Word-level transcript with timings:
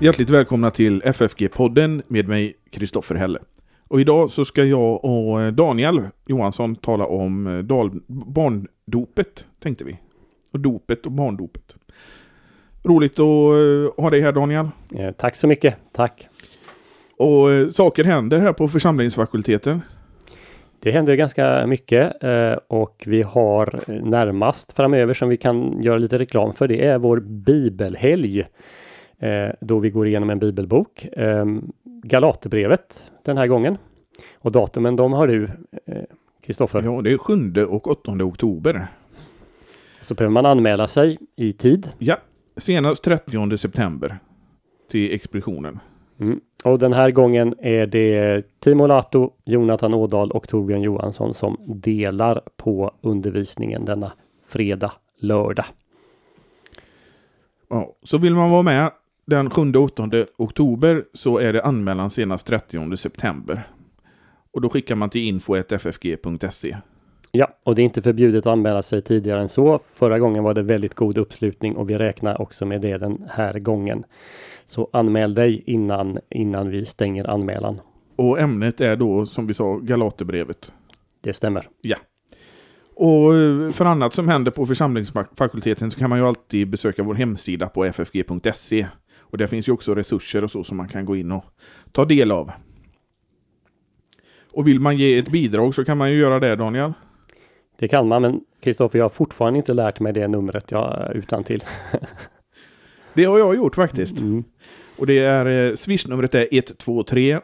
Hjärtligt 0.00 0.30
välkomna 0.30 0.70
till 0.70 1.02
FFG-podden 1.02 2.02
med 2.08 2.28
mig 2.28 2.56
Kristoffer 2.70 3.14
Helle. 3.14 3.38
Och 3.88 4.00
idag 4.00 4.30
så 4.30 4.44
ska 4.44 4.64
jag 4.64 5.04
och 5.04 5.40
eh, 5.40 5.52
Daniel 5.52 6.02
Johansson 6.26 6.76
tala 6.76 7.06
om 7.06 7.46
eh, 7.46 7.58
dal 7.58 7.90
barndopet, 8.06 9.46
tänkte 9.58 9.84
vi. 9.84 9.98
Och 10.52 10.60
dopet 10.60 11.06
och 11.06 11.12
barndopet. 11.12 11.76
Roligt 12.82 13.12
att 13.12 13.18
eh, 13.18 14.02
ha 14.02 14.10
dig 14.10 14.20
här 14.20 14.32
Daniel. 14.32 14.68
Tack 15.16 15.36
så 15.36 15.46
mycket. 15.46 15.76
Tack. 15.92 16.28
Och 17.16 17.74
saker 17.74 18.04
händer 18.04 18.38
här 18.38 18.52
på 18.52 18.68
församlingsfakulteten. 18.68 19.80
Det 20.80 20.90
händer 20.90 21.14
ganska 21.14 21.66
mycket 21.66 22.12
och 22.68 23.04
vi 23.06 23.22
har 23.22 23.80
närmast 24.04 24.72
framöver 24.72 25.14
som 25.14 25.28
vi 25.28 25.36
kan 25.36 25.82
göra 25.82 25.98
lite 25.98 26.18
reklam 26.18 26.54
för. 26.54 26.68
Det 26.68 26.84
är 26.84 26.98
vår 26.98 27.20
bibelhelg 27.20 28.46
då 29.60 29.78
vi 29.78 29.90
går 29.90 30.06
igenom 30.06 30.30
en 30.30 30.38
bibelbok. 30.38 31.04
Eh, 31.04 31.46
Galaterbrevet 32.02 33.10
den 33.24 33.38
här 33.38 33.46
gången. 33.46 33.78
Och 34.38 34.52
datumen 34.52 34.96
de 34.96 35.12
har 35.12 35.26
du, 35.26 35.50
Kristoffer. 36.42 36.82
Ja, 36.82 37.02
det 37.02 37.12
är 37.12 37.18
7 37.18 37.64
och 37.64 37.90
8 37.90 38.12
oktober. 38.24 38.86
Så 40.02 40.14
behöver 40.14 40.32
man 40.32 40.46
anmäla 40.46 40.88
sig 40.88 41.18
i 41.36 41.52
tid. 41.52 41.88
Ja, 41.98 42.16
senast 42.56 43.04
30 43.04 43.56
september 43.56 44.18
till 44.90 45.14
expeditionen. 45.14 45.78
Mm. 46.20 46.40
Och 46.64 46.78
den 46.78 46.92
här 46.92 47.10
gången 47.10 47.54
är 47.58 47.86
det 47.86 48.42
Timo 48.60 48.86
Lato, 48.86 49.32
Jonathan 49.44 49.94
Ådahl 49.94 50.30
och 50.30 50.48
Torbjörn 50.48 50.82
Johansson 50.82 51.34
som 51.34 51.56
delar 51.66 52.40
på 52.56 52.92
undervisningen 53.00 53.84
denna 53.84 54.12
fredag, 54.46 54.92
lördag. 55.18 55.66
Ja, 57.70 57.96
så 58.02 58.18
vill 58.18 58.34
man 58.34 58.50
vara 58.50 58.62
med 58.62 58.90
den 59.28 59.50
7-8 59.50 60.26
oktober 60.36 61.04
så 61.12 61.38
är 61.38 61.52
det 61.52 61.62
anmälan 61.62 62.10
senast 62.10 62.46
30 62.46 62.96
september. 62.96 63.68
Och 64.52 64.60
då 64.60 64.68
skickar 64.68 64.94
man 64.94 65.10
till 65.10 65.20
info.ffg.se. 65.20 66.76
Ja, 67.32 67.48
och 67.64 67.74
det 67.74 67.82
är 67.82 67.84
inte 67.84 68.02
förbjudet 68.02 68.46
att 68.46 68.52
anmäla 68.52 68.82
sig 68.82 69.02
tidigare 69.02 69.40
än 69.40 69.48
så. 69.48 69.80
Förra 69.94 70.18
gången 70.18 70.44
var 70.44 70.54
det 70.54 70.62
väldigt 70.62 70.94
god 70.94 71.18
uppslutning 71.18 71.76
och 71.76 71.90
vi 71.90 71.98
räknar 71.98 72.40
också 72.40 72.66
med 72.66 72.80
det 72.80 72.98
den 72.98 73.24
här 73.30 73.58
gången. 73.58 74.04
Så 74.66 74.90
anmäl 74.92 75.34
dig 75.34 75.62
innan, 75.66 76.18
innan 76.30 76.70
vi 76.70 76.84
stänger 76.84 77.30
anmälan. 77.30 77.80
Och 78.16 78.40
ämnet 78.40 78.80
är 78.80 78.96
då 78.96 79.26
som 79.26 79.46
vi 79.46 79.54
sa 79.54 79.76
Galaterbrevet. 79.76 80.72
Det 81.20 81.32
stämmer. 81.32 81.68
Ja. 81.82 81.96
Och 82.94 83.34
eh, 83.34 83.70
för 83.70 83.84
annat 83.84 84.14
som 84.14 84.28
händer 84.28 84.50
på 84.50 84.66
församlingsfakulteten 84.66 85.90
så 85.90 85.98
kan 85.98 86.10
man 86.10 86.18
ju 86.18 86.26
alltid 86.26 86.68
besöka 86.68 87.02
vår 87.02 87.14
hemsida 87.14 87.68
på 87.68 87.84
ffg.se. 87.84 88.86
Och 89.30 89.38
där 89.38 89.46
finns 89.46 89.68
ju 89.68 89.72
också 89.72 89.94
resurser 89.94 90.44
och 90.44 90.50
så 90.50 90.64
som 90.64 90.76
man 90.76 90.88
kan 90.88 91.04
gå 91.04 91.16
in 91.16 91.32
och 91.32 91.44
ta 91.92 92.04
del 92.04 92.30
av. 92.30 92.50
Och 94.52 94.68
vill 94.68 94.80
man 94.80 94.96
ge 94.96 95.18
ett 95.18 95.28
bidrag 95.28 95.74
så 95.74 95.84
kan 95.84 95.98
man 95.98 96.10
ju 96.10 96.18
göra 96.18 96.40
det 96.40 96.56
Daniel. 96.56 96.92
Det 97.78 97.88
kan 97.88 98.08
man, 98.08 98.22
men 98.22 98.40
Kristoffer, 98.60 98.98
jag 98.98 99.04
har 99.04 99.10
fortfarande 99.10 99.56
inte 99.56 99.74
lärt 99.74 100.00
mig 100.00 100.12
det 100.12 100.28
numret 100.28 100.70
jag 100.70 101.12
utan 101.14 101.44
till. 101.44 101.64
det 103.14 103.24
har 103.24 103.38
jag 103.38 103.56
gjort 103.56 103.74
faktiskt. 103.74 104.20
Mm. 104.20 104.44
Och 104.96 105.06
det 105.06 105.18
är 105.18 105.46
eh, 105.46 105.74
swishnumret 105.74 106.34
är 106.34 106.48
123 106.50 107.40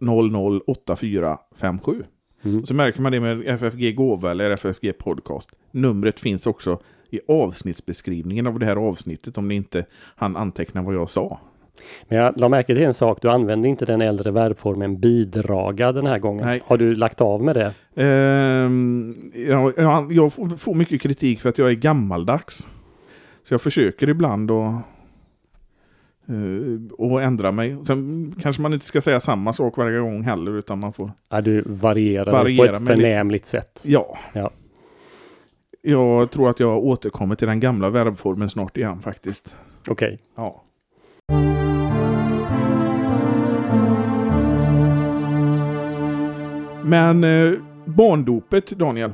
100 0.00 0.60
8457. 0.66 2.04
Mm. 2.44 2.66
Så 2.66 2.74
märker 2.74 3.00
man 3.00 3.12
det 3.12 3.20
med 3.20 3.46
FFG 3.46 3.94
Gåva 3.94 4.30
eller 4.30 4.50
FFG 4.50 4.98
Podcast. 4.98 5.48
Numret 5.70 6.20
finns 6.20 6.46
också 6.46 6.80
i 7.10 7.20
avsnittsbeskrivningen 7.28 8.46
av 8.46 8.58
det 8.58 8.66
här 8.66 8.76
avsnittet 8.76 9.38
om 9.38 9.48
ni 9.48 9.54
inte 9.54 9.84
han 10.16 10.36
anteckna 10.36 10.82
vad 10.82 10.94
jag 10.94 11.08
sa. 11.08 11.40
Men 12.08 12.18
jag 12.18 12.40
la 12.40 12.48
märke 12.48 12.74
till 12.74 12.84
en 12.84 12.94
sak, 12.94 13.18
du 13.22 13.30
använde 13.30 13.68
inte 13.68 13.86
den 13.86 14.00
äldre 14.00 14.30
verbformen 14.30 15.00
bidraga 15.00 15.92
den 15.92 16.06
här 16.06 16.18
gången. 16.18 16.46
Nej. 16.46 16.62
Har 16.66 16.76
du 16.76 16.94
lagt 16.94 17.20
av 17.20 17.42
med 17.42 17.56
det? 17.56 17.74
Um, 18.64 19.32
ja, 19.48 19.72
jag, 19.76 20.12
jag 20.12 20.32
får 20.60 20.74
mycket 20.74 21.00
kritik 21.00 21.40
för 21.40 21.48
att 21.48 21.58
jag 21.58 21.70
är 21.70 21.74
gammaldags. 21.74 22.68
Så 23.42 23.54
jag 23.54 23.60
försöker 23.60 24.08
ibland 24.08 24.50
att 24.50 24.74
och 26.98 27.22
ändra 27.22 27.52
mig. 27.52 27.76
Sen 27.86 28.34
kanske 28.42 28.62
man 28.62 28.72
inte 28.72 28.86
ska 28.86 29.00
säga 29.00 29.20
samma 29.20 29.52
sak 29.52 29.76
varje 29.76 29.98
gång 29.98 30.22
heller 30.22 30.58
utan 30.58 30.78
man 30.78 30.92
får... 30.92 31.10
Ja, 31.28 31.40
du 31.40 31.62
varierar 31.66 32.32
variera 32.32 32.76
på 32.76 32.82
ett 32.82 32.86
förnämligt 32.86 33.44
lite. 33.44 33.48
sätt. 33.48 33.80
Ja. 33.82 34.18
ja. 34.32 34.50
Jag 35.88 36.30
tror 36.30 36.50
att 36.50 36.60
jag 36.60 36.84
återkommer 36.84 37.34
till 37.34 37.48
den 37.48 37.60
gamla 37.60 37.90
verbformen 37.90 38.50
snart 38.50 38.76
igen 38.76 39.02
faktiskt. 39.02 39.56
Okej. 39.88 39.92
Okay. 39.92 40.18
Ja. 40.34 40.62
Men 46.84 47.24
eh, 47.24 47.52
barndopet, 47.84 48.70
Daniel, 48.70 49.10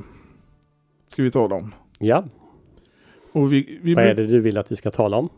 ska 1.09 1.23
vi 1.23 1.31
tala 1.31 1.55
om. 1.57 1.75
Ja. 1.99 2.25
Och 3.33 3.53
vi, 3.53 3.79
vi 3.83 3.95
Vad 3.95 4.05
är 4.05 4.15
det 4.15 4.27
du 4.27 4.41
vill 4.41 4.59
att 4.59 4.73
vi 4.73 4.77
ska 4.77 4.91
tala 4.91 5.17
om? 5.17 5.29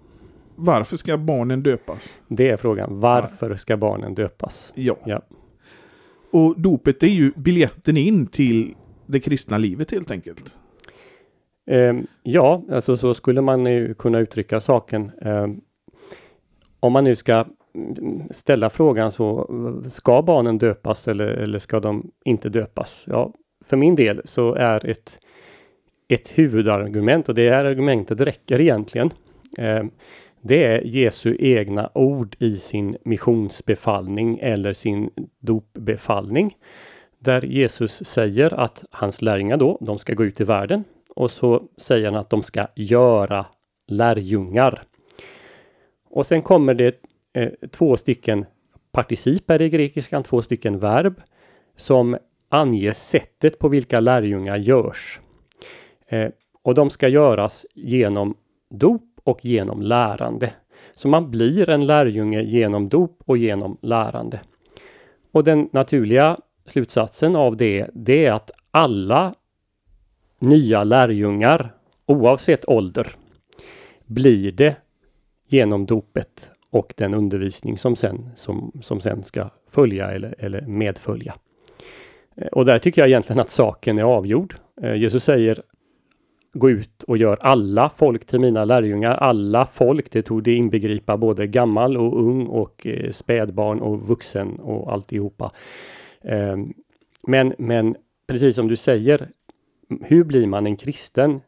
Varför 0.55 0.97
ska 0.97 1.17
barnen 1.17 1.63
döpas? 1.63 2.15
Det 2.29 2.49
är 2.49 2.57
frågan. 2.57 3.01
Varför 3.01 3.57
ska 3.57 3.77
barnen 3.77 4.15
döpas? 4.15 4.73
Ja. 4.75 4.97
ja. 5.05 5.23
Och 6.31 6.61
dopet 6.61 7.03
är 7.03 7.07
ju 7.07 7.33
biljetten 7.37 7.97
in 7.97 8.27
till 8.27 8.75
det 9.07 9.21
kristna 9.21 9.59
livet 9.59 9.91
helt 9.91 10.11
enkelt. 10.11 10.59
Ehm, 11.67 12.07
ja, 12.23 12.63
alltså 12.71 12.97
så 12.97 13.15
skulle 13.15 13.41
man 13.41 13.67
ju 13.67 13.95
kunna 13.95 14.19
uttrycka 14.19 14.61
saken. 14.61 15.11
Ehm, 15.23 15.61
om 16.81 16.93
man 16.93 17.05
nu 17.05 17.17
ska 17.17 17.45
ställa 18.31 18.71
frågan 18.71 19.13
så, 19.13 19.51
ska 19.89 20.23
barnen 20.23 20.59
döpas 20.59 21.09
eller, 21.09 21.27
eller 21.27 21.59
ska 21.59 21.81
de 21.81 22.11
inte 22.25 22.49
döpas? 22.49 23.05
Ja, 23.07 23.33
för 23.65 23.77
min 23.77 23.95
del 23.95 24.23
så 24.25 24.55
är 24.55 24.87
ett, 24.87 25.21
ett 26.09 26.39
huvudargument, 26.39 27.29
och 27.29 27.35
det 27.35 27.51
här 27.51 27.65
argumentet 27.65 28.21
räcker 28.21 28.61
egentligen, 28.61 29.11
eh, 29.59 29.85
det 30.41 30.65
är 30.65 30.81
Jesu 30.85 31.37
egna 31.39 31.91
ord 31.95 32.37
i 32.39 32.57
sin 32.57 32.97
missionsbefallning 33.05 34.39
eller 34.39 34.73
sin 34.73 35.11
dopbefallning. 35.41 36.57
Där 37.19 37.43
Jesus 37.43 38.05
säger 38.05 38.61
att 38.61 38.85
hans 38.91 39.23
lärjungar 39.23 39.57
då, 39.57 39.79
de 39.81 39.99
ska 39.99 40.15
gå 40.15 40.25
ut 40.25 40.41
i 40.41 40.45
världen 40.45 40.85
och 41.17 41.31
så 41.31 41.63
säger 41.77 42.07
han 42.07 42.21
att 42.21 42.31
de 42.31 42.43
ska 42.43 42.67
göra 42.75 43.47
lärjungar. 43.87 44.83
Och 46.11 46.27
sen 46.27 46.43
kommer 46.43 46.75
det 46.75 46.95
eh, 47.33 47.51
två 47.71 47.97
stycken 47.97 48.45
participer 48.93 49.63
i 49.63 49.69
grekiskan, 49.69 50.23
två 50.23 50.43
stycken 50.43 50.79
verb 50.79 51.21
som 51.77 52.17
anger 52.49 52.93
sättet 52.93 53.59
på 53.59 53.69
vilka 53.69 54.01
lärjungar 54.01 54.57
görs. 54.57 55.21
Eh, 56.07 56.29
och 56.63 56.75
de 56.75 56.91
ska 56.91 57.09
göras 57.09 57.67
genom 57.75 58.35
dop 58.71 59.21
och 59.25 59.45
genom 59.45 59.83
lärande. 59.83 60.53
Så 60.95 61.09
man 61.09 61.31
blir 61.31 61.69
en 61.69 61.87
lärjunge 61.87 62.43
genom 62.43 62.89
dop 62.89 63.23
och 63.27 63.39
genom 63.39 63.79
lärande. 63.83 64.41
Och 65.33 65.45
den 65.45 65.69
naturliga 65.73 66.37
slutsatsen 66.67 67.37
av 67.37 67.57
det, 67.57 67.87
det 67.93 68.27
är 68.27 68.33
att 68.33 68.51
alla 68.71 69.35
nya 70.39 70.85
lärjungar, 70.85 71.73
oavsett 72.07 72.69
ålder, 72.69 73.09
blir 74.07 74.53
det 74.53 74.77
genom 75.49 75.87
dopet 75.87 76.51
och 76.71 76.95
den 76.97 77.15
undervisning 77.15 77.79
som 77.79 77.97
sen, 77.97 78.31
som, 78.37 78.73
som 78.83 79.01
sen 79.01 79.25
ska 79.25 79.51
följa 79.71 80.11
eller, 80.11 80.35
eller 80.39 80.61
medfölja. 80.61 81.35
Eh, 82.37 82.47
och 82.47 82.65
där 82.65 82.79
tycker 82.79 83.03
jag 83.03 83.09
egentligen 83.09 83.41
att 83.41 83.51
saken 83.51 83.99
är 83.99 84.03
avgjord. 84.03 84.55
Eh, 84.83 84.95
Jesus 84.95 85.25
säger 85.25 85.63
gå 86.53 86.71
ut 86.71 87.03
och 87.03 87.17
gör 87.17 87.37
alla 87.41 87.91
folk 87.97 88.27
till 88.27 88.41
mina 88.41 88.65
lärjungar. 88.65 89.11
Alla 89.11 89.67
folk, 89.67 90.11
det 90.11 90.23
tog 90.23 90.43
det 90.43 90.55
inbegripa 90.55 91.17
både 91.17 91.47
gammal 91.47 91.97
och 91.97 92.21
ung 92.21 92.47
och 92.47 92.87
eh, 92.87 93.11
spädbarn 93.11 93.81
och 93.81 94.09
vuxen 94.09 94.59
och 94.61 94.93
alltihopa. 94.93 95.51
Ehm, 96.23 96.75
men, 97.23 97.55
men 97.59 97.97
precis 98.27 98.55
som 98.55 98.69
du 98.69 98.77
säger, 98.77 99.29
hur 100.01 100.25
blir 100.25 100.47
man 100.47 100.67
en 100.67 100.77
kristen? 100.77 101.41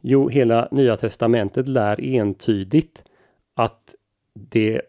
Jo, 0.00 0.28
hela 0.28 0.68
Nya 0.70 0.96
Testamentet 0.96 1.68
lär 1.68 2.00
entydigt 2.00 3.04
att 3.54 3.94
det 4.34 4.80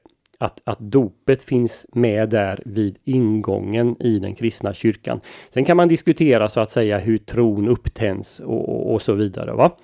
att, 0.42 0.62
att 0.64 0.80
dopet 0.80 1.44
finns 1.44 1.86
med 1.94 2.30
där 2.30 2.62
vid 2.66 2.98
ingången 3.04 3.96
i 4.00 4.20
den 4.20 4.36
kristna 4.36 4.74
kyrkan. 4.74 5.22
Sen 5.50 5.66
kan 5.66 5.78
man 5.78 5.88
diskutera 5.88 6.50
så 6.50 6.60
att 6.60 6.70
säga 6.70 7.00
hur 7.00 7.18
tron 7.18 7.68
upptänds 7.68 8.40
och, 8.40 8.70
och, 8.70 8.94
och 8.94 9.02
så 9.02 9.14
vidare. 9.14 9.54
Va? 9.54 9.78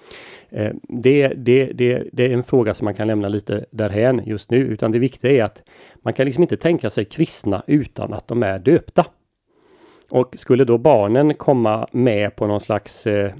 Eh, 0.49 0.71
det, 0.81 1.27
det, 1.27 1.65
det, 1.65 2.03
det, 2.13 2.25
är 2.25 2.29
en 2.29 2.43
fråga 2.43 2.73
som 2.73 2.85
man 2.85 2.93
kan 2.93 3.07
lämna 3.07 3.27
lite 3.27 3.65
därhän 3.71 4.21
just 4.25 4.51
nu, 4.51 4.57
utan 4.57 4.91
det 4.91 4.99
viktiga 4.99 5.31
är 5.31 5.43
att 5.43 5.63
man 5.95 6.13
kan 6.13 6.25
liksom 6.25 6.43
inte 6.43 6.57
tänka 6.57 6.89
sig 6.89 7.05
kristna 7.05 7.63
utan 7.67 8.13
att 8.13 8.27
de 8.27 8.43
är 8.43 8.59
döpta. 8.59 9.05
Och 10.09 10.35
skulle 10.37 10.65
då 10.65 10.77
barnen 10.77 11.33
komma 11.33 11.87
med 11.91 12.35
på 12.35 12.47
någon 12.47 12.59
slags 12.59 13.07
eh, 13.07 13.33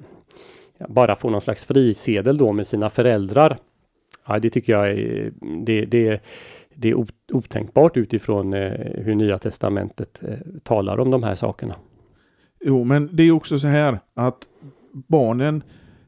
bara 0.88 1.16
få 1.16 1.30
någon 1.30 1.42
slags 1.42 1.66
frisedel 1.66 2.38
då 2.38 2.52
med 2.52 2.68
sina 2.68 2.90
föräldrar. 2.90 3.58
Ja, 4.28 4.40
det 4.40 4.50
tycker 4.50 4.74
jag 4.74 4.90
är, 4.90 5.32
det, 5.66 5.86
det, 5.86 6.22
det 6.76 6.90
är 6.90 7.06
otänkbart 7.34 7.98
utifrån 7.98 8.54
eh, 8.54 8.72
hur 8.96 9.16
Nya 9.16 9.38
Testamentet 9.38 10.24
eh, 10.24 10.38
talar 10.64 11.00
om 11.00 11.12
de 11.12 11.24
här 11.24 11.36
sakerna. 11.36 11.76
Jo, 12.60 12.84
men 12.84 13.10
det 13.12 13.24
är 13.24 13.32
också 13.32 13.60
så 13.60 13.68
här 13.68 14.00
att 14.14 14.38
barnen 14.92 15.64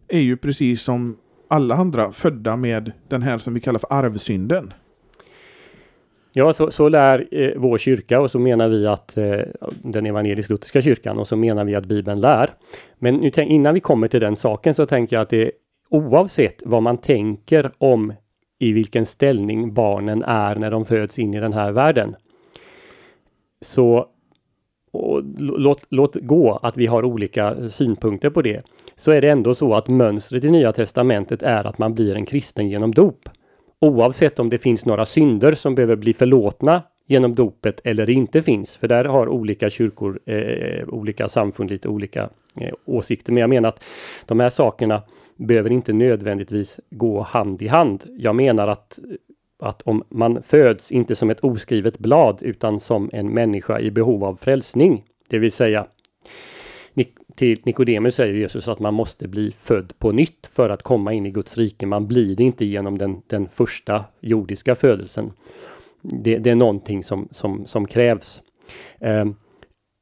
är 0.08 0.20
ju 0.20 0.38
precis 0.38 0.82
som 0.82 1.18
alla 1.48 1.76
andra 1.76 2.12
födda 2.12 2.56
med 2.56 2.92
den 3.08 3.22
här 3.22 3.38
som 3.38 3.54
vi 3.54 3.60
kallar 3.60 3.80
för 3.80 3.94
arvsynden. 3.94 4.74
Ja, 6.40 6.54
så, 6.54 6.72
så 6.72 6.90
lär 6.90 7.28
eh, 7.32 7.52
vår 7.56 7.78
kyrka 7.78 8.22
och 8.22 8.32
så 8.32 8.40
menar 8.40 8.68
vi 8.68 8.88
att 8.88 9.18
eh, 9.18 9.40
den 9.84 10.06
evangelisk-lutherska 10.06 10.82
kyrkan 10.82 11.20
och 11.20 11.28
så 11.28 11.36
menar 11.36 11.66
vi 11.66 11.76
att 11.76 11.86
Bibeln 11.86 12.22
lär. 12.22 12.50
Men 13.00 13.16
nu, 13.16 13.32
innan 13.38 13.74
vi 13.74 13.80
kommer 13.80 14.08
till 14.08 14.20
den 14.20 14.36
saken 14.36 14.74
så 14.74 14.86
tänker 14.86 15.16
jag 15.16 15.24
att 15.24 15.30
det 15.30 15.52
oavsett 15.90 16.62
vad 16.66 16.84
man 16.84 16.98
tänker 16.98 17.72
om 17.78 18.14
i 18.60 18.72
vilken 18.72 19.06
ställning 19.06 19.74
barnen 19.74 20.24
är 20.24 20.56
när 20.56 20.72
de 20.72 20.86
föds 20.86 21.20
in 21.20 21.34
i 21.34 21.40
den 21.40 21.54
här 21.54 21.72
världen. 21.72 22.16
Så 23.62 24.08
låt, 25.40 25.82
låt 25.90 26.16
gå 26.16 26.60
att 26.64 26.78
vi 26.78 26.86
har 26.86 27.06
olika 27.06 27.70
synpunkter 27.70 28.30
på 28.30 28.42
det. 28.42 28.62
Så 28.96 29.12
är 29.12 29.22
det 29.22 29.30
ändå 29.30 29.56
så 29.56 29.74
att 29.74 29.88
mönstret 29.88 30.44
i 30.44 30.52
Nya 30.52 30.74
Testamentet 30.74 31.44
är 31.44 31.68
att 31.68 31.78
man 31.78 31.94
blir 31.94 32.16
en 32.16 32.26
kristen 32.26 32.70
genom 32.70 32.94
dop. 32.94 33.30
Oavsett 33.82 34.40
om 34.40 34.50
det 34.50 34.58
finns 34.58 34.86
några 34.86 35.06
synder 35.06 35.54
som 35.54 35.76
behöver 35.76 35.96
bli 35.96 36.14
förlåtna 36.14 36.84
genom 37.08 37.36
dopet 37.36 37.82
eller 37.84 38.10
inte 38.10 38.42
finns. 38.42 38.78
För 38.78 38.88
där 38.88 39.06
har 39.06 39.30
olika 39.30 39.70
kyrkor, 39.70 40.20
eh, 40.26 40.88
olika 40.88 41.28
samfund 41.28 41.72
lite 41.72 41.88
olika 41.88 42.30
eh, 42.56 42.74
åsikter. 42.86 43.34
Men 43.34 43.42
jag 43.42 43.50
menar 43.50 43.70
att 43.70 43.84
de 44.26 44.40
här 44.40 44.50
sakerna 44.50 45.02
behöver 45.36 45.70
inte 45.70 45.94
nödvändigtvis 45.94 46.80
gå 46.90 47.22
hand 47.22 47.62
i 47.62 47.68
hand. 47.68 48.04
Jag 48.18 48.36
menar 48.36 48.68
att 48.68 49.00
att 49.60 49.82
om 49.82 50.04
man 50.10 50.44
föds 50.44 50.92
inte 50.92 51.16
som 51.16 51.30
ett 51.30 51.40
oskrivet 51.40 52.00
blad 52.00 52.40
utan 52.42 52.80
som 52.80 53.10
en 53.14 53.34
människa 53.34 53.80
i 53.80 53.92
behov 53.92 54.24
av 54.24 54.36
frälsning, 54.36 55.04
det 55.28 55.40
vill 55.40 55.52
säga 55.52 55.88
till 57.40 57.62
Nikodemus 57.64 58.16
säger 58.16 58.34
Jesus 58.34 58.68
att 58.68 58.80
man 58.80 58.94
måste 58.94 59.28
bli 59.28 59.52
född 59.52 59.94
på 60.00 60.12
nytt 60.12 60.50
för 60.54 60.70
att 60.70 60.84
komma 60.84 61.14
in 61.14 61.26
i 61.26 61.32
Guds 61.32 61.58
rike. 61.58 61.86
Man 61.86 62.08
blir 62.08 62.36
det 62.36 62.44
inte 62.44 62.66
genom 62.66 62.98
den, 62.98 63.22
den 63.28 63.48
första 63.48 64.06
jordiska 64.20 64.76
födelsen. 64.76 65.32
Det, 66.02 66.38
det 66.38 66.50
är 66.50 66.56
någonting 66.56 67.04
som, 67.04 67.28
som, 67.32 67.66
som 67.66 67.88
krävs. 67.88 68.44
Eh, 69.00 69.26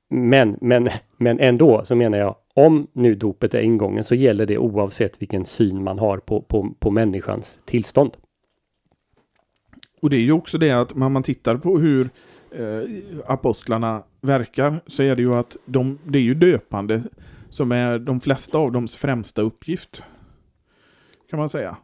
men, 0.10 0.58
men, 0.62 0.90
men 1.18 1.40
ändå 1.40 1.86
så 1.86 1.96
menar 1.96 2.18
jag, 2.18 2.36
om 2.54 2.88
nu 2.94 3.16
dopet 3.16 3.54
är 3.54 3.62
ingången 3.62 4.04
så 4.04 4.16
gäller 4.16 4.46
det 4.46 4.58
oavsett 4.58 5.22
vilken 5.22 5.46
syn 5.46 5.84
man 5.84 6.00
har 6.00 6.18
på, 6.18 6.42
på, 6.42 6.76
på 6.80 6.92
människans 6.92 7.62
tillstånd. 7.66 8.12
Och 10.02 10.10
det 10.10 10.18
är 10.18 10.22
ju 10.22 10.32
också 10.32 10.58
det 10.58 10.72
att 10.72 10.96
när 10.96 11.10
man 11.10 11.24
tittar 11.24 11.58
på 11.58 11.80
hur 11.80 12.10
Eh, 12.52 12.90
apostlarna 13.26 14.04
verkar 14.22 14.80
så 14.88 15.04
är 15.04 15.16
det 15.16 15.22
ju 15.22 15.36
att 15.36 15.58
de, 15.66 16.00
det 16.04 16.20
är 16.20 16.24
ju 16.24 16.34
döpande 16.34 17.04
som 17.50 17.72
är 17.72 18.00
de 18.00 18.20
flesta 18.20 18.58
av 18.58 18.72
dems 18.72 18.96
främsta 18.96 19.42
uppgift. 19.42 20.04
Kan 21.30 21.40
man 21.40 21.50
säga. 21.50 21.78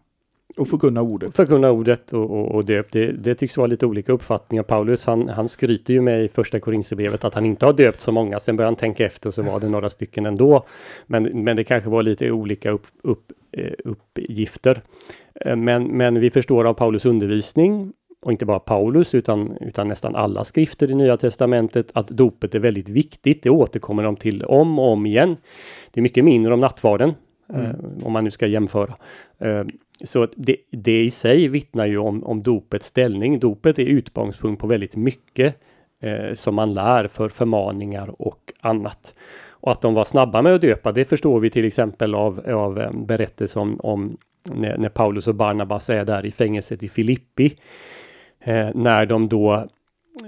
Och 0.57 0.67
förkunna 0.67 1.01
ordet. 1.01 1.35
Förkunna 1.35 1.71
ordet 1.71 2.13
och, 2.13 2.31
och, 2.31 2.55
och 2.55 2.65
döp. 2.65 2.91
Det, 2.91 3.11
det, 3.11 3.35
tycks 3.35 3.57
vara 3.57 3.67
lite 3.67 3.85
olika 3.85 4.11
uppfattningar. 4.11 4.63
Paulus 4.63 5.05
han, 5.05 5.29
han 5.29 5.49
skryter 5.49 5.93
ju 5.93 6.01
med 6.01 6.25
i 6.25 6.27
första 6.27 6.59
Korinthierbrevet 6.59 7.23
att 7.23 7.33
han 7.33 7.45
inte 7.45 7.65
har 7.65 7.73
döpt 7.73 7.99
så 7.99 8.11
många. 8.11 8.39
Sen 8.39 8.55
börjar 8.55 8.67
han 8.67 8.75
tänka 8.75 9.05
efter 9.05 9.27
och 9.29 9.33
så 9.33 9.41
var 9.41 9.59
det 9.59 9.69
några 9.69 9.89
stycken 9.89 10.25
ändå. 10.25 10.65
Men, 11.05 11.23
men 11.43 11.55
det 11.55 11.63
kanske 11.63 11.89
var 11.89 12.03
lite 12.03 12.31
olika 12.31 12.71
upp, 12.71 12.85
upp, 13.01 13.31
eh, 13.51 13.73
uppgifter. 13.83 14.81
Eh, 15.35 15.55
men, 15.55 15.83
men 15.97 16.19
vi 16.19 16.29
förstår 16.29 16.65
av 16.65 16.73
Paulus 16.73 17.05
undervisning 17.05 17.93
och 18.23 18.31
inte 18.31 18.45
bara 18.45 18.59
Paulus 18.59 19.15
utan, 19.15 19.57
utan 19.61 19.87
nästan 19.87 20.15
alla 20.15 20.43
skrifter 20.43 20.91
i 20.91 20.95
Nya 20.95 21.17
Testamentet 21.17 21.91
att 21.93 22.07
dopet 22.07 22.55
är 22.55 22.59
väldigt 22.59 22.89
viktigt. 22.89 23.43
Det 23.43 23.49
återkommer 23.49 24.03
de 24.03 24.15
till 24.15 24.43
om 24.43 24.79
och 24.79 24.91
om 24.91 25.05
igen. 25.05 25.37
Det 25.91 25.99
är 25.99 26.01
mycket 26.01 26.25
mindre 26.25 26.53
om 26.53 26.59
nattvarden 26.59 27.13
mm. 27.49 27.65
eh, 27.65 27.75
om 28.03 28.13
man 28.13 28.23
nu 28.23 28.31
ska 28.31 28.47
jämföra. 28.47 28.93
Eh, 29.39 29.63
så 30.03 30.27
det, 30.35 30.55
det 30.71 31.03
i 31.03 31.11
sig 31.11 31.47
vittnar 31.47 31.85
ju 31.85 31.97
om, 31.97 32.23
om 32.23 32.43
dopets 32.43 32.87
ställning. 32.87 33.39
Dopet 33.39 33.79
är 33.79 33.85
utgångspunkt 33.85 34.61
på 34.61 34.67
väldigt 34.67 34.95
mycket 34.95 35.55
eh, 36.01 36.33
som 36.33 36.55
man 36.55 36.73
lär 36.73 37.07
för 37.07 37.29
förmaningar 37.29 38.21
och 38.21 38.53
annat. 38.61 39.13
Och 39.49 39.71
att 39.71 39.81
de 39.81 39.93
var 39.93 40.05
snabba 40.05 40.41
med 40.41 40.55
att 40.55 40.61
döpa, 40.61 40.91
det 40.91 41.05
förstår 41.05 41.39
vi 41.39 41.49
till 41.49 41.65
exempel 41.65 42.15
av, 42.15 42.49
av 42.49 42.79
eh, 42.79 42.91
berättelser 42.91 43.59
om, 43.59 43.79
om 43.79 44.17
när, 44.43 44.77
när 44.77 44.89
Paulus 44.89 45.27
och 45.27 45.35
Barnabas 45.35 45.89
är 45.89 46.05
där 46.05 46.25
i 46.25 46.31
fängelset 46.31 46.83
i 46.83 46.89
Filippi. 46.89 47.57
Eh, 48.43 48.69
när 48.73 49.05
de 49.05 49.29
då 49.29 49.67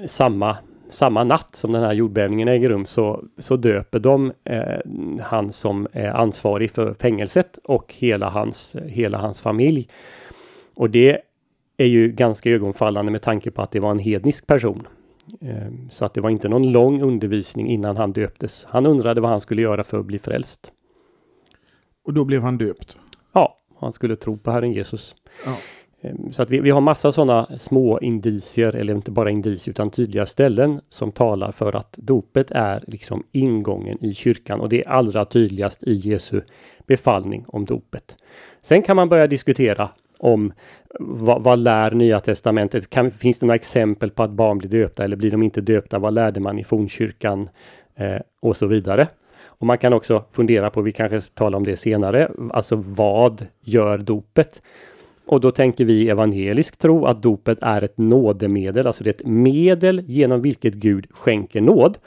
samma, 0.05 0.57
samma 0.89 1.23
natt 1.23 1.55
som 1.55 1.71
den 1.71 1.83
här 1.83 1.93
jordbävningen 1.93 2.47
äger 2.47 2.69
rum 2.69 2.85
så, 2.85 3.23
så 3.37 3.55
döper 3.55 3.99
de 3.99 4.33
eh, 4.43 4.79
han 5.21 5.51
som 5.51 5.87
är 5.91 6.07
ansvarig 6.07 6.71
för 6.71 6.93
fängelset 6.93 7.59
och 7.63 7.93
hela 7.97 8.29
hans, 8.29 8.75
hela 8.85 9.17
hans 9.17 9.41
familj. 9.41 9.89
Och 10.75 10.89
det 10.89 11.21
är 11.77 11.85
ju 11.85 12.11
ganska 12.11 12.49
ögonfallande 12.49 13.11
med 13.11 13.21
tanke 13.21 13.51
på 13.51 13.61
att 13.61 13.71
det 13.71 13.79
var 13.79 13.91
en 13.91 13.99
hednisk 13.99 14.47
person. 14.47 14.87
Eh, 15.41 15.71
så 15.89 16.05
att 16.05 16.13
det 16.13 16.21
var 16.21 16.29
inte 16.29 16.49
någon 16.49 16.71
lång 16.71 17.01
undervisning 17.01 17.69
innan 17.69 17.97
han 17.97 18.13
döptes. 18.13 18.65
Han 18.69 18.85
undrade 18.85 19.21
vad 19.21 19.31
han 19.31 19.41
skulle 19.41 19.61
göra 19.61 19.83
för 19.83 19.99
att 19.99 20.05
bli 20.05 20.19
frälst. 20.19 20.71
Och 22.03 22.13
då 22.13 22.25
blev 22.25 22.41
han 22.41 22.57
döpt? 22.57 22.97
Ja, 23.33 23.57
han 23.79 23.93
skulle 23.93 24.15
tro 24.15 24.37
på 24.37 24.51
Herren 24.51 24.71
Jesus. 24.71 25.15
Ja. 25.45 25.57
Ehm, 26.05 26.31
så 26.31 26.41
att 26.41 26.49
vi, 26.49 26.59
vi 26.59 26.69
har 26.69 26.81
massa 26.81 27.11
sådana 27.11 27.49
små 27.57 27.99
indicier, 27.99 28.75
eller 28.75 28.95
inte 28.95 29.11
bara 29.11 29.29
indicier 29.29 29.71
utan 29.71 29.89
tydliga 29.89 30.25
ställen 30.25 30.81
som 30.89 31.11
talar 31.11 31.51
för 31.51 31.75
att 31.75 31.93
dopet 31.97 32.51
är 32.51 32.83
liksom 32.87 33.23
ingången 33.31 34.05
i 34.05 34.13
kyrkan 34.13 34.61
och 34.61 34.69
det 34.69 34.85
är 34.85 34.89
allra 34.89 35.25
tydligast 35.25 35.83
i 35.83 35.93
Jesu 35.93 36.41
befallning 36.87 37.45
om 37.47 37.65
dopet. 37.65 38.17
Sen 38.61 38.81
kan 38.81 38.95
man 38.95 39.09
börja 39.09 39.27
diskutera 39.27 39.89
om 40.19 40.53
vad, 40.99 41.43
vad 41.43 41.59
lär 41.59 41.91
Nya 41.91 42.19
Testamentet? 42.19 42.89
Kan, 42.89 43.11
finns 43.11 43.39
det 43.39 43.45
några 43.45 43.55
exempel 43.55 44.09
på 44.09 44.23
att 44.23 44.31
barn 44.31 44.57
blir 44.57 44.69
döpta 44.69 45.03
eller 45.03 45.15
blir 45.15 45.31
de 45.31 45.43
inte 45.43 45.61
döpta? 45.61 45.99
Vad 45.99 46.13
lärde 46.13 46.39
man 46.39 46.59
i 46.59 46.63
fornkyrkan? 46.63 47.49
Eh, 47.95 48.19
och 48.39 48.57
så 48.57 48.67
vidare. 48.67 49.07
Och 49.45 49.67
man 49.67 49.77
kan 49.77 49.93
också 49.93 50.23
fundera 50.31 50.69
på, 50.69 50.81
vi 50.81 50.91
kanske 50.91 51.21
talar 51.21 51.57
om 51.57 51.63
det 51.63 51.77
senare, 51.77 52.31
alltså 52.51 52.75
vad 52.75 53.45
gör 53.61 53.97
dopet? 53.97 54.61
Och 55.27 55.41
då 55.41 55.51
tänker 55.51 55.85
vi 55.85 56.09
evangelisk 56.09 56.77
tro 56.77 57.05
att 57.05 57.21
dopet 57.21 57.57
är 57.61 57.81
ett 57.81 57.97
nådemedel, 57.97 58.87
alltså 58.87 59.03
det 59.03 59.09
är 59.09 59.13
ett 59.13 59.27
medel 59.27 60.03
genom 60.05 60.41
vilket 60.41 60.73
Gud 60.73 61.07
skänker 61.11 61.61
nåd. 61.61 61.97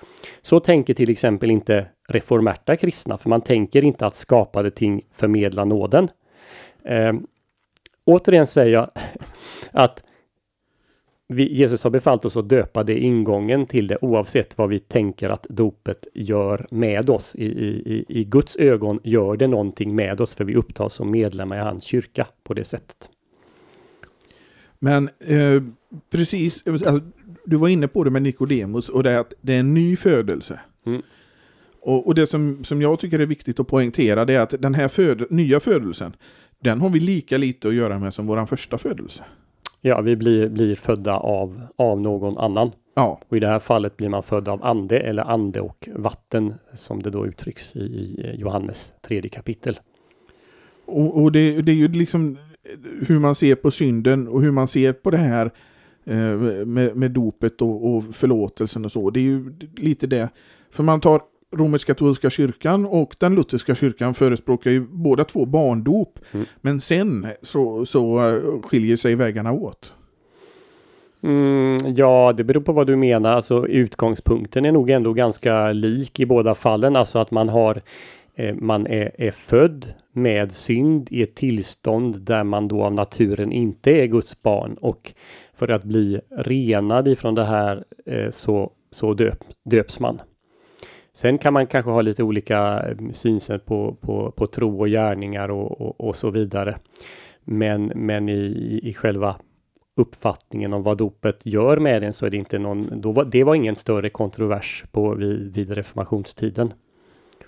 Så 0.43 0.61
tänker 0.61 0.95
till 0.95 1.11
exempel 1.11 1.51
inte 1.51 1.87
reformerta 2.09 2.77
kristna, 2.77 3.19
för 3.19 3.29
man 3.29 3.41
tänker 3.41 3.85
inte 3.85 4.07
att 4.07 4.17
skapade 4.17 4.71
ting 4.71 5.03
förmedlar 5.13 5.65
nåden. 5.65 6.09
Eh, 6.85 7.13
återigen 8.05 8.47
säger 8.47 8.73
jag 8.73 8.91
att 9.73 10.05
vi, 11.29 11.55
Jesus 11.55 11.85
har 11.85 11.91
befallt 11.91 12.25
oss 12.25 12.37
att 12.37 12.49
döpa 12.49 12.85
det 12.85 12.99
ingången 12.99 13.67
till 13.67 13.87
det 13.87 13.99
oavsett 14.01 14.59
vad 14.59 14.69
vi 14.69 14.81
tänker 14.81 15.31
att 15.31 15.47
dopet 15.49 16.07
gör 16.15 16.67
med 16.71 17.11
oss. 17.11 17.35
I, 17.35 17.45
i, 17.45 18.05
I 18.09 18.25
Guds 18.25 18.57
ögon 18.57 18.99
gör 19.05 19.37
det 19.37 19.47
någonting 19.47 19.95
med 19.95 20.21
oss 20.21 20.35
för 20.35 20.45
vi 20.45 20.55
upptas 20.55 20.95
som 20.95 21.11
medlemmar 21.11 21.57
i 21.57 21.61
hans 21.61 21.85
kyrka 21.85 22.27
på 22.43 22.55
det 22.55 22.65
sättet. 22.65 23.09
Men 24.79 25.09
eh, 25.19 25.63
precis, 26.11 26.67
alltså, 26.67 27.01
du 27.45 27.57
var 27.57 27.69
inne 27.69 27.89
på 27.89 28.05
det 28.05 28.11
med 28.11 28.23
Nikodemus 28.23 28.89
och 28.89 29.03
det 29.03 29.11
är 29.11 29.19
att 29.19 29.35
det 29.41 29.55
är 29.55 29.61
en 29.61 29.75
ny 29.75 29.97
födelse. 29.97 30.61
Mm. 30.87 31.03
Och, 31.81 32.07
och, 32.07 32.15
det 32.15 32.27
som, 32.27 32.65
som 32.65 32.83
jag 32.83 32.99
tycker 32.99 33.19
är 33.19 33.27
viktigt 33.27 33.61
att 33.61 33.69
poängtera 33.69 34.25
det 34.25 34.35
är 34.35 34.41
att 34.41 34.55
den 34.63 34.75
här 34.75 34.89
föd 34.89 35.27
nya 35.31 35.61
födelsen, 35.61 36.17
den 36.59 36.81
har 36.81 36.89
vi 36.89 37.01
lika 37.01 37.39
lite 37.39 37.69
att 37.69 37.75
göra 37.75 37.99
med 37.99 38.15
som 38.15 38.27
vår 38.27 38.47
första 38.47 38.79
födelse. 38.79 39.25
Ja, 39.81 40.01
vi 40.01 40.17
blir, 40.17 40.49
blir 40.49 40.75
födda 40.75 41.17
av, 41.17 41.63
av 41.77 42.01
någon 42.01 42.39
annan. 42.39 42.71
Ja. 42.95 43.21
Och 43.29 43.37
i 43.37 43.41
det 43.41 43.47
här 43.47 43.59
fallet 43.59 43.97
blir 43.97 44.09
man 44.09 44.23
född 44.23 44.49
av 44.49 44.65
ande 44.65 44.99
eller 44.99 45.23
ande 45.23 45.61
och 45.61 45.89
vatten 45.93 46.55
som 46.73 47.03
det 47.03 47.11
då 47.11 47.27
uttrycks 47.27 47.77
i, 47.77 47.81
i 47.81 48.35
Johannes 48.39 48.93
tredje 49.01 49.31
kapitel. 49.31 49.81
Och, 50.87 51.23
och 51.23 51.33
det, 51.33 51.63
det, 51.63 51.73
är 51.73 51.77
ju 51.77 51.89
liksom 51.89 52.39
hur 53.07 53.19
man 53.19 53.35
ser 53.35 53.55
på 53.55 53.71
synden 53.71 54.29
och 54.29 54.43
hur 54.43 54.51
man 54.51 54.69
ser 54.69 54.93
på 54.93 55.11
det 55.11 55.17
här 55.17 55.51
eh, 56.05 56.37
med, 56.67 56.97
med 56.97 57.11
dopet 57.11 57.63
och, 57.63 57.95
och 57.95 58.05
förlåtelsen 58.15 58.85
och 58.85 58.93
så. 58.93 59.11
Det 59.11 59.21
är 59.21 59.25
ju 59.25 59.53
lite 59.77 60.07
det. 60.07 60.29
För 60.71 60.83
man 60.83 61.01
tar 61.01 61.23
romersk-katolska 61.57 62.31
kyrkan 62.31 62.87
och 62.87 63.17
den 63.21 63.35
lutherska 63.35 63.75
kyrkan 63.75 64.15
förespråkar 64.15 64.71
ju 64.71 64.81
båda 64.81 65.25
två 65.25 65.47
barndop. 65.47 66.19
Mm. 66.35 66.47
Men 66.61 66.81
sen 66.81 67.27
så, 67.43 67.87
så 67.87 68.29
eh, 68.29 68.63
skiljer 68.63 68.97
sig 68.97 69.15
vägarna 69.15 69.53
åt. 69.53 69.95
Mm, 71.23 71.77
ja, 71.97 72.35
det 72.37 72.45
beror 72.45 72.61
på 72.61 72.73
vad 72.73 72.87
du 72.87 72.97
menar. 72.97 73.33
Alltså 73.33 73.67
utgångspunkten 73.67 74.65
är 74.65 74.73
nog 74.73 74.91
ändå 74.91 75.13
ganska 75.13 75.73
lik 75.73 76.21
i 76.21 76.27
båda 76.27 76.55
fallen. 76.55 76.97
Alltså 76.97 77.19
att 77.19 77.31
man 77.31 77.49
har 77.49 77.81
eh, 78.35 78.55
man 78.55 78.87
är, 78.87 79.11
är 79.19 79.31
född 79.31 79.95
med 80.13 80.53
synd 80.53 81.09
i 81.11 81.23
ett 81.23 81.35
tillstånd 81.35 82.21
där 82.23 82.45
man 82.45 82.69
då 82.69 82.85
av 82.85 82.95
naturen 82.95 83.53
inte 83.53 83.91
är 83.91 84.07
Guds 84.07 84.43
barn 84.43 84.75
och 84.81 85.13
för 85.55 85.69
att 85.69 85.85
bli 85.85 86.21
renad 86.31 87.09
ifrån 87.09 87.35
det 87.35 87.45
här 87.45 87.85
eh, 88.07 88.31
så, 88.31 88.73
så 88.91 89.15
döp, 89.15 89.45
döps 89.65 90.01
man. 90.01 90.21
Sen 91.19 91.39
kan 91.39 91.53
man 91.53 91.67
kanske 91.67 91.91
ha 91.91 92.03
lite 92.03 92.23
olika 92.23 92.89
eh, 92.89 93.13
synsätt 93.13 93.67
på, 93.67 93.97
på, 94.01 94.31
på 94.31 94.47
tro 94.47 94.81
och 94.81 94.89
gärningar 94.89 95.49
och, 95.49 95.81
och, 95.81 96.01
och 96.01 96.17
så 96.17 96.31
vidare. 96.31 96.79
Men, 97.45 97.93
men 97.95 98.29
i, 98.29 98.81
i 98.83 98.95
själva 98.95 99.37
uppfattningen 99.97 100.73
om 100.73 100.83
vad 100.83 100.99
dopet 100.99 101.47
gör 101.47 101.77
med 101.77 102.05
en 102.05 102.13
så 102.13 102.27
är 102.27 102.31
det 102.31 102.37
inte 102.37 102.59
någon, 102.59 103.01
då 103.01 103.13
var, 103.13 103.25
det 103.25 103.45
var 103.45 103.55
ingen 103.55 103.77
större 103.77 104.09
kontrovers 104.09 104.85
på 104.93 105.15
vid, 105.15 105.55
vid 105.55 105.71
reformationstiden. 105.71 106.73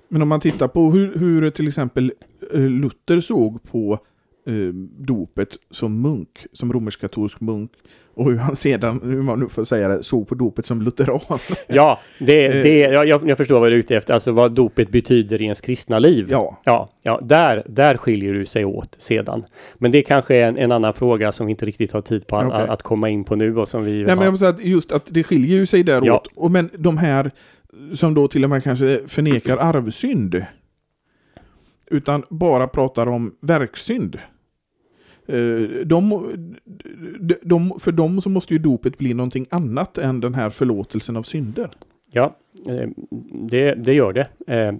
Men 0.08 0.22
om 0.22 0.28
man 0.28 0.40
tittar 0.40 0.68
på 0.68 0.90
hur, 0.90 1.18
hur 1.18 1.50
till 1.50 1.68
exempel 1.68 2.12
eh, 2.52 2.60
Luther 2.60 3.20
såg 3.20 3.62
på 3.62 3.98
eh, 4.46 4.74
dopet 4.98 5.48
som 5.70 6.02
munk, 6.02 6.28
som 6.52 6.72
romersk-katolsk 6.72 7.40
munk. 7.40 7.70
Och 8.14 8.24
hur 8.24 8.36
han 8.36 8.56
sedan, 8.56 9.00
hur 9.04 9.22
man 9.22 9.40
nu 9.40 9.48
får 9.48 9.64
säga 9.64 9.88
det, 9.88 10.02
såg 10.02 10.28
på 10.28 10.34
dopet 10.34 10.66
som 10.66 10.82
lutheran. 10.82 11.38
Ja, 11.66 12.00
det, 12.18 12.46
eh. 12.46 12.62
det, 12.62 12.78
jag, 12.78 13.28
jag 13.28 13.36
förstår 13.36 13.60
vad 13.60 13.70
du 13.70 13.74
är 13.74 13.78
ute 13.78 13.96
efter, 13.96 14.14
alltså 14.14 14.32
vad 14.32 14.54
dopet 14.54 14.90
betyder 14.90 15.40
i 15.40 15.44
ens 15.44 15.60
kristna 15.60 15.98
liv. 15.98 16.26
Ja. 16.30 16.60
Ja, 16.64 16.90
ja 17.02 17.20
där, 17.22 17.62
där 17.66 17.96
skiljer 17.96 18.32
du 18.32 18.46
sig 18.46 18.64
åt 18.64 18.96
sedan. 18.98 19.44
Men 19.74 19.90
det 19.90 20.02
kanske 20.02 20.36
är 20.36 20.48
en, 20.48 20.58
en 20.58 20.72
annan 20.72 20.94
fråga 20.94 21.32
som 21.32 21.46
vi 21.46 21.50
inte 21.50 21.66
riktigt 21.66 21.92
har 21.92 22.02
tid 22.02 22.26
på 22.26 22.36
att, 22.36 22.46
okay. 22.46 22.66
att 22.68 22.82
komma 22.82 23.08
in 23.08 23.24
på 23.24 23.36
nu 23.36 23.56
och 23.56 23.68
som 23.68 23.84
vi... 23.84 23.92
Nej, 23.92 24.16
men 24.16 24.24
jag 24.24 24.30
måste 24.30 24.44
säga 24.44 24.54
att 24.54 24.64
just 24.64 24.92
att 24.92 25.06
det 25.08 25.24
skiljer 25.24 25.56
ju 25.56 25.66
sig 25.66 25.82
däråt. 25.82 26.04
Ja. 26.04 26.22
Och 26.34 26.50
men 26.50 26.70
de 26.78 26.98
här 26.98 27.30
som 27.94 28.14
då 28.14 28.28
till 28.28 28.44
och 28.44 28.50
med 28.50 28.64
kanske 28.64 29.00
förnekar 29.06 29.56
arvsynd. 29.56 30.44
Utan 31.90 32.24
bara 32.28 32.66
pratar 32.66 33.06
om 33.06 33.36
verksynd. 33.40 34.18
Eh, 35.26 35.86
de, 35.86 36.32
de, 37.42 37.80
för 37.80 37.92
dem 37.92 38.20
så 38.20 38.28
måste 38.28 38.54
ju 38.54 38.58
dopet 38.58 38.98
bli 38.98 39.14
någonting 39.14 39.46
annat 39.50 39.98
än 39.98 40.20
den 40.20 40.34
här 40.34 40.50
förlåtelsen 40.50 41.16
av 41.16 41.22
synder. 41.22 41.70
Ja, 42.10 42.36
eh, 42.66 42.88
det, 43.32 43.74
det 43.74 43.94
gör 43.94 44.12
det. 44.12 44.54
Eh, 44.54 44.74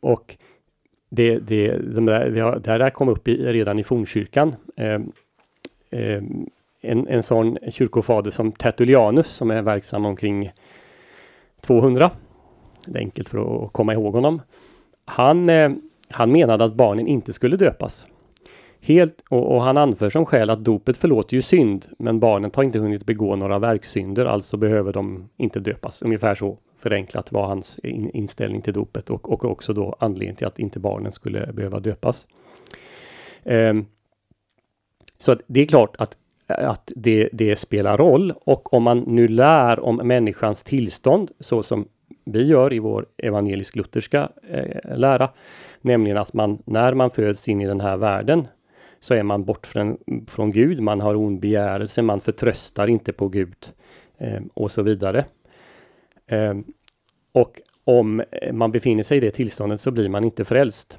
och 0.00 0.36
det, 1.08 1.38
det, 1.38 1.76
de 1.94 2.06
där, 2.06 2.58
det 2.58 2.70
här 2.70 2.90
kom 2.90 3.08
upp 3.08 3.28
i, 3.28 3.36
redan 3.36 3.78
i 3.78 3.84
fornkyrkan. 3.84 4.56
En, 6.80 7.08
en 7.08 7.22
sån 7.22 7.58
kyrkofader 7.70 8.30
som 8.30 8.52
Tertullianus 8.52 9.26
som 9.26 9.50
är 9.50 9.62
verksam 9.62 10.04
omkring 10.06 10.52
200. 11.60 12.10
Det 12.86 12.98
är 12.98 13.02
enkelt 13.02 13.28
för 13.28 13.64
att 13.64 13.72
komma 13.72 13.92
ihåg 13.92 14.14
honom. 14.14 14.42
Han, 15.04 15.50
han 16.10 16.32
menade 16.32 16.64
att 16.64 16.74
barnen 16.74 17.06
inte 17.06 17.32
skulle 17.32 17.56
döpas. 17.56 18.06
Helt, 18.80 19.22
och, 19.28 19.54
och, 19.54 19.62
han 19.62 19.78
anför 19.78 20.10
som 20.10 20.26
skäl 20.26 20.50
att 20.50 20.64
dopet 20.64 20.96
förlåter 20.96 21.34
ju 21.34 21.42
synd, 21.42 21.86
men 21.98 22.20
barnen 22.20 22.50
har 22.54 22.62
inte 22.62 22.78
hunnit 22.78 23.06
begå 23.06 23.36
några 23.36 23.58
verksynder, 23.58 24.26
alltså 24.26 24.56
behöver 24.56 24.92
de 24.92 25.28
inte 25.36 25.60
döpas. 25.60 26.02
Ungefär 26.02 26.34
så 26.34 26.58
förenklat 26.78 27.32
var 27.32 27.46
hans 27.46 27.78
in, 27.78 28.10
inställning 28.10 28.62
till 28.62 28.72
dopet 28.72 29.10
och, 29.10 29.32
och 29.32 29.44
också 29.44 29.72
då 29.72 29.96
anledningen 29.98 30.36
till 30.36 30.46
att 30.46 30.58
inte 30.58 30.78
barnen 30.78 31.12
skulle 31.12 31.52
behöva 31.52 31.80
döpas. 31.80 32.26
Um, 33.44 33.86
så 35.18 35.32
att 35.32 35.40
det 35.46 35.60
är 35.60 35.66
klart 35.66 35.96
att, 35.98 36.16
att 36.46 36.92
det, 36.96 37.28
det, 37.32 37.56
spelar 37.58 37.96
roll 37.96 38.34
och 38.36 38.72
om 38.72 38.82
man 38.82 38.98
nu 38.98 39.28
lär 39.28 39.80
om 39.80 39.96
människans 39.96 40.64
tillstånd 40.64 41.30
så 41.40 41.62
som 41.62 41.88
vi 42.24 42.46
gör 42.46 42.72
i 42.72 42.78
vår 42.78 43.06
evangelisk-lutherska 43.16 44.28
eh, 44.48 44.96
lära, 44.98 45.30
nämligen 45.86 46.16
att 46.16 46.32
man 46.32 46.62
när 46.64 46.94
man 46.94 47.10
föds 47.10 47.48
in 47.48 47.60
i 47.60 47.66
den 47.66 47.80
här 47.80 47.96
världen 47.96 48.48
så 49.00 49.14
är 49.14 49.22
man 49.22 49.44
bort 49.44 49.66
från, 49.66 49.98
från 50.26 50.52
Gud, 50.52 50.80
man 50.80 51.00
har 51.00 51.14
ond 51.14 51.40
begärelse, 51.40 52.02
man 52.02 52.20
förtröstar 52.20 52.86
inte 52.86 53.12
på 53.12 53.28
Gud 53.28 53.72
eh, 54.18 54.40
och 54.54 54.70
så 54.70 54.82
vidare. 54.82 55.24
Eh, 56.26 56.54
och 57.32 57.60
om 57.84 58.20
eh, 58.20 58.52
man 58.52 58.72
befinner 58.72 59.02
sig 59.02 59.16
i 59.16 59.20
det 59.20 59.30
tillståndet 59.30 59.80
så 59.80 59.90
blir 59.90 60.08
man 60.08 60.24
inte 60.24 60.44
frälst. 60.44 60.98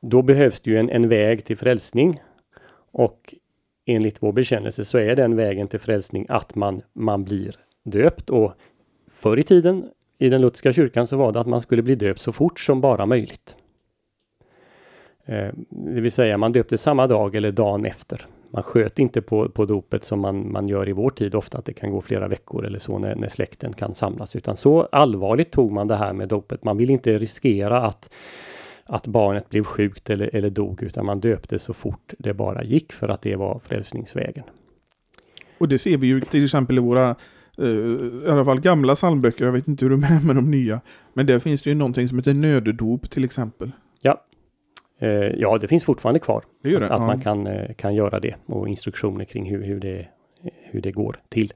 Då 0.00 0.22
behövs 0.22 0.60
det 0.60 0.70
ju 0.70 0.78
en, 0.78 0.90
en 0.90 1.08
väg 1.08 1.44
till 1.44 1.56
frälsning 1.56 2.22
och 2.92 3.34
enligt 3.86 4.22
vår 4.22 4.32
bekännelse 4.32 4.84
så 4.84 4.98
är 4.98 5.16
den 5.16 5.36
vägen 5.36 5.68
till 5.68 5.80
frälsning 5.80 6.26
att 6.28 6.54
man, 6.54 6.82
man 6.92 7.24
blir 7.24 7.54
döpt 7.82 8.30
och 8.30 8.52
förr 9.10 9.38
i 9.38 9.42
tiden 9.42 9.88
i 10.18 10.28
den 10.28 10.40
lutherska 10.40 10.72
kyrkan 10.72 11.06
så 11.06 11.16
var 11.16 11.32
det 11.32 11.40
att 11.40 11.46
man 11.46 11.62
skulle 11.62 11.82
bli 11.82 11.94
döpt 11.94 12.20
så 12.20 12.32
fort 12.32 12.60
som 12.60 12.80
bara 12.80 13.06
möjligt. 13.06 13.56
Eh, 15.26 15.48
det 15.68 16.00
vill 16.00 16.12
säga 16.12 16.38
man 16.38 16.52
döpte 16.52 16.78
samma 16.78 17.06
dag 17.06 17.34
eller 17.34 17.52
dagen 17.52 17.86
efter. 17.86 18.26
Man 18.50 18.62
sköt 18.62 18.98
inte 18.98 19.22
på, 19.22 19.48
på 19.48 19.64
dopet 19.64 20.04
som 20.04 20.20
man, 20.20 20.52
man 20.52 20.68
gör 20.68 20.88
i 20.88 20.92
vår 20.92 21.10
tid 21.10 21.34
ofta, 21.34 21.58
att 21.58 21.64
det 21.64 21.72
kan 21.72 21.90
gå 21.90 22.00
flera 22.00 22.28
veckor 22.28 22.66
eller 22.66 22.78
så 22.78 22.98
när, 22.98 23.14
när 23.14 23.28
släkten 23.28 23.72
kan 23.72 23.94
samlas. 23.94 24.36
Utan 24.36 24.56
så 24.56 24.88
allvarligt 24.92 25.50
tog 25.50 25.72
man 25.72 25.88
det 25.88 25.96
här 25.96 26.12
med 26.12 26.28
dopet. 26.28 26.64
Man 26.64 26.76
vill 26.76 26.90
inte 26.90 27.18
riskera 27.18 27.82
att, 27.82 28.10
att 28.84 29.06
barnet 29.06 29.48
blev 29.48 29.64
sjukt 29.64 30.10
eller, 30.10 30.36
eller 30.36 30.50
dog, 30.50 30.82
utan 30.82 31.06
man 31.06 31.20
döpte 31.20 31.58
så 31.58 31.74
fort 31.74 32.14
det 32.18 32.34
bara 32.34 32.62
gick 32.62 32.92
för 32.92 33.08
att 33.08 33.22
det 33.22 33.36
var 33.36 33.58
frälsningsvägen. 33.58 34.44
Och 35.58 35.68
det 35.68 35.78
ser 35.78 35.96
vi 35.96 36.06
ju 36.06 36.20
till 36.20 36.44
exempel 36.44 36.78
i 36.78 36.80
våra 36.80 37.16
Uh, 37.58 38.24
i 38.26 38.30
alla 38.30 38.44
fall 38.44 38.60
gamla 38.60 38.94
psalmböcker, 38.94 39.44
jag 39.44 39.52
vet 39.52 39.68
inte 39.68 39.84
hur 39.84 39.90
de 39.90 40.04
är 40.04 40.26
med 40.26 40.36
de 40.36 40.50
nya. 40.50 40.80
Men 41.12 41.26
där 41.26 41.38
finns 41.38 41.62
det 41.62 41.70
ju 41.70 41.76
någonting 41.76 42.08
som 42.08 42.18
heter 42.18 42.34
nöddop 42.34 43.10
till 43.10 43.24
exempel. 43.24 43.70
Ja, 44.98 45.06
Eh, 45.06 45.32
ja, 45.36 45.58
det 45.58 45.68
finns 45.68 45.84
fortfarande 45.84 46.20
kvar. 46.20 46.44
Det 46.62 46.70
det. 46.70 46.84
Att, 46.86 46.90
att 46.90 47.00
man 47.00 47.20
kan, 47.20 47.46
eh, 47.46 47.74
kan 47.74 47.94
göra 47.94 48.20
det 48.20 48.34
och 48.46 48.68
instruktioner 48.68 49.24
kring 49.24 49.50
hur, 49.50 49.62
hur, 49.62 49.80
det, 49.80 50.06
hur 50.62 50.80
det 50.80 50.92
går 50.92 51.16
till. 51.28 51.52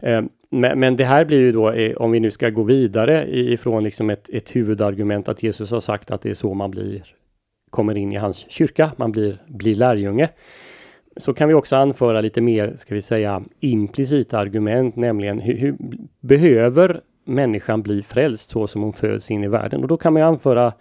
Eh, 0.00 0.22
men, 0.50 0.80
men 0.80 0.96
det 0.96 1.04
här 1.04 1.24
blir 1.24 1.38
ju 1.38 1.52
då, 1.52 1.74
om 1.96 2.10
vi 2.10 2.20
nu 2.20 2.30
ska 2.30 2.50
gå 2.50 2.62
vidare 2.62 3.38
ifrån 3.38 3.84
liksom 3.84 4.10
ett, 4.10 4.28
ett 4.28 4.56
huvudargument 4.56 5.28
att 5.28 5.42
Jesus 5.42 5.70
har 5.70 5.80
sagt 5.80 6.10
att 6.10 6.22
det 6.22 6.30
är 6.30 6.34
så 6.34 6.54
man 6.54 6.70
blir, 6.70 7.04
kommer 7.70 7.96
in 7.96 8.12
i 8.12 8.16
hans 8.16 8.50
kyrka, 8.50 8.92
man 8.96 9.12
blir, 9.12 9.42
blir 9.46 9.74
lärjunge. 9.74 10.28
Så 11.16 11.34
kan 11.34 11.48
vi 11.48 11.54
också 11.54 11.76
anföra 11.76 12.20
lite 12.20 12.40
mer, 12.40 12.72
ska 12.76 12.94
vi 12.94 13.02
säga, 13.02 13.42
implicita 13.60 14.38
argument, 14.38 14.96
nämligen 14.96 15.38
hur, 15.38 15.56
hur 15.56 15.76
behöver 16.20 17.00
människan 17.24 17.82
bli 17.82 18.02
frälst 18.02 18.50
så 18.50 18.66
som 18.66 18.82
hon 18.82 18.92
föds 18.92 19.30
in 19.30 19.44
i 19.44 19.48
världen? 19.48 19.82
Och 19.82 19.88
då 19.88 19.96
kan 19.96 20.12
man 20.12 20.22
anföra 20.22 20.72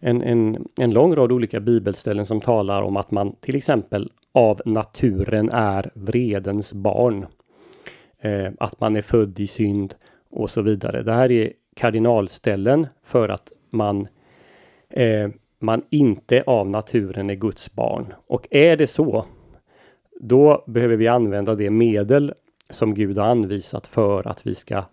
en, 0.00 0.22
en, 0.22 0.68
en 0.80 0.90
lång 0.90 1.14
rad 1.14 1.32
olika 1.32 1.60
bibelställen 1.60 2.26
som 2.26 2.40
talar 2.40 2.82
om 2.82 2.96
att 2.96 3.10
man 3.10 3.36
till 3.40 3.56
exempel 3.56 4.10
av 4.32 4.60
naturen 4.64 5.50
är 5.50 5.90
vredens 5.94 6.72
barn. 6.72 7.26
Eh, 8.20 8.52
att 8.58 8.80
man 8.80 8.96
är 8.96 9.02
född 9.02 9.40
i 9.40 9.46
synd 9.46 9.94
och 10.30 10.50
så 10.50 10.62
vidare. 10.62 11.02
Det 11.02 11.14
här 11.14 11.30
är 11.30 11.52
kardinalställen 11.76 12.86
för 13.02 13.28
att 13.28 13.52
man, 13.70 14.06
eh, 14.90 15.28
man 15.58 15.82
inte 15.90 16.42
av 16.46 16.70
naturen 16.70 17.30
är 17.30 17.34
Guds 17.34 17.72
barn. 17.72 18.14
Och 18.26 18.48
är 18.50 18.76
det 18.76 18.86
så, 18.86 19.24
då 20.20 20.64
behöver 20.66 20.96
vi 20.96 21.08
använda 21.08 21.54
det 21.54 21.70
medel 21.70 22.34
som 22.70 22.94
Gud 22.94 23.18
har 23.18 23.26
anvisat 23.26 23.86
för 23.86 24.28
att 24.28 24.46
vi 24.46 24.54
ska, 24.54 24.84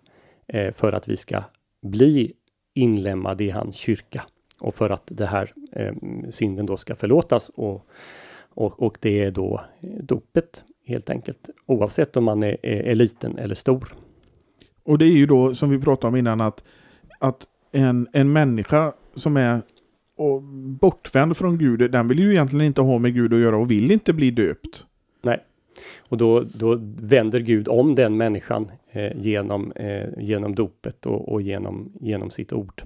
eh, 0.46 0.74
för 0.74 0.92
att 0.92 1.08
vi 1.08 1.16
ska 1.16 1.42
bli 1.82 2.32
inlemmade 2.74 3.44
i 3.44 3.50
hans 3.50 3.76
kyrka 3.76 4.22
och 4.60 4.74
för 4.74 4.90
att 4.90 5.02
det 5.06 5.26
här 5.26 5.52
eh, 5.72 5.94
synden 6.30 6.66
då 6.66 6.76
ska 6.76 6.94
förlåtas 6.94 7.48
och, 7.48 7.86
och, 8.54 8.82
och 8.82 8.98
det 9.00 9.24
är 9.24 9.30
då 9.30 9.64
dopet 10.00 10.64
helt 10.84 11.10
enkelt 11.10 11.48
oavsett 11.66 12.16
om 12.16 12.24
man 12.24 12.42
är, 12.42 12.56
är, 12.62 12.82
är, 12.82 12.94
liten 12.94 13.38
eller 13.38 13.54
stor. 13.54 13.94
Och 14.82 14.98
det 14.98 15.04
är 15.04 15.16
ju 15.16 15.26
då 15.26 15.54
som 15.54 15.70
vi 15.70 15.78
pratade 15.78 16.08
om 16.08 16.16
innan 16.16 16.40
att, 16.40 16.64
att 17.18 17.46
en, 17.72 18.08
en 18.12 18.32
människa 18.32 18.92
som 19.14 19.36
är 19.36 19.60
och 20.16 20.42
bortvänd 20.80 21.36
från 21.36 21.58
Gud, 21.58 21.90
den 21.90 22.08
vill 22.08 22.18
ju 22.18 22.30
egentligen 22.30 22.66
inte 22.66 22.80
ha 22.80 22.98
med 22.98 23.14
Gud 23.14 23.34
att 23.34 23.40
göra 23.40 23.56
och 23.56 23.70
vill 23.70 23.90
inte 23.90 24.12
bli 24.12 24.30
döpt. 24.30 24.86
Nej, 25.22 25.44
och 26.08 26.16
då, 26.16 26.40
då 26.40 26.78
vänder 27.00 27.40
Gud 27.40 27.68
om 27.68 27.94
den 27.94 28.16
människan 28.16 28.70
eh, 28.90 29.12
genom, 29.16 29.72
eh, 29.72 30.08
genom 30.18 30.54
dopet 30.54 31.06
och, 31.06 31.28
och 31.28 31.42
genom, 31.42 31.92
genom 32.00 32.30
sitt 32.30 32.52
ord. 32.52 32.82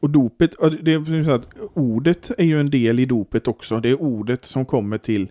Och 0.00 0.10
dopet, 0.10 0.54
det 0.82 0.92
är 0.94 1.24
så 1.24 1.30
att 1.30 1.48
ordet 1.74 2.30
är 2.38 2.44
ju 2.44 2.60
en 2.60 2.70
del 2.70 3.00
i 3.00 3.04
dopet 3.04 3.48
också. 3.48 3.80
Det 3.80 3.88
är 3.88 4.02
ordet 4.02 4.44
som 4.44 4.64
kommer 4.64 4.98
till 4.98 5.30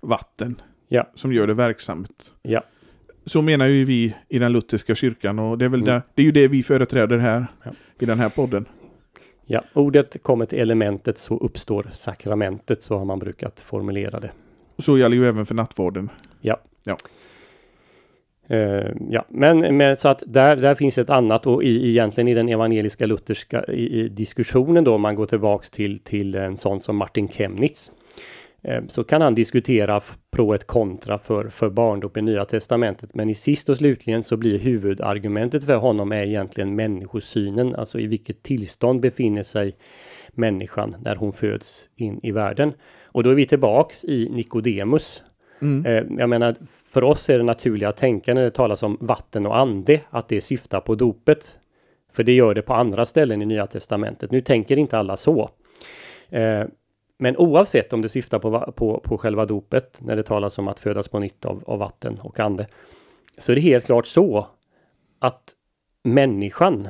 vatten. 0.00 0.60
Ja. 0.88 1.10
Som 1.14 1.32
gör 1.32 1.46
det 1.46 1.54
verksamt. 1.54 2.34
Ja. 2.42 2.64
Så 3.26 3.42
menar 3.42 3.66
ju 3.66 3.84
vi 3.84 4.14
i 4.28 4.38
den 4.38 4.52
lutherska 4.52 4.94
kyrkan 4.94 5.38
och 5.38 5.58
det 5.58 5.64
är 5.64 5.68
väl 5.68 5.80
mm. 5.80 5.92
där, 5.92 6.02
det 6.14 6.22
är 6.22 6.26
ju 6.26 6.32
det 6.32 6.48
vi 6.48 6.62
företräder 6.62 7.18
här 7.18 7.46
ja. 7.64 7.70
i 7.98 8.06
den 8.06 8.18
här 8.18 8.28
podden. 8.28 8.66
Ja, 9.46 9.64
ordet 9.74 10.22
kommer 10.22 10.46
till 10.46 10.58
elementet 10.58 11.18
så 11.18 11.38
uppstår 11.38 11.90
sakramentet, 11.92 12.82
så 12.82 12.98
har 12.98 13.04
man 13.04 13.18
brukat 13.18 13.60
formulera 13.60 14.20
det. 14.20 14.30
Så 14.78 14.98
gäller 14.98 15.16
ju 15.16 15.26
även 15.26 15.46
för 15.46 15.54
nattvarden. 15.54 16.08
Ja. 16.40 16.60
ja. 16.84 16.96
Uh, 18.52 18.90
ja, 19.10 19.24
men, 19.28 19.76
men 19.76 19.96
så 19.96 20.08
att 20.08 20.22
där, 20.26 20.56
där 20.56 20.74
finns 20.74 20.98
ett 20.98 21.10
annat 21.10 21.46
och 21.46 21.64
i, 21.64 21.90
egentligen 21.90 22.28
i 22.28 22.34
den 22.34 22.48
evangeliska 22.48 23.06
lutherska 23.06 23.64
i, 23.64 24.00
i 24.00 24.08
diskussionen 24.08 24.84
då, 24.84 24.94
om 24.94 25.00
man 25.00 25.14
går 25.14 25.26
tillbaks 25.26 25.70
till, 25.70 25.98
till 25.98 26.34
en 26.34 26.56
sån 26.56 26.80
som 26.80 26.96
Martin 26.96 27.28
Chemnitz. 27.28 27.92
Eh, 28.64 28.82
så 28.88 29.04
kan 29.04 29.22
han 29.22 29.34
diskutera 29.34 30.00
pro 30.30 30.54
ett 30.54 30.66
kontra 30.66 31.18
för, 31.18 31.48
för 31.48 31.70
barndop 31.70 32.16
i 32.16 32.22
Nya 32.22 32.44
Testamentet. 32.44 33.14
Men 33.14 33.30
i 33.30 33.34
sist 33.34 33.68
och 33.68 33.76
slutligen 33.76 34.22
så 34.22 34.36
blir 34.36 34.58
huvudargumentet 34.58 35.64
för 35.64 35.76
honom 35.76 36.12
är 36.12 36.22
egentligen 36.22 36.74
människosynen, 36.74 37.74
alltså 37.74 37.98
i 37.98 38.06
vilket 38.06 38.42
tillstånd 38.42 39.00
befinner 39.00 39.42
sig 39.42 39.76
människan 40.28 40.96
när 41.00 41.16
hon 41.16 41.32
föds 41.32 41.88
in 41.96 42.20
i 42.22 42.30
världen. 42.30 42.72
Och 43.04 43.22
då 43.22 43.30
är 43.30 43.34
vi 43.34 43.46
tillbaks 43.46 44.04
i 44.04 44.28
Nikodemus. 44.30 45.22
Mm. 45.62 45.86
Eh, 45.86 46.18
jag 46.18 46.28
menar, 46.28 46.56
för 46.92 47.04
oss 47.04 47.30
är 47.30 47.38
det 47.38 47.44
naturliga 47.44 47.88
att 47.88 47.96
tänka 47.96 48.34
när 48.34 48.42
det 48.42 48.50
talas 48.50 48.82
om 48.82 48.96
vatten 49.00 49.46
och 49.46 49.58
ande, 49.58 50.00
att 50.10 50.28
det 50.28 50.40
syftar 50.40 50.80
på 50.80 50.94
dopet. 50.94 51.58
För 52.12 52.22
det 52.22 52.32
gör 52.32 52.54
det 52.54 52.62
på 52.62 52.74
andra 52.74 53.06
ställen 53.06 53.42
i 53.42 53.46
Nya 53.46 53.66
Testamentet. 53.66 54.30
Nu 54.30 54.40
tänker 54.40 54.76
inte 54.76 54.98
alla 54.98 55.16
så. 55.16 55.50
Eh, 56.28 56.64
men 57.18 57.36
oavsett 57.36 57.92
om 57.92 58.02
det 58.02 58.08
syftar 58.08 58.38
på, 58.38 58.72
på, 58.76 59.00
på 59.00 59.18
själva 59.18 59.46
dopet, 59.46 59.98
när 60.00 60.16
det 60.16 60.22
talas 60.22 60.58
om 60.58 60.68
att 60.68 60.80
födas 60.80 61.08
på 61.08 61.18
nytt 61.18 61.44
av, 61.44 61.62
av 61.66 61.78
vatten 61.78 62.18
och 62.18 62.40
ande, 62.40 62.66
så 63.38 63.52
är 63.52 63.56
det 63.56 63.62
helt 63.62 63.86
klart 63.86 64.06
så 64.06 64.46
att 65.18 65.50
människan 66.02 66.88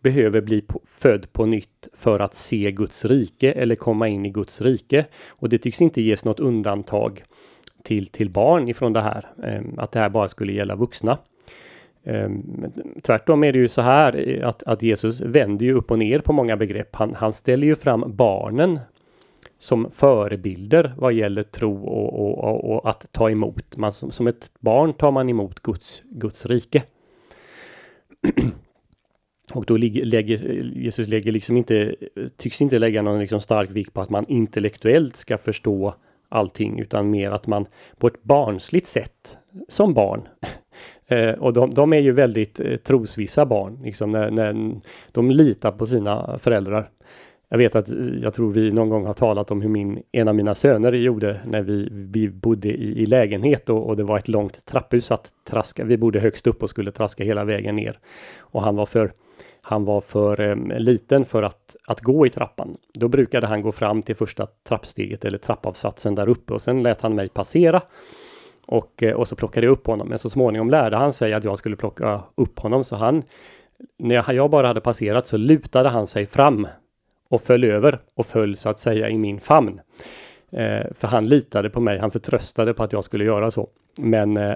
behöver 0.00 0.40
bli 0.40 0.60
på, 0.60 0.80
född 0.84 1.32
på 1.32 1.46
nytt 1.46 1.88
för 1.92 2.20
att 2.20 2.34
se 2.34 2.72
Guds 2.72 3.04
rike 3.04 3.52
eller 3.52 3.76
komma 3.76 4.08
in 4.08 4.26
i 4.26 4.30
Guds 4.30 4.60
rike. 4.60 5.06
Och 5.28 5.48
det 5.48 5.58
tycks 5.58 5.82
inte 5.82 6.02
ges 6.02 6.24
något 6.24 6.40
undantag 6.40 7.24
till, 7.86 8.06
till 8.06 8.30
barn 8.30 8.68
ifrån 8.68 8.92
det 8.92 9.00
här, 9.00 9.26
eh, 9.42 9.62
att 9.76 9.92
det 9.92 9.98
här 9.98 10.08
bara 10.08 10.28
skulle 10.28 10.52
gälla 10.52 10.74
vuxna. 10.76 11.18
Eh, 12.04 12.30
tvärtom 13.02 13.44
är 13.44 13.52
det 13.52 13.58
ju 13.58 13.68
så 13.68 13.82
här 13.82 14.28
eh, 14.28 14.48
att, 14.48 14.62
att 14.62 14.82
Jesus 14.82 15.20
vänder 15.20 15.66
ju 15.66 15.74
upp 15.74 15.90
och 15.90 15.98
ner 15.98 16.18
på 16.18 16.32
många 16.32 16.56
begrepp. 16.56 16.96
Han, 16.96 17.14
han 17.14 17.32
ställer 17.32 17.66
ju 17.66 17.74
fram 17.74 18.04
barnen 18.06 18.80
som 19.58 19.90
förebilder 19.90 20.94
vad 20.96 21.12
gäller 21.12 21.42
tro 21.42 21.84
och, 21.84 22.20
och, 22.20 22.44
och, 22.44 22.74
och 22.74 22.90
att 22.90 23.12
ta 23.12 23.30
emot. 23.30 23.76
Man, 23.76 23.92
som, 23.92 24.10
som, 24.10 24.26
ett 24.26 24.50
barn 24.60 24.92
tar 24.92 25.10
man 25.10 25.28
emot 25.28 25.60
Guds, 25.60 26.02
Guds 26.10 26.46
rike. 26.46 26.82
och 29.54 29.64
då 29.64 29.76
lägger, 29.76 30.36
Jesus 30.76 31.08
lägger 31.08 31.32
liksom 31.32 31.56
inte, 31.56 31.96
tycks 32.36 32.62
inte 32.62 32.78
lägga 32.78 33.02
någon 33.02 33.20
liksom 33.20 33.40
stark 33.40 33.70
vikt 33.70 33.92
på 33.92 34.00
att 34.00 34.10
man 34.10 34.24
intellektuellt 34.28 35.16
ska 35.16 35.38
förstå 35.38 35.94
allting 36.28 36.80
utan 36.80 37.10
mer 37.10 37.30
att 37.30 37.46
man 37.46 37.66
på 37.98 38.06
ett 38.06 38.22
barnsligt 38.22 38.86
sätt 38.86 39.38
som 39.68 39.94
barn 39.94 40.28
eh, 41.06 41.30
och 41.30 41.52
de, 41.52 41.74
de, 41.74 41.92
är 41.92 42.00
ju 42.00 42.12
väldigt 42.12 42.60
eh, 42.60 42.76
trosvissa 42.76 43.46
barn, 43.46 43.78
liksom 43.82 44.12
när, 44.12 44.30
när 44.30 44.80
de 45.12 45.30
litar 45.30 45.72
på 45.72 45.86
sina 45.86 46.38
föräldrar. 46.38 46.90
Jag 47.48 47.58
vet 47.58 47.74
att 47.74 47.88
eh, 47.88 47.96
jag 48.22 48.34
tror 48.34 48.52
vi 48.52 48.72
någon 48.72 48.88
gång 48.88 49.06
har 49.06 49.14
talat 49.14 49.50
om 49.50 49.60
hur 49.62 49.68
min, 49.68 50.02
en 50.12 50.28
av 50.28 50.34
mina 50.34 50.54
söner 50.54 50.92
gjorde 50.92 51.40
när 51.46 51.62
vi, 51.62 51.88
vi 51.90 52.28
bodde 52.28 52.68
i, 52.68 53.02
i 53.02 53.06
lägenhet 53.06 53.68
och, 53.68 53.86
och, 53.86 53.96
det 53.96 54.04
var 54.04 54.18
ett 54.18 54.28
långt 54.28 54.66
trapphus 54.66 55.10
att 55.10 55.28
traska. 55.48 55.84
Vi 55.84 55.96
bodde 55.96 56.20
högst 56.20 56.46
upp 56.46 56.62
och 56.62 56.70
skulle 56.70 56.92
traska 56.92 57.24
hela 57.24 57.44
vägen 57.44 57.76
ner. 57.76 57.98
Och 58.38 58.62
han 58.62 58.76
var 58.76 58.86
för, 58.86 59.12
han 59.68 59.84
var 59.84 60.00
för 60.00 60.40
eh, 60.40 60.78
liten 60.78 61.24
för 61.24 61.42
att, 61.42 61.76
att 61.86 62.00
gå 62.00 62.26
i 62.26 62.30
trappan. 62.30 62.76
Då 62.94 63.08
brukade 63.08 63.46
han 63.46 63.62
gå 63.62 63.72
fram 63.72 64.02
till 64.02 64.16
första 64.16 64.46
trappsteget 64.68 65.24
eller 65.24 65.38
trappavsatsen 65.38 66.14
där 66.14 66.28
uppe 66.28 66.54
och 66.54 66.62
sen 66.62 66.82
lät 66.82 67.00
han 67.00 67.14
mig 67.14 67.28
passera. 67.28 67.82
Och, 68.66 69.02
eh, 69.02 69.14
och 69.14 69.28
så 69.28 69.36
plockade 69.36 69.66
jag 69.66 69.72
upp 69.72 69.86
honom. 69.86 70.08
Men 70.08 70.18
så 70.18 70.30
småningom 70.30 70.70
lärde 70.70 70.96
han 70.96 71.12
sig 71.12 71.32
att 71.32 71.44
jag 71.44 71.58
skulle 71.58 71.76
plocka 71.76 72.22
upp 72.34 72.58
honom 72.58 72.84
så 72.84 72.96
han 72.96 73.22
när 73.98 74.32
jag 74.32 74.50
bara 74.50 74.66
hade 74.66 74.80
passerat 74.80 75.26
så 75.26 75.36
lutade 75.36 75.88
han 75.88 76.06
sig 76.06 76.26
fram 76.26 76.68
och 77.28 77.42
föll 77.42 77.64
över 77.64 78.00
och 78.14 78.26
föll 78.26 78.56
så 78.56 78.68
att 78.68 78.78
säga 78.78 79.08
i 79.08 79.18
min 79.18 79.40
famn. 79.40 79.80
Eh, 80.50 80.86
för 80.94 81.08
han 81.08 81.26
litade 81.28 81.70
på 81.70 81.80
mig, 81.80 81.98
han 81.98 82.10
förtröstade 82.10 82.74
på 82.74 82.82
att 82.82 82.92
jag 82.92 83.04
skulle 83.04 83.24
göra 83.24 83.50
så. 83.50 83.68
Men 83.98 84.36
eh, 84.36 84.54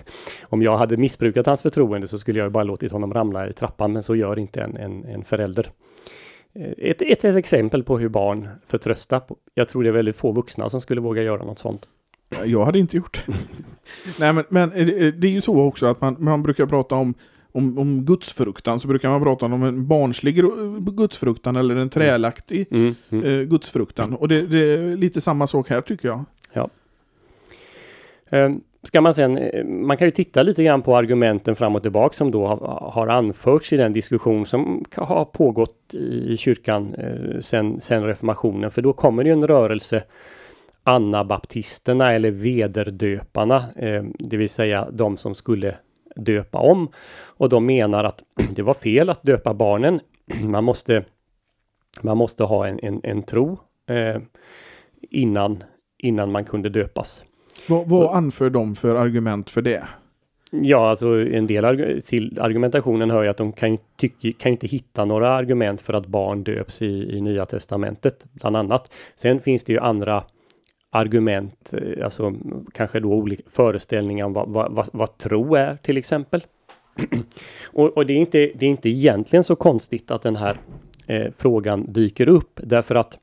om 0.42 0.62
jag 0.62 0.78
hade 0.78 0.96
missbrukat 0.96 1.46
hans 1.46 1.62
förtroende 1.62 2.08
så 2.08 2.18
skulle 2.18 2.38
jag 2.38 2.52
bara 2.52 2.64
låtit 2.64 2.92
honom 2.92 3.14
ramla 3.14 3.48
i 3.48 3.52
trappan, 3.52 3.92
men 3.92 4.02
så 4.02 4.16
gör 4.16 4.38
inte 4.38 4.60
en, 4.60 4.76
en, 4.76 5.04
en 5.04 5.24
förälder. 5.24 5.70
Eh, 6.54 6.70
ett, 6.78 7.02
ett, 7.02 7.24
ett, 7.24 7.36
exempel 7.36 7.84
på 7.84 7.98
hur 7.98 8.08
barn 8.08 8.48
förtröstar. 8.66 9.22
Jag 9.54 9.68
tror 9.68 9.82
det 9.82 9.88
är 9.88 9.92
väldigt 9.92 10.16
få 10.16 10.32
vuxna 10.32 10.70
som 10.70 10.80
skulle 10.80 11.00
våga 11.00 11.22
göra 11.22 11.44
något 11.44 11.58
sånt. 11.58 11.88
Jag 12.44 12.64
hade 12.64 12.78
inte 12.78 12.96
gjort 12.96 13.22
det. 13.26 13.32
Nej, 14.18 14.32
men, 14.32 14.44
men 14.48 14.72
eh, 14.72 15.12
det 15.14 15.26
är 15.26 15.32
ju 15.32 15.40
så 15.40 15.60
också 15.60 15.86
att 15.86 16.00
man, 16.00 16.16
man 16.18 16.42
brukar 16.42 16.66
prata 16.66 16.94
om 16.94 17.14
om, 17.54 17.78
om 17.78 18.04
gudsfruktan 18.04 18.80
så 18.80 18.88
brukar 18.88 19.08
man 19.08 19.22
prata 19.22 19.46
om 19.46 19.62
en 19.62 19.86
barnslig 19.86 20.44
gudsfruktan 20.96 21.56
eller 21.56 21.76
en 21.76 21.90
trälaktig 21.90 22.66
mm, 22.70 22.94
mm. 23.10 23.24
Eh, 23.24 23.46
gudsfruktan. 23.46 24.14
Och 24.14 24.28
det, 24.28 24.42
det, 24.42 24.58
är 24.58 24.96
lite 24.96 25.20
samma 25.20 25.46
sak 25.46 25.68
här 25.68 25.80
tycker 25.80 26.08
jag. 26.08 26.24
Ja. 26.52 26.70
Um, 28.30 28.60
ska 28.82 29.00
man 29.00 29.14
sen, 29.14 29.38
eh, 29.38 29.64
man 29.64 29.96
kan 29.96 30.08
ju 30.08 30.10
titta 30.10 30.42
lite 30.42 30.64
grann 30.64 30.82
på 30.82 30.96
argumenten 30.96 31.56
fram 31.56 31.76
och 31.76 31.82
tillbaka 31.82 32.16
som 32.16 32.30
då 32.30 32.46
har, 32.46 32.90
har 32.92 33.06
anförts 33.06 33.72
i 33.72 33.76
den 33.76 33.92
diskussion 33.92 34.46
som 34.46 34.84
har 34.96 35.24
pågått 35.24 35.94
i 35.94 36.36
kyrkan 36.36 36.94
eh, 36.94 37.40
sen, 37.40 37.80
sen 37.80 38.04
reformationen. 38.04 38.70
För 38.70 38.82
då 38.82 38.92
kommer 38.92 39.24
det 39.24 39.28
ju 39.28 39.32
en 39.32 39.46
rörelse 39.46 40.02
Annabaptisterna 40.84 42.12
eller 42.12 42.30
vederdöparna, 42.30 43.64
eh, 43.76 44.04
det 44.18 44.36
vill 44.36 44.50
säga 44.50 44.88
de 44.90 45.16
som 45.16 45.34
skulle 45.34 45.76
döpa 46.16 46.58
om. 46.58 46.88
Och 47.24 47.48
de 47.48 47.66
menar 47.66 48.04
att 48.04 48.22
det 48.54 48.62
var 48.62 48.74
fel 48.74 49.10
att 49.10 49.22
döpa 49.22 49.54
barnen. 49.54 50.00
Man 50.42 50.64
måste, 50.64 51.04
man 52.00 52.16
måste 52.16 52.44
ha 52.44 52.66
en, 52.66 52.78
en, 52.82 53.00
en 53.02 53.22
tro 53.22 53.58
eh, 53.86 54.20
innan, 55.10 55.64
innan 55.98 56.32
man 56.32 56.44
kunde 56.44 56.68
döpas. 56.68 57.24
Vad, 57.68 57.88
vad 57.88 58.16
anför 58.16 58.50
de 58.50 58.74
för 58.74 58.94
argument 58.94 59.50
för 59.50 59.62
det? 59.62 59.88
Ja, 60.54 60.90
alltså 60.90 61.20
en 61.20 61.46
del 61.46 61.64
arg 61.64 62.02
till 62.02 62.40
argumentationen 62.40 63.10
hör 63.10 63.22
ju 63.22 63.28
att 63.28 63.36
de 63.36 63.52
kan, 63.52 63.78
tycka, 63.96 64.32
kan 64.38 64.52
inte 64.52 64.66
hitta 64.66 65.04
några 65.04 65.28
argument 65.28 65.80
för 65.80 65.92
att 65.92 66.06
barn 66.06 66.44
döps 66.44 66.82
i, 66.82 67.16
i 67.16 67.20
Nya 67.20 67.46
Testamentet, 67.46 68.24
bland 68.32 68.56
annat. 68.56 68.92
Sen 69.14 69.40
finns 69.40 69.64
det 69.64 69.72
ju 69.72 69.78
andra 69.78 70.24
argument, 70.90 71.72
eh, 71.72 72.04
alltså 72.04 72.34
kanske 72.72 73.00
då 73.00 73.08
olika 73.08 73.42
föreställningar 73.50 74.24
om 74.26 74.32
vad, 74.32 74.48
vad, 74.48 74.72
vad, 74.72 74.88
vad 74.92 75.18
tro 75.18 75.54
är 75.54 75.76
till 75.76 75.96
exempel. 75.96 76.44
och, 77.64 77.96
och 77.96 78.06
det, 78.06 78.12
är 78.12 78.18
inte, 78.18 78.38
det 78.54 78.66
är 78.66 78.70
inte 78.70 78.88
egentligen 78.88 79.44
så 79.44 79.56
konstigt 79.56 80.10
att 80.10 80.22
den 80.22 80.36
här 80.36 80.56
eh, 81.06 81.32
frågan 81.38 81.92
dyker 81.92 82.28
upp 82.28 82.60
därför 82.62 82.94
att 82.94 83.18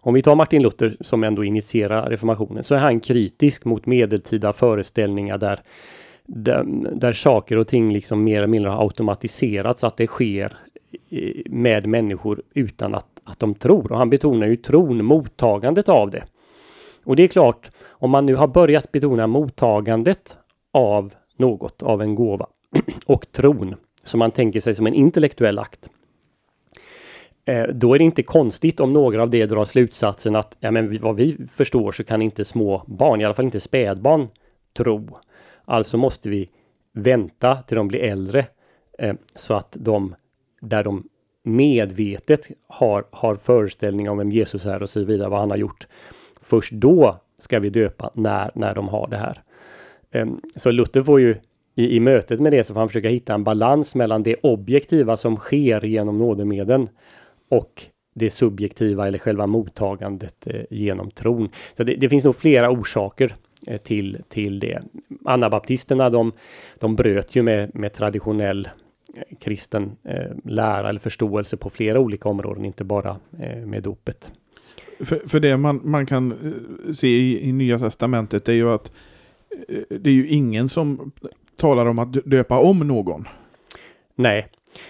om 0.00 0.14
vi 0.14 0.22
tar 0.22 0.34
Martin 0.34 0.62
Luther 0.62 0.96
som 1.00 1.24
ändå 1.24 1.44
initierar 1.44 2.10
reformationen 2.10 2.64
så 2.64 2.74
är 2.74 2.78
han 2.78 3.00
kritisk 3.00 3.64
mot 3.64 3.86
medeltida 3.86 4.52
föreställningar 4.52 5.38
där, 5.38 5.60
där, 6.26 6.64
där 6.92 7.12
saker 7.12 7.56
och 7.56 7.68
ting 7.68 7.92
liksom 7.92 8.24
mer 8.24 8.36
eller 8.36 8.46
mindre 8.46 8.70
har 8.70 8.82
automatiserats, 8.82 9.84
att 9.84 9.96
det 9.96 10.06
sker 10.06 10.56
eh, 11.10 11.42
med 11.46 11.86
människor 11.86 12.42
utan 12.54 12.94
att 12.94 13.06
att 13.30 13.38
de 13.38 13.54
tror. 13.54 13.92
Och 13.92 13.98
han 13.98 14.10
betonar 14.10 14.46
ju 14.46 14.56
tron, 14.56 15.04
mottagandet 15.04 15.88
av 15.88 16.10
det. 16.10 16.24
Och 17.04 17.16
det 17.16 17.22
är 17.22 17.28
klart, 17.28 17.70
om 17.88 18.10
man 18.10 18.26
nu 18.26 18.34
har 18.34 18.48
börjat 18.48 18.92
betona 18.92 19.26
mottagandet 19.26 20.36
av 20.72 21.14
något, 21.36 21.82
av 21.82 22.02
en 22.02 22.14
gåva 22.14 22.46
och 23.06 23.32
tron, 23.32 23.74
som 24.04 24.18
man 24.18 24.30
tänker 24.30 24.60
sig 24.60 24.74
som 24.74 24.86
en 24.86 24.94
intellektuell 24.94 25.58
akt. 25.58 25.88
Eh, 27.50 27.66
då 27.68 27.94
är 27.94 27.98
det 27.98 28.04
inte 28.04 28.22
konstigt 28.22 28.80
om 28.80 28.92
några 28.92 29.22
av 29.22 29.30
det 29.30 29.46
drar 29.46 29.64
slutsatsen 29.64 30.36
att 30.36 30.56
ja, 30.60 30.70
men 30.70 30.98
vad 30.98 31.16
vi 31.16 31.36
förstår 31.54 31.92
så 31.92 32.04
kan 32.04 32.22
inte 32.22 32.44
små 32.44 32.84
barn, 32.86 33.20
i 33.20 33.24
alla 33.24 33.34
fall 33.34 33.44
inte 33.44 33.60
spädbarn, 33.60 34.28
tro. 34.76 35.18
Alltså 35.64 35.96
måste 35.96 36.28
vi 36.28 36.48
vänta 36.92 37.62
till 37.62 37.76
de 37.76 37.88
blir 37.88 38.00
äldre 38.00 38.46
eh, 38.98 39.14
så 39.34 39.54
att 39.54 39.76
de, 39.80 40.14
där 40.60 40.84
de 40.84 41.08
medvetet 41.42 42.48
har, 42.66 43.04
har 43.10 43.36
föreställning 43.36 44.10
om 44.10 44.18
vem 44.18 44.30
Jesus 44.30 44.66
är 44.66 44.82
och 44.82 44.90
så 44.90 45.04
vidare, 45.04 45.28
vad 45.28 45.40
han 45.40 45.50
har 45.50 45.56
gjort. 45.56 45.86
Först 46.40 46.72
då 46.72 47.20
ska 47.38 47.58
vi 47.58 47.70
döpa 47.70 48.10
när, 48.14 48.50
när 48.54 48.74
de 48.74 48.88
har 48.88 49.08
det 49.08 49.16
här. 49.16 49.42
Eh, 50.10 50.26
så 50.56 50.70
Luther 50.70 51.02
får 51.02 51.20
ju 51.20 51.36
i, 51.74 51.96
i 51.96 52.00
mötet 52.00 52.40
med 52.40 52.52
det 52.52 52.64
så 52.64 52.74
får 52.74 52.80
han 52.80 52.88
försöka 52.88 53.08
hitta 53.08 53.34
en 53.34 53.44
balans 53.44 53.94
mellan 53.94 54.22
det 54.22 54.36
objektiva 54.42 55.16
som 55.16 55.36
sker 55.36 55.84
genom 55.84 56.18
nådemedlen 56.18 56.88
och 57.50 57.82
det 58.14 58.30
subjektiva 58.30 59.06
eller 59.06 59.18
själva 59.18 59.46
mottagandet 59.46 60.46
eh, 60.46 60.62
genom 60.70 61.10
tron. 61.10 61.48
Så 61.76 61.84
det, 61.84 61.94
det, 61.94 62.08
finns 62.08 62.24
nog 62.24 62.36
flera 62.36 62.70
orsaker 62.70 63.36
eh, 63.66 63.80
till, 63.80 64.18
till 64.28 64.60
det. 64.60 64.82
Anabaptisterna 65.24 66.10
de, 66.10 66.32
de 66.78 66.96
bröt 66.96 67.36
ju 67.36 67.42
med, 67.42 67.74
med 67.74 67.92
traditionell 67.92 68.68
kristen 69.40 69.96
eh, 70.04 70.30
lära 70.44 70.88
eller 70.88 71.00
förståelse 71.00 71.56
på 71.56 71.70
flera 71.70 72.00
olika 72.00 72.28
områden, 72.28 72.64
inte 72.64 72.84
bara 72.84 73.16
eh, 73.40 73.56
med 73.56 73.82
dopet. 73.82 74.32
För, 75.00 75.28
för 75.28 75.40
det 75.40 75.56
man, 75.56 75.80
man 75.84 76.06
kan 76.06 76.32
eh, 76.32 76.92
se 76.92 77.08
i, 77.08 77.48
i 77.48 77.52
Nya 77.52 77.78
Testamentet 77.78 78.48
är 78.48 78.52
ju 78.52 78.70
att 78.70 78.92
eh, 79.68 79.98
det 79.98 80.10
är 80.10 80.14
ju 80.14 80.28
ingen 80.28 80.68
som 80.68 81.12
talar 81.56 81.86
om 81.86 81.98
att 81.98 82.12
döpa 82.12 82.58
om 82.58 82.78
någon. 82.78 83.28
Nej, 84.14 84.48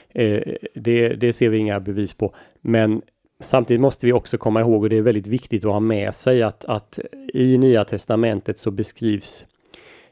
eh, 0.09 0.43
det, 0.75 1.09
det 1.09 1.33
ser 1.33 1.49
vi 1.49 1.59
inga 1.59 1.81
bevis 1.81 2.15
på. 2.15 2.35
Men 2.61 3.03
samtidigt 3.41 3.81
måste 3.81 4.07
vi 4.07 4.13
också 4.13 4.39
komma 4.39 4.61
ihåg, 4.61 4.83
och 4.83 4.89
det 4.89 4.97
är 4.97 5.03
väldigt 5.03 5.27
viktigt 5.27 5.65
att 5.65 5.73
ha 5.73 5.81
med 5.81 6.15
sig, 6.15 6.43
att, 6.43 6.65
att 6.65 6.99
i 7.35 7.59
Nya 7.59 7.85
Testamentet 7.85 8.59
så 8.59 8.71
beskrivs, 8.71 9.47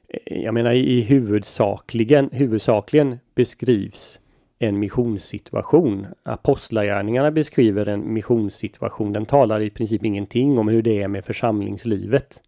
eh, 0.08 0.42
jag 0.42 0.54
menar 0.54 0.72
i 0.72 1.00
huvudsakligen, 1.00 2.30
huvudsakligen 2.32 3.18
beskrivs 3.34 4.20
en 4.58 4.78
missionssituation. 4.78 6.06
Apostlagärningarna 6.22 7.30
beskriver 7.30 7.86
en 7.86 8.12
missionssituation. 8.12 9.12
Den 9.12 9.26
talar 9.26 9.60
i 9.60 9.70
princip 9.70 10.04
ingenting 10.04 10.58
om 10.58 10.68
hur 10.68 10.82
det 10.82 11.02
är 11.02 11.08
med 11.08 11.24
församlingslivet. 11.24 12.42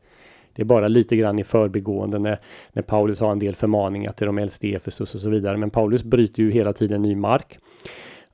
Det 0.53 0.63
är 0.63 0.67
bara 0.67 0.89
lite 0.89 1.17
grann 1.17 1.39
i 1.39 1.45
förbigående 1.45 2.19
när, 2.19 2.41
när 2.73 2.83
Paulus 2.83 3.21
har 3.21 3.33
en 3.33 3.39
del 3.39 3.55
förmaningar 3.55 4.13
till 4.13 4.27
de 4.27 4.39
äldste 4.39 4.67
i 4.67 4.75
Efesus 4.75 5.15
och 5.15 5.21
så 5.21 5.31
vidare. 5.31 5.57
Men 5.57 5.71
Paulus 5.71 6.05
bryter 6.05 6.43
ju 6.43 6.51
hela 6.51 6.73
tiden 6.73 7.03
ny 7.03 7.17
mark. 7.17 7.59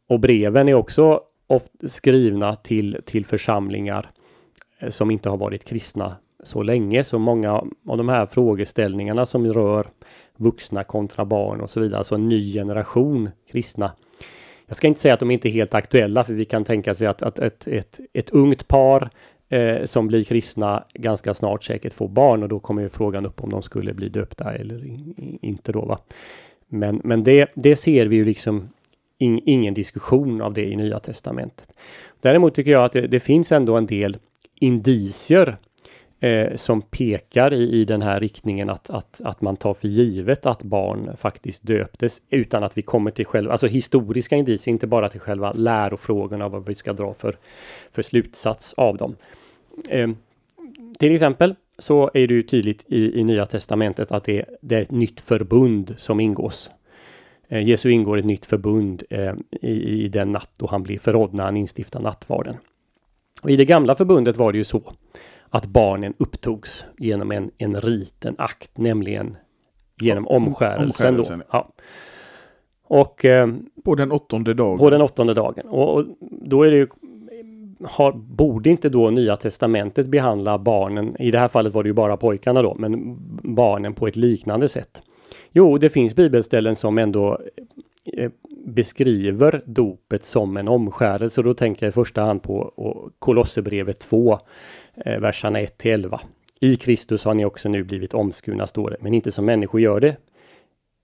Och 0.09 0.21
breven 0.21 0.69
är 0.69 0.75
också 0.75 1.21
ofta 1.47 1.89
skrivna 1.89 2.57
till, 2.57 3.01
till 3.05 3.27
församlingar 3.27 4.11
eh, 4.79 4.91
som 4.91 5.11
inte 5.11 5.29
har 5.29 5.37
varit 5.37 5.65
kristna 5.65 6.17
så 6.43 6.63
länge. 6.63 7.05
Så 7.05 7.19
många 7.19 7.53
av 7.87 7.97
de 7.97 8.09
här 8.09 8.27
frågeställningarna 8.27 9.27
som 9.27 9.53
rör 9.53 9.87
vuxna 10.37 10.85
kontra 10.85 11.25
barn 11.25 11.61
och 11.61 11.71
så 11.71 11.81
vidare, 11.81 11.99
alltså 11.99 12.15
en 12.15 12.29
ny 12.29 12.53
generation 12.53 13.31
kristna. 13.51 13.93
Jag 14.67 14.77
ska 14.77 14.89
inte 14.89 15.01
säga 15.01 15.15
att 15.15 15.21
de 15.21 15.31
inte 15.31 15.49
är 15.49 15.51
helt 15.51 15.75
aktuella, 15.75 16.25
för 16.25 16.33
vi 16.33 16.45
kan 16.45 16.65
tänka 16.65 16.95
sig 16.95 17.07
att, 17.07 17.23
att 17.23 17.39
ett, 17.39 17.67
ett, 17.67 18.01
ett 18.13 18.31
ungt 18.31 18.69
par 18.69 19.11
eh, 19.49 19.85
som 19.85 20.07
blir 20.07 20.25
kristna 20.25 20.85
ganska 20.95 21.35
snart 21.35 21.65
säkert 21.65 21.93
får 21.93 22.09
barn 22.09 22.43
och 22.43 22.49
då 22.49 22.59
kommer 22.59 22.83
ju 22.83 22.89
frågan 22.89 23.27
upp 23.27 23.45
om 23.45 23.51
de 23.51 23.63
skulle 23.63 23.95
bli 23.95 24.09
döpta 24.09 24.55
eller 24.55 24.85
inte 25.43 25.73
då. 25.73 25.81
Va? 25.85 25.99
Men, 26.69 27.01
men 27.05 27.25
det, 27.25 27.51
det 27.55 27.77
ser 27.77 28.07
vi 28.07 28.17
ju 28.17 28.25
liksom 28.25 28.69
in, 29.19 29.41
ingen 29.45 29.75
diskussion 29.75 30.41
av 30.41 30.53
det 30.53 30.65
i 30.65 30.77
Nya 30.77 30.99
Testamentet. 30.99 31.73
Däremot 32.21 32.55
tycker 32.55 32.71
jag 32.71 32.85
att 32.85 32.93
det, 32.93 33.07
det 33.07 33.21
finns 33.21 33.53
ändå 33.53 33.77
en 33.77 33.87
del 33.87 34.17
indicier 34.61 35.57
eh, 36.21 36.57
som 36.57 36.83
pekar 36.83 37.53
i, 37.53 37.71
i 37.71 37.85
den 37.85 38.03
här 38.03 38.21
riktningen 38.21 38.71
att, 38.71 38.91
att, 38.91 39.21
att 39.25 39.41
man 39.41 39.57
tar 39.57 39.75
för 39.75 39.89
givet 39.89 40.47
att 40.47 40.63
barn 40.63 41.17
faktiskt 41.19 41.63
döptes 41.63 42.23
utan 42.31 42.65
att 42.65 42.79
vi 42.79 42.83
kommer 42.83 43.11
till 43.11 43.27
själva, 43.27 43.53
alltså 43.53 43.67
historiska 43.67 44.37
indicier, 44.37 44.73
inte 44.73 44.87
bara 44.87 45.09
till 45.09 45.21
själva 45.21 45.53
lärofrågorna, 45.53 46.49
vad 46.49 46.67
vi 46.67 46.75
ska 46.75 46.93
dra 46.93 47.15
för, 47.15 47.37
för 47.93 48.03
slutsats 48.03 48.75
av 48.75 48.97
dem. 48.97 49.17
Eh, 49.89 50.11
till 50.99 51.15
exempel 51.15 51.55
så 51.79 52.11
är 52.15 52.27
det 52.27 52.35
ju 52.35 52.43
tydligt 52.43 52.85
i, 52.87 53.21
i 53.21 53.25
Nya 53.25 53.47
Testamentet 53.47 54.13
att 54.13 54.25
det, 54.25 54.45
det 54.61 54.77
är 54.77 54.83
ett 54.83 54.91
nytt 54.91 55.21
förbund 55.21 55.95
som 55.99 56.21
ingås. 56.21 56.71
Eh, 57.49 57.69
Jesu 57.69 57.91
ingår 57.91 58.19
ett 58.19 58.25
nytt 58.25 58.47
förbund 58.47 59.03
eh, 59.11 59.35
i, 59.51 60.05
i 60.05 60.09
den 60.09 60.33
natt 60.33 60.51
då 60.59 60.67
han 60.67 60.83
blir 60.83 60.99
förrådd 60.99 61.35
när 61.35 61.45
han 61.45 61.57
instiftar 61.57 62.01
nattvarden. 62.01 62.57
Och 63.43 63.51
I 63.51 63.57
det 63.57 63.65
gamla 63.65 63.95
förbundet 63.95 64.37
var 64.37 64.53
det 64.53 64.59
ju 64.59 64.65
så 64.65 64.93
att 65.51 65.67
barnen 65.67 66.15
upptogs 66.19 66.85
genom 66.99 67.33
en, 67.33 67.51
en 67.59 67.81
rit, 67.81 68.25
en 68.25 68.35
akt, 68.39 68.79
nämligen 68.79 69.37
genom 70.01 70.29
omskärelsen. 70.29 70.87
omskärelsen. 70.87 71.39
Då. 71.39 71.45
Ja. 71.51 71.73
Och, 72.89 73.25
eh, 73.25 73.49
på 73.85 73.95
den 73.95 74.13
åttonde 74.13 74.55
dagen. 74.55 74.79
På 74.79 74.91
den 74.91 75.03
åttonde 75.03 75.35
dagen. 75.35 75.67
Och, 75.67 75.95
och 75.95 76.05
då 76.21 76.63
är 76.63 76.71
det 76.71 76.77
ju 76.77 76.87
har, 77.85 78.13
borde 78.13 78.71
inte 78.71 78.89
då 78.89 79.11
Nya 79.11 79.37
Testamentet 79.37 80.07
behandla 80.07 80.59
barnen, 80.59 81.17
i 81.19 81.31
det 81.31 81.39
här 81.39 81.49
fallet 81.49 81.75
var 81.75 81.83
det 81.83 81.89
ju 81.89 81.93
bara 81.93 82.17
pojkarna 82.17 82.63
då, 82.63 82.75
men 82.75 83.17
barnen 83.55 83.95
på 83.95 84.07
ett 84.07 84.17
liknande 84.17 84.69
sätt? 84.69 85.03
Jo, 85.53 85.79
det 85.79 85.91
finns 85.91 86.15
bibelställen 86.15 86.77
som 86.77 86.99
ändå 86.99 87.41
eh, 88.05 88.31
beskriver 88.67 89.63
dopet 89.67 90.25
som 90.25 90.57
en 90.57 90.69
omskärelse. 90.69 91.43
Då 91.43 91.55
tänker 91.55 91.87
jag 91.87 91.91
i 91.91 91.93
första 91.93 92.23
hand 92.23 92.43
på 92.43 92.73
Kolosserbrevet 93.19 93.99
2, 93.99 94.41
eh, 94.95 95.21
verserna 95.21 95.61
1 95.61 95.79
till 95.79 95.91
11. 95.91 96.21
I 96.61 96.77
Kristus 96.77 97.25
har 97.25 97.35
ni 97.35 97.45
också 97.45 97.69
nu 97.69 97.85
blivit 97.85 98.15
omskurna, 98.15 98.67
står 98.67 98.91
det, 98.91 98.97
men 99.01 99.15
inte 99.15 99.31
som 99.31 99.45
människor 99.45 99.81
gör 99.81 100.01
det, 100.01 100.17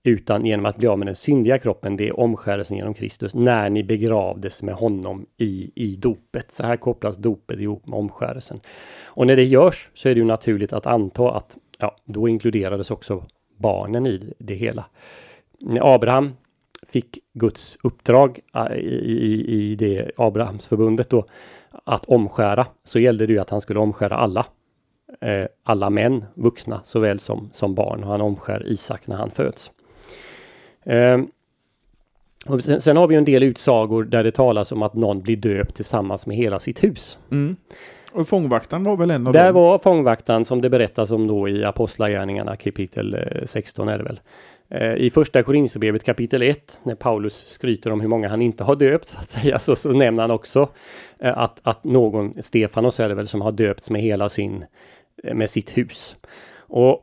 utan 0.03 0.45
genom 0.45 0.65
att 0.65 0.77
bli 0.77 0.87
av 0.87 0.97
med 0.97 1.07
den 1.07 1.15
syndiga 1.15 1.59
kroppen, 1.59 1.97
det 1.97 2.07
är 2.07 2.19
omskärelsen 2.19 2.77
genom 2.77 2.93
Kristus, 2.93 3.35
när 3.35 3.69
ni 3.69 3.83
begravdes 3.83 4.63
med 4.63 4.75
honom 4.75 5.25
i, 5.37 5.71
i 5.75 5.95
dopet. 5.95 6.51
Så 6.51 6.63
här 6.63 6.77
kopplas 6.77 7.17
dopet 7.17 7.59
ihop 7.59 7.87
med 7.87 7.99
omskärelsen. 7.99 8.59
Och 9.05 9.27
när 9.27 9.35
det 9.35 9.43
görs 9.43 9.89
så 9.93 10.09
är 10.09 10.15
det 10.15 10.19
ju 10.19 10.25
naturligt 10.25 10.73
att 10.73 10.85
anta 10.85 11.31
att 11.31 11.57
ja, 11.77 11.95
då 12.05 12.27
inkluderades 12.27 12.91
också 12.91 13.23
barnen 13.57 14.05
i 14.05 14.33
det 14.37 14.55
hela. 14.55 14.85
När 15.59 15.95
Abraham 15.95 16.33
fick 16.87 17.19
Guds 17.33 17.77
uppdrag 17.83 18.39
äh, 18.55 18.75
i, 18.75 18.95
i, 19.05 19.71
i 19.71 19.75
det 19.75 20.11
Abrahamsförbundet 20.17 21.09
då 21.09 21.25
att 21.83 22.05
omskära 22.05 22.67
så 22.83 22.99
gällde 22.99 23.25
det 23.25 23.33
ju 23.33 23.39
att 23.39 23.49
han 23.49 23.61
skulle 23.61 23.79
omskära 23.79 24.15
alla. 24.15 24.45
Eh, 25.21 25.45
alla 25.63 25.89
män, 25.89 26.25
vuxna 26.33 26.81
såväl 26.85 27.19
som, 27.19 27.49
som 27.51 27.75
barn 27.75 28.03
och 28.03 28.09
han 28.09 28.21
omskär 28.21 28.67
Isak 28.67 29.07
när 29.07 29.15
han 29.15 29.31
föds. 29.31 29.71
Eh, 30.83 31.21
och 32.45 32.61
sen, 32.61 32.81
sen, 32.81 32.97
har 32.97 33.07
vi 33.07 33.15
en 33.15 33.25
del 33.25 33.43
utsagor 33.43 34.03
där 34.03 34.23
det 34.23 34.31
talas 34.31 34.71
om 34.71 34.83
att 34.83 34.93
någon 34.93 35.21
blir 35.21 35.37
döpt 35.37 35.75
tillsammans 35.75 36.27
med 36.27 36.37
hela 36.37 36.59
sitt 36.59 36.83
hus. 36.83 37.19
Mm. 37.31 37.55
Och 38.13 38.27
fångvaktaren 38.27 38.83
var 38.83 38.97
väl 38.97 39.11
en 39.11 39.27
av 39.27 39.33
Där 39.33 39.45
dem? 39.45 39.55
var 39.55 39.79
fångvaktaren 39.79 40.45
som 40.45 40.61
det 40.61 40.69
berättas 40.69 41.11
om 41.11 41.27
då 41.27 41.49
i 41.49 41.63
Apostlagärningarna 41.63 42.55
kapitel 42.55 43.17
16 43.45 43.87
eh, 43.87 43.93
är 43.93 43.97
det 43.97 44.03
väl. 44.03 44.19
Eh, 44.69 44.93
I 44.93 45.09
första 45.09 45.43
Korinthierbrevet 45.43 46.03
kapitel 46.03 46.41
1 46.41 46.79
när 46.83 46.95
Paulus 46.95 47.45
skryter 47.49 47.91
om 47.91 48.01
hur 48.01 48.07
många 48.07 48.27
han 48.27 48.41
inte 48.41 48.63
har 48.63 48.75
döpt 48.75 49.07
så 49.07 49.17
att 49.19 49.29
säga 49.29 49.59
så, 49.59 49.75
så 49.75 49.89
nämner 49.89 50.21
han 50.21 50.31
också 50.31 50.69
eh, 51.19 51.37
att, 51.37 51.59
att 51.63 51.83
någon, 51.83 52.43
Stefanos 52.43 52.99
är 52.99 53.09
det 53.09 53.15
väl, 53.15 53.27
som 53.27 53.41
har 53.41 53.51
döpts 53.51 53.89
med 53.89 54.01
hela 54.01 54.29
sin, 54.29 54.65
med 55.33 55.49
sitt 55.49 55.77
hus. 55.77 56.15
Och 56.57 57.01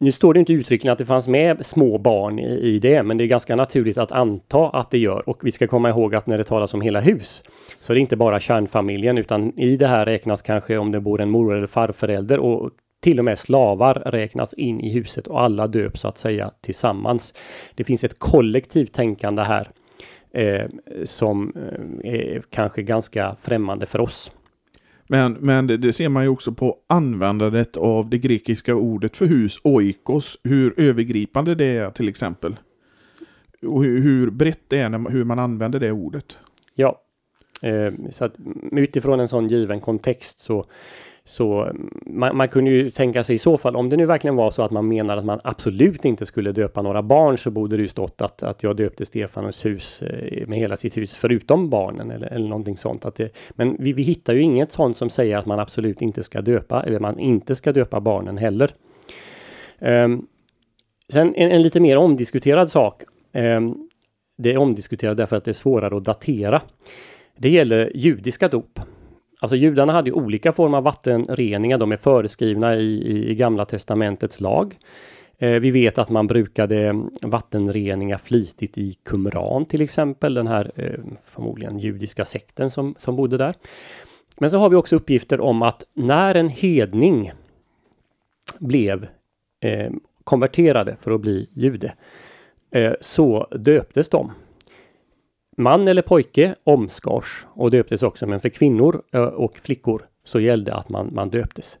nu 0.00 0.12
står 0.12 0.34
det 0.34 0.40
inte 0.40 0.52
uttryckligen 0.52 0.92
att 0.92 0.98
det 0.98 1.06
fanns 1.06 1.28
med 1.28 1.66
små 1.66 1.98
barn 1.98 2.38
i, 2.38 2.58
i, 2.58 2.78
det, 2.78 3.02
men 3.02 3.16
det 3.18 3.24
är 3.24 3.26
ganska 3.26 3.56
naturligt 3.56 3.98
att 3.98 4.12
anta 4.12 4.68
att 4.68 4.90
det 4.90 4.98
gör. 4.98 5.28
Och 5.28 5.44
vi 5.44 5.52
ska 5.52 5.66
komma 5.66 5.88
ihåg 5.88 6.14
att 6.14 6.26
när 6.26 6.38
det 6.38 6.44
talas 6.44 6.74
om 6.74 6.80
hela 6.80 7.00
hus, 7.00 7.42
så 7.80 7.92
är 7.92 7.94
det 7.94 8.00
inte 8.00 8.16
bara 8.16 8.40
kärnfamiljen, 8.40 9.18
utan 9.18 9.58
i 9.58 9.76
det 9.76 9.86
här 9.86 10.06
räknas 10.06 10.42
kanske 10.42 10.78
om 10.78 10.92
det 10.92 11.00
bor 11.00 11.20
en 11.20 11.30
mor 11.30 11.56
eller 11.56 11.66
farförälder 11.66 12.38
och 12.38 12.70
till 13.00 13.18
och 13.18 13.24
med 13.24 13.38
slavar 13.38 13.94
räknas 13.94 14.54
in 14.54 14.80
i 14.80 14.92
huset 14.92 15.26
och 15.26 15.42
alla 15.42 15.66
döps 15.66 16.00
så 16.00 16.08
att 16.08 16.18
säga 16.18 16.50
tillsammans. 16.60 17.34
Det 17.74 17.84
finns 17.84 18.04
ett 18.04 18.18
kollektivt 18.18 18.92
tänkande 18.92 19.42
här 19.42 19.68
eh, 20.32 20.66
som 21.04 21.52
eh, 22.04 22.12
är 22.12 22.42
kanske 22.50 22.82
ganska 22.82 23.36
främmande 23.42 23.86
för 23.86 24.00
oss. 24.00 24.32
Men, 25.12 25.32
men 25.40 25.66
det, 25.66 25.76
det, 25.76 25.92
ser 25.92 26.08
man 26.08 26.22
ju 26.22 26.28
också 26.28 26.52
på 26.52 26.76
användandet 26.86 27.76
av 27.76 28.10
det 28.10 28.18
grekiska 28.18 28.74
ordet 28.74 29.16
för 29.16 29.26
hus, 29.26 29.60
oikos, 29.64 30.38
hur 30.44 30.80
övergripande 30.80 31.54
det 31.54 31.64
är 31.64 31.90
till 31.90 32.08
exempel. 32.08 32.56
Och 33.62 33.84
hur, 33.84 34.00
hur 34.00 34.30
brett 34.30 34.60
det 34.68 34.78
är 34.78 34.88
när, 34.88 35.10
hur 35.10 35.24
man 35.24 35.38
använder 35.38 35.80
det 35.80 35.92
ordet. 35.92 36.40
Ja, 36.74 37.00
eh, 37.62 37.92
så 38.12 38.24
att 38.24 38.34
utifrån 38.72 39.20
en 39.20 39.28
sån 39.28 39.48
given 39.48 39.80
kontext 39.80 40.38
så 40.38 40.66
så 41.24 41.62
mm, 41.62 41.90
man, 42.06 42.36
man, 42.36 42.48
kunde 42.48 42.70
ju 42.70 42.90
tänka 42.90 43.24
sig 43.24 43.34
i 43.34 43.38
så 43.38 43.56
fall, 43.56 43.76
om 43.76 43.88
det 43.88 43.96
nu 43.96 44.06
verkligen 44.06 44.36
var 44.36 44.50
så 44.50 44.62
att 44.62 44.70
man 44.70 44.88
menar 44.88 45.16
att 45.16 45.24
man 45.24 45.40
absolut 45.44 46.04
inte 46.04 46.26
skulle 46.26 46.52
döpa 46.52 46.82
några 46.82 47.02
barn, 47.02 47.38
så 47.38 47.50
borde 47.50 47.76
det 47.76 47.82
ju 47.82 47.88
stått 47.88 48.20
att, 48.20 48.42
att 48.42 48.62
jag 48.62 48.76
döpte 48.76 49.06
Stefanus 49.06 49.66
hus 49.66 50.02
eh, 50.02 50.46
med 50.46 50.58
hela 50.58 50.76
sitt 50.76 50.96
hus, 50.96 51.16
förutom 51.16 51.70
barnen 51.70 52.10
eller, 52.10 52.26
eller 52.26 52.48
någonting 52.48 52.76
sånt. 52.76 53.04
Att 53.04 53.14
det, 53.14 53.36
men 53.50 53.76
vi, 53.78 53.92
vi 53.92 54.02
hittar 54.02 54.34
ju 54.34 54.42
inget 54.42 54.72
sånt 54.72 54.96
som 54.96 55.10
säger 55.10 55.36
att 55.36 55.46
man 55.46 55.60
absolut 55.60 56.02
inte 56.02 56.22
ska 56.22 56.40
döpa, 56.40 56.82
eller 56.82 57.00
man 57.00 57.18
inte 57.18 57.54
ska 57.54 57.72
döpa 57.72 58.00
barnen 58.00 58.38
heller. 58.38 58.74
Um, 59.78 60.26
sen 61.12 61.34
en, 61.34 61.50
en, 61.50 61.62
lite 61.62 61.80
mer 61.80 61.96
omdiskuterad 61.96 62.70
sak. 62.70 63.02
Um, 63.32 63.88
det 64.38 64.52
är 64.52 64.58
omdiskuterat 64.58 65.16
därför 65.16 65.36
att 65.36 65.44
det 65.44 65.50
är 65.50 65.52
svårare 65.52 65.96
att 65.96 66.04
datera. 66.04 66.62
Det 67.36 67.48
gäller 67.48 67.92
judiska 67.94 68.48
dop. 68.48 68.80
Alltså 69.40 69.56
judarna 69.56 69.92
hade 69.92 70.10
ju 70.10 70.14
olika 70.14 70.52
former 70.52 70.78
av 70.78 70.84
vattenreningar. 70.84 71.78
De 71.78 71.92
är 71.92 71.96
föreskrivna 71.96 72.76
i, 72.76 73.30
i, 73.30 73.34
Gamla 73.34 73.64
Testamentets 73.64 74.40
lag. 74.40 74.78
Eh, 75.38 75.50
vi 75.60 75.70
vet 75.70 75.98
att 75.98 76.10
man 76.10 76.26
brukade 76.26 77.02
vattenreningar 77.22 78.18
flitigt 78.18 78.78
i 78.78 78.96
Qumran 79.04 79.64
till 79.64 79.80
exempel, 79.80 80.34
den 80.34 80.46
här 80.46 80.70
eh, 80.76 81.00
förmodligen 81.30 81.78
judiska 81.78 82.24
sekten 82.24 82.70
som, 82.70 82.94
som 82.98 83.16
bodde 83.16 83.36
där. 83.36 83.54
Men 84.38 84.50
så 84.50 84.58
har 84.58 84.70
vi 84.70 84.76
också 84.76 84.96
uppgifter 84.96 85.40
om 85.40 85.62
att 85.62 85.84
när 85.94 86.34
en 86.34 86.48
hedning 86.48 87.32
blev 88.58 89.06
eh, 89.60 89.90
konverterade 90.24 90.96
för 91.00 91.10
att 91.10 91.20
bli 91.20 91.48
jude, 91.52 91.94
eh, 92.70 92.92
så 93.00 93.46
döptes 93.50 94.08
de 94.08 94.32
man 95.56 95.88
eller 95.88 96.02
pojke 96.02 96.54
omskars 96.64 97.46
och 97.54 97.70
döptes 97.70 98.02
också, 98.02 98.26
men 98.26 98.40
för 98.40 98.48
kvinnor 98.48 99.02
eh, 99.12 99.22
och 99.22 99.56
flickor 99.56 100.02
så 100.24 100.40
gällde 100.40 100.74
att 100.74 100.88
man, 100.88 101.14
man 101.14 101.30
döptes. 101.30 101.78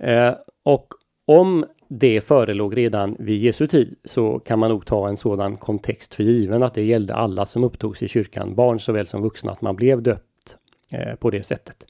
Eh, 0.00 0.34
och 0.62 0.86
om 1.26 1.64
det 1.88 2.20
förelåg 2.20 2.76
redan 2.76 3.16
vid 3.18 3.42
Jesu 3.42 3.66
tid 3.66 3.96
så 4.04 4.38
kan 4.38 4.58
man 4.58 4.70
nog 4.70 4.86
ta 4.86 5.08
en 5.08 5.16
sådan 5.16 5.56
kontext 5.56 6.14
för 6.14 6.22
given 6.22 6.62
att 6.62 6.74
det 6.74 6.82
gällde 6.82 7.14
alla 7.14 7.46
som 7.46 7.64
upptogs 7.64 8.02
i 8.02 8.08
kyrkan, 8.08 8.54
barn 8.54 8.80
såväl 8.80 9.06
som 9.06 9.22
vuxna, 9.22 9.52
att 9.52 9.62
man 9.62 9.76
blev 9.76 10.02
döpt 10.02 10.56
eh, 10.90 11.14
på 11.14 11.30
det 11.30 11.42
sättet. 11.42 11.86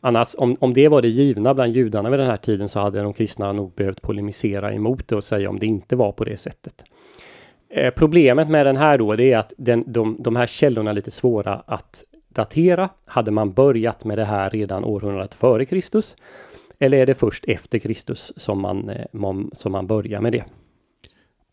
Annars, 0.00 0.34
om, 0.38 0.56
om 0.60 0.74
det 0.74 0.88
var 0.88 1.02
det 1.02 1.08
givna 1.08 1.54
bland 1.54 1.72
judarna 1.72 2.10
vid 2.10 2.18
den 2.18 2.30
här 2.30 2.36
tiden 2.36 2.68
så 2.68 2.80
hade 2.80 3.02
de 3.02 3.12
kristna 3.12 3.52
nog 3.52 3.74
behövt 3.74 4.02
polemisera 4.02 4.72
emot 4.72 5.08
det 5.08 5.16
och 5.16 5.24
säga 5.24 5.50
om 5.50 5.58
det 5.58 5.66
inte 5.66 5.96
var 5.96 6.12
på 6.12 6.24
det 6.24 6.36
sättet. 6.36 6.84
Eh, 7.70 7.90
problemet 7.90 8.48
med 8.48 8.66
den 8.66 8.76
här 8.76 8.98
då, 8.98 9.14
det 9.14 9.32
är 9.32 9.38
att 9.38 9.52
den, 9.56 9.84
de, 9.86 10.16
de 10.20 10.36
här 10.36 10.46
källorna 10.46 10.90
är 10.90 10.94
lite 10.94 11.10
svåra 11.10 11.54
att 11.54 12.04
datera. 12.28 12.88
Hade 13.04 13.30
man 13.30 13.52
börjat 13.52 14.04
med 14.04 14.18
det 14.18 14.24
här 14.24 14.50
redan 14.50 14.84
århundradet 14.84 15.34
före 15.34 15.64
Kristus? 15.64 16.16
Eller 16.78 16.98
är 16.98 17.06
det 17.06 17.14
först 17.14 17.44
efter 17.44 17.78
Kristus 17.78 18.32
som 18.36 18.60
man, 18.60 18.88
eh, 18.88 19.34
som 19.52 19.72
man 19.72 19.86
börjar 19.86 20.20
med 20.20 20.32
det? 20.32 20.44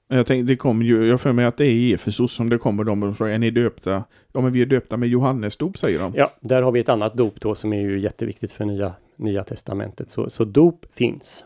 Jag 0.08 0.28
tänkte, 0.28 0.54
det 0.54 0.58
kommer 0.58 0.86
ju, 0.86 1.08
jag 1.08 1.22
för 1.22 1.32
mig 1.32 1.46
att 1.46 1.58
det 1.58 1.66
är 1.66 1.72
i 1.72 1.94
Efesos 1.94 2.34
som 2.34 2.50
det 2.50 2.58
kommer 2.58 2.84
de 2.84 3.04
och 3.04 3.18
frågar, 3.18 3.34
är 3.34 3.38
ni 3.38 3.52
döpta? 3.52 4.04
Ja, 4.34 4.42
men 4.42 4.52
vi 4.52 4.62
är 4.62 4.66
döpta 4.66 4.98
med 4.98 5.10
Johannes 5.10 5.58
dop, 5.58 5.78
säger 5.78 6.00
de. 6.00 6.14
Ja, 6.16 6.32
där 6.40 6.62
har 6.62 6.72
vi 6.72 6.80
ett 6.80 6.90
annat 6.90 7.14
dop 7.14 7.42
då 7.42 7.56
som 7.56 7.74
är 7.74 7.82
ju 7.82 8.00
jätteviktigt 8.00 8.52
för 8.52 8.66
nya, 8.66 8.94
nya 9.16 9.44
testamentet. 9.44 10.10
Så, 10.10 10.30
så 10.30 10.46
dop 10.46 10.86
finns. 10.94 11.44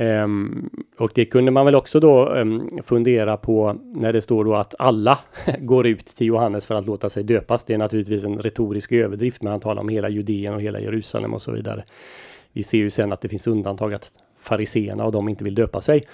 Um, 0.00 0.70
och 0.98 1.10
det 1.14 1.24
kunde 1.24 1.50
man 1.50 1.64
väl 1.64 1.74
också 1.74 2.00
då 2.00 2.28
um, 2.28 2.68
fundera 2.84 3.36
på 3.36 3.76
när 3.82 4.12
det 4.12 4.20
står 4.20 4.44
då 4.44 4.54
att 4.54 4.74
alla 4.78 5.18
går 5.58 5.86
ut 5.86 6.06
till 6.06 6.26
Johannes 6.26 6.66
för 6.66 6.74
att 6.74 6.86
låta 6.86 7.10
sig 7.10 7.22
döpas. 7.24 7.64
Det 7.64 7.74
är 7.74 7.78
naturligtvis 7.78 8.24
en 8.24 8.38
retorisk 8.38 8.92
överdrift, 8.92 9.42
men 9.42 9.50
han 9.50 9.60
talar 9.60 9.82
om 9.82 9.88
hela 9.88 10.08
Judeen 10.08 10.54
och 10.54 10.62
hela 10.62 10.80
Jerusalem 10.80 11.34
och 11.34 11.42
så 11.42 11.52
vidare. 11.52 11.84
Vi 12.52 12.62
ser 12.62 12.78
ju 12.78 12.90
sen 12.90 13.12
att 13.12 13.20
det 13.20 13.28
finns 13.28 13.46
undantag 13.46 13.94
att 13.94 14.10
fariseerna 14.40 15.04
och 15.04 15.12
de 15.12 15.28
inte 15.28 15.44
vill 15.44 15.54
döpa 15.54 15.80
sig. 15.80 16.04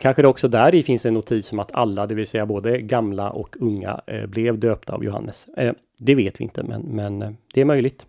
Kanske 0.00 0.22
det 0.22 0.28
också 0.28 0.48
där 0.48 0.74
i 0.74 0.82
finns 0.82 1.06
en 1.06 1.14
notis 1.14 1.52
om 1.52 1.58
att 1.58 1.72
alla, 1.74 2.06
det 2.06 2.14
vill 2.14 2.26
säga 2.26 2.46
både 2.46 2.80
gamla 2.80 3.30
och 3.30 3.56
unga, 3.60 4.00
eh, 4.06 4.26
blev 4.26 4.58
döpta 4.58 4.94
av 4.94 5.04
Johannes. 5.04 5.48
Eh, 5.56 5.72
det 5.98 6.14
vet 6.14 6.40
vi 6.40 6.44
inte, 6.44 6.62
men, 6.62 6.82
men 6.82 7.22
eh, 7.22 7.30
det 7.54 7.60
är 7.60 7.64
möjligt. 7.64 8.06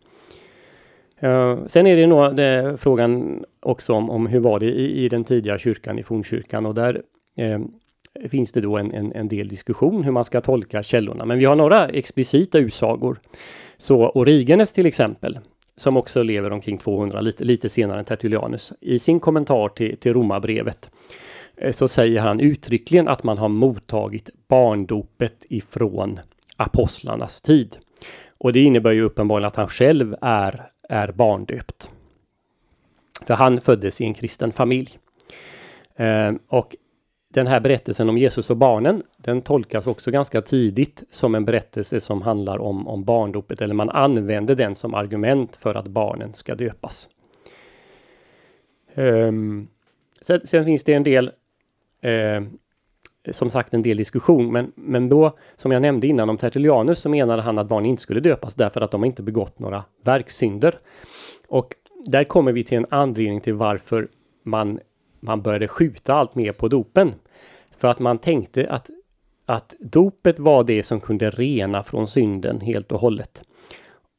Uh, 1.24 1.66
sen 1.68 1.88
är 1.88 1.96
det 1.96 2.08
nog 2.08 2.36
det, 2.36 2.78
frågan 2.80 3.44
också 3.60 3.94
om, 3.94 4.10
om 4.10 4.28
hur 4.28 4.40
var 4.40 4.60
det 4.60 4.66
i, 4.66 5.06
i, 5.06 5.10
den 5.10 5.24
tidiga 5.24 5.58
kyrkan, 5.58 6.00
i 6.00 6.04
fornkyrkan, 6.04 6.66
och 6.66 6.76
där 6.76 7.02
eh, 7.36 7.60
finns 8.30 8.52
det 8.52 8.62
då 8.62 8.78
en, 8.78 8.94
en, 8.94 9.12
en, 9.12 9.28
del 9.28 9.48
diskussion 9.48 10.04
hur 10.04 10.12
man 10.12 10.24
ska 10.24 10.42
tolka 10.42 10.84
källorna. 10.84 11.26
Men 11.26 11.40
vi 11.40 11.46
har 11.46 11.56
några 11.56 11.88
explicita 11.88 12.58
utsagor. 12.58 13.20
Så 13.78 14.10
Origenes 14.10 14.72
till 14.72 14.86
exempel, 14.86 15.40
som 15.78 15.98
också 15.98 16.24
lever 16.24 16.54
omkring 16.54 16.78
200, 16.78 17.22
lite, 17.22 17.44
lite 17.44 17.70
senare 17.70 18.00
än 18.00 18.06
Tertullianus, 18.06 18.74
i 18.82 19.00
sin 19.00 19.20
kommentar 19.20 19.70
till, 19.70 19.98
till 19.98 20.14
Romarbrevet 20.14 20.90
eh, 21.58 21.72
så 21.72 21.88
säger 21.88 22.20
han 22.20 22.40
uttryckligen 22.40 23.08
att 23.08 23.24
man 23.24 23.38
har 23.38 23.50
mottagit 23.50 24.30
barndopet 24.48 25.46
ifrån 25.50 26.20
apostlarnas 26.58 27.42
tid. 27.42 27.78
Och 28.38 28.54
det 28.54 28.60
innebär 28.60 28.92
ju 28.92 29.02
uppenbarligen 29.02 29.48
att 29.48 29.56
han 29.56 29.68
själv 29.68 30.16
är, 30.22 30.70
är 30.89 31.12
barndöpt. 31.12 31.89
För 33.26 33.34
han 33.34 33.62
föddes 33.62 34.02
i 34.02 34.06
en 34.06 34.13
kristen 34.13 34.52
familj. 34.52 35.00
Eh, 35.95 36.34
och 36.47 36.76
den 37.30 37.47
här 37.47 37.60
berättelsen 37.60 38.10
om 38.10 38.17
Jesus 38.17 38.50
och 38.50 38.58
barnen, 38.58 39.04
den 39.17 39.41
tolkas 39.41 39.88
också 39.88 40.12
ganska 40.12 40.41
tidigt 40.41 41.04
som 41.10 41.36
en 41.36 41.45
berättelse 41.45 42.00
som 42.00 42.21
handlar 42.21 42.58
om, 42.58 42.88
om 42.88 43.04
barndopet, 43.04 43.62
eller 43.62 43.73
man 43.73 43.89
använder 43.89 44.56
den 44.56 44.76
som 44.76 44.93
argument 44.93 45.56
för 45.56 45.76
att 45.76 45.88
barnen 45.88 46.34
ska 46.34 46.56
döpas. 46.56 47.10
Um, 48.95 49.67
sen, 50.21 50.47
sen, 50.47 50.65
finns 50.65 50.84
det 50.84 50.93
en 50.93 51.04
del 51.04 51.32
eh, 52.02 52.41
som 53.32 53.50
sagt 53.50 53.74
en 53.74 53.82
del 53.82 53.98
diskussion, 53.98 54.52
men, 54.52 54.72
men 54.76 55.10
då 55.10 55.38
som 55.56 55.72
jag 55.72 55.82
nämnde 55.82 56.08
innan 56.08 56.30
om 56.30 56.38
Tertullianus 56.38 57.00
så 57.00 57.10
menade 57.10 57.42
han 57.42 57.58
att 57.58 57.68
barn 57.68 57.86
inte 57.86 58.02
skulle 58.02 58.20
döpas 58.20 58.56
därför 58.56 58.82
att 58.82 58.92
de 58.92 59.04
inte 59.06 59.24
begått 59.24 59.60
några 59.60 59.84
verksynder. 60.04 60.80
Och 61.48 61.76
där 62.06 62.24
kommer 62.24 62.52
vi 62.52 62.63
till 62.63 62.78
en 62.78 62.86
anledning 62.90 63.42
till 63.42 63.54
varför 63.54 64.08
man, 64.44 64.80
man 65.20 65.42
började 65.42 65.68
skjuta 65.68 66.13
allt 66.13 66.36
mer 66.36 66.52
på 66.52 66.68
dopen. 66.68 67.13
För 67.78 67.88
att 67.88 68.00
man 68.00 68.18
tänkte 68.18 68.70
att, 68.70 68.90
att 69.46 69.76
dopet 69.80 70.40
var 70.40 70.63
det 70.63 70.84
som 70.84 71.00
kunde 71.00 71.30
rena 71.30 71.84
från 71.84 72.08
synden 72.08 72.62
helt 72.62 72.92
och 72.92 73.00
hållet. 73.00 73.44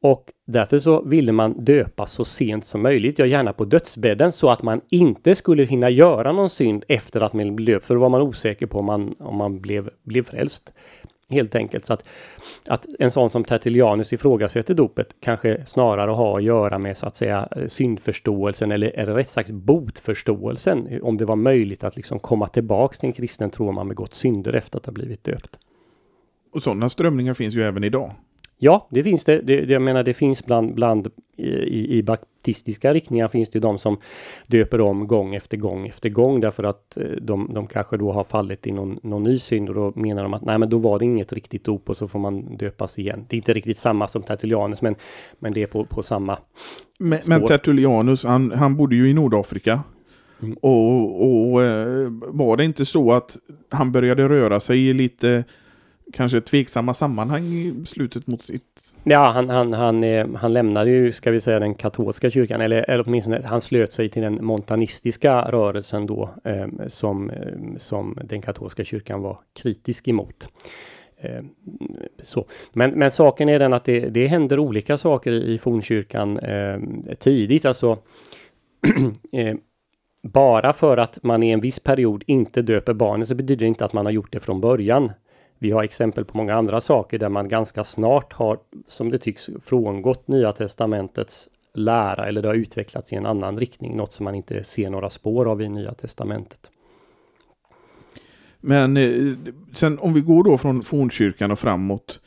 Och 0.01 0.33
därför 0.47 0.79
så 0.79 1.03
ville 1.03 1.33
man 1.33 1.65
döpa 1.65 2.07
så 2.07 2.25
sent 2.25 2.65
som 2.65 2.83
möjligt, 2.83 3.19
ja 3.19 3.27
gärna 3.27 3.53
på 3.53 3.65
dödsbädden, 3.65 4.33
så 4.33 4.51
att 4.51 4.63
man 4.63 4.81
inte 4.91 5.35
skulle 5.35 5.63
hinna 5.63 5.91
göra 5.91 6.33
någon 6.33 6.51
synd 6.51 6.85
efter 6.89 7.21
att 7.21 7.33
man 7.33 7.57
blev 7.57 7.77
döpt, 7.77 7.87
för 7.87 7.95
då 7.95 8.01
var 8.01 8.09
man 8.09 8.23
osäker 8.23 8.67
på 8.67 8.79
om 8.79 8.85
man, 8.85 9.15
om 9.19 9.37
man 9.37 9.61
blev, 9.61 9.91
blev 10.03 10.23
frälst. 10.23 10.75
Helt 11.31 11.55
enkelt 11.55 11.85
så 11.85 11.93
att, 11.93 12.09
att 12.67 12.87
en 12.99 13.11
sån 13.11 13.31
som 13.31 13.45
Tertullianus 13.45 14.13
ifrågasätter 14.13 14.75
dopet 14.75 15.15
kanske 15.21 15.67
snarare 15.67 16.11
har 16.11 16.39
att 16.39 16.45
göra 16.45 16.79
med 16.79 16.99
så 16.99 17.07
att 17.07 17.17
säga 17.17 17.49
syndförståelsen 17.67 18.73
eller, 18.73 18.89
eller 18.89 19.15
rätt 19.15 19.29
sagt 19.29 19.51
botförståelsen. 19.51 21.01
Om 21.03 21.17
det 21.17 21.25
var 21.25 21.37
möjligt 21.37 21.85
att 21.85 21.97
liksom 21.97 22.19
komma 22.19 22.49
tillbaks 22.49 22.99
till 22.99 23.07
en 23.07 23.13
kristen 23.13 23.51
tro 23.51 23.69
om 23.69 23.75
man 23.75 23.89
begått 23.89 24.15
synder 24.15 24.53
efter 24.53 24.79
att 24.79 24.87
ha 24.87 24.93
blivit 24.93 25.25
döpt. 25.25 25.59
Och 26.53 26.63
sådana 26.63 26.89
strömningar 26.89 27.35
finns 27.35 27.55
ju 27.55 27.63
även 27.63 27.85
idag. 27.85 28.15
Ja, 28.59 28.89
det 28.91 29.05
finns 29.05 29.25
det. 29.25 29.41
det. 29.41 29.71
Jag 29.71 29.83
menar, 29.83 30.03
det 30.03 30.15
finns 30.15 30.47
bland, 30.47 30.75
bland 30.75 31.09
i, 31.37 31.99
i 31.99 32.03
baptistiska 32.03 32.95
riktningar 32.95 33.29
finns 33.29 33.51
det 33.51 33.59
de 33.59 33.79
som 33.79 33.97
döper 34.47 34.81
om 34.81 35.07
gång 35.07 35.35
efter 35.35 35.57
gång 35.57 35.87
efter 35.87 36.09
gång 36.09 36.41
därför 36.41 36.65
att 36.65 36.97
eh, 36.97 37.05
de, 37.05 37.51
de 37.55 37.67
kanske 37.67 37.97
då 37.97 38.13
har 38.13 38.25
fallit 38.25 38.67
i 38.67 38.73
någon, 38.73 38.99
någon 39.03 39.23
ny 39.23 39.39
synd 39.39 39.69
och 39.69 39.75
då 39.75 39.93
menar 40.01 40.23
de 40.23 40.35
att 40.35 40.45
nej, 40.45 40.59
men 40.59 40.71
då 40.71 40.79
var 40.79 40.99
det 40.99 41.05
inget 41.05 41.33
riktigt 41.33 41.65
dop 41.65 41.91
och 41.91 41.97
så 41.97 42.09
får 42.09 42.19
man 42.19 42.57
döpas 42.57 42.99
igen. 42.99 43.27
Det 43.29 43.37
är 43.37 43.39
inte 43.39 43.55
riktigt 43.55 43.79
samma 43.79 44.09
som 44.09 44.23
Tertullianus, 44.23 44.83
men, 44.83 44.95
men 45.39 45.53
det 45.53 45.63
är 45.63 45.67
på, 45.67 45.85
på 45.85 46.03
samma 46.03 46.39
Men, 46.99 47.19
men 47.27 47.47
Tertullianus, 47.47 48.25
han, 48.25 48.53
han 48.53 48.77
bodde 48.77 48.97
ju 48.97 49.11
i 49.11 49.15
Nordafrika. 49.15 49.81
Mm. 50.43 50.57
Och, 50.61 51.53
och 51.53 51.63
eh, 51.63 52.09
var 52.29 52.57
det 52.57 52.65
inte 52.65 52.85
så 52.85 53.13
att 53.13 53.37
han 53.71 53.93
började 53.93 54.29
röra 54.29 54.61
sig 54.61 54.95
lite 54.95 55.45
kanske 56.13 56.41
tveksamma 56.41 56.95
sammanhang 56.95 57.45
i 57.45 57.85
slutet 57.87 58.27
mot 58.27 58.43
sitt... 58.43 58.95
Ja, 59.05 59.31
han, 59.31 59.51
han, 59.51 59.73
han, 59.73 60.05
eh, 60.05 60.27
han 60.35 60.53
lämnade 60.53 60.91
ju, 60.91 61.13
ska 61.13 61.31
vi 61.31 61.41
säga, 61.41 61.59
den 61.59 61.75
katolska 61.75 62.31
kyrkan, 62.31 62.61
eller, 62.61 62.91
eller 62.91 63.05
åtminstone 63.07 63.43
han 63.45 63.61
slöt 63.61 63.93
sig 63.93 64.09
till 64.09 64.23
den 64.23 64.45
montanistiska 64.45 65.43
rörelsen 65.43 66.07
då, 66.07 66.31
eh, 66.45 66.67
som, 66.89 67.31
ehm, 67.31 67.79
som 67.79 68.19
den 68.25 68.43
katolska 68.43 68.85
kyrkan 68.85 69.23
var 69.23 69.39
kritisk 69.63 70.09
emot. 70.09 70.49
Eh, 71.21 71.43
så. 72.23 72.47
Men, 72.73 72.91
men 72.91 73.11
saken 73.11 73.49
är 73.49 73.59
den 73.59 73.73
att 73.73 73.85
det, 73.85 74.01
det 74.01 74.27
händer 74.27 74.59
olika 74.59 74.99
saker 74.99 75.33
i, 75.33 75.55
i 75.55 75.59
fornkyrkan 75.59 76.39
eh, 76.39 76.79
tidigt, 77.19 77.65
alltså 77.65 77.99
eh, 79.33 79.57
bara 80.23 80.73
för 80.73 80.97
att 80.97 81.19
man 81.23 81.43
i 81.43 81.51
en 81.51 81.61
viss 81.61 81.81
period 81.81 82.25
inte 82.27 82.63
döper 82.63 82.93
barnen 82.93 83.27
så 83.27 83.35
betyder 83.35 83.57
det 83.57 83.67
inte 83.67 83.85
att 83.85 83.93
man 83.93 84.07
har 84.07 84.13
gjort 84.13 84.33
det 84.33 84.41
från 84.41 84.61
början. 84.61 85.13
Vi 85.59 85.71
har 85.71 85.83
exempel 85.83 86.25
på 86.25 86.37
många 86.37 86.55
andra 86.55 86.81
saker 86.81 87.19
där 87.19 87.29
man 87.29 87.49
ganska 87.49 87.85
snart 87.85 88.33
har, 88.33 88.59
som 88.87 89.11
det 89.11 89.19
tycks, 89.19 89.51
frångått 89.65 90.29
Nya 90.29 90.53
Testamentets 90.53 91.49
lära 91.75 92.29
eller 92.29 92.43
det 92.43 92.49
har 92.49 92.55
utvecklats 92.55 93.13
i 93.13 93.17
en 93.17 93.27
annan 93.27 93.59
riktning, 93.59 93.97
något 93.97 94.13
som 94.13 94.25
man 94.25 94.35
inte 94.35 94.65
ser 94.65 94.91
några 94.91 95.11
spår 95.11 95.51
av 95.51 95.63
i 95.63 95.69
Nya 95.69 95.95
Testamentet. 95.95 96.71
Men 98.61 98.97
eh, 98.97 99.35
sen 99.75 99.99
om 99.99 100.15
vi 100.15 100.21
går 100.21 100.45
då 100.45 100.59
från 100.59 100.83
fornkyrkan 100.83 101.51
och 101.51 101.59
framåt 101.59 102.21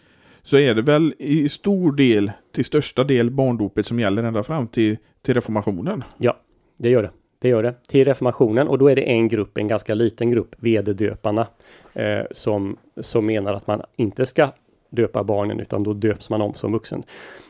så 0.44 0.58
är 0.58 0.76
det 0.76 0.82
väl 0.82 1.14
i 1.20 1.50
stor 1.50 1.92
del, 1.92 2.32
till 2.52 2.66
största 2.66 3.04
del 3.04 3.32
barndopet 3.32 3.86
som 3.86 4.00
gäller 4.00 4.24
ända 4.24 4.44
fram 4.44 4.68
till, 4.68 4.98
till 5.22 5.34
reformationen? 5.34 6.04
Ja, 6.18 6.38
det 6.78 6.90
gör 6.90 7.04
det. 7.04 7.12
Det 7.42 7.50
gör 7.50 7.64
det. 7.64 7.74
Till 7.88 8.06
reformationen 8.06 8.68
och 8.68 8.78
då 8.78 8.88
är 8.88 8.96
det 8.96 9.02
en 9.02 9.28
grupp, 9.28 9.58
en 9.58 9.68
ganska 9.68 9.94
liten 9.94 10.30
grupp, 10.30 10.56
vededöparna, 10.60 11.48
eh, 11.94 12.22
som, 12.32 12.78
som 13.02 13.26
menar 13.26 13.54
att 13.54 13.68
man 13.68 13.82
inte 13.96 14.26
ska 14.26 14.50
döpa 14.90 15.24
barnen 15.24 15.60
utan 15.60 15.84
då 15.84 15.94
döps 15.94 16.30
man 16.30 16.42
om 16.42 16.54
som 16.54 16.72
vuxen. 16.72 17.04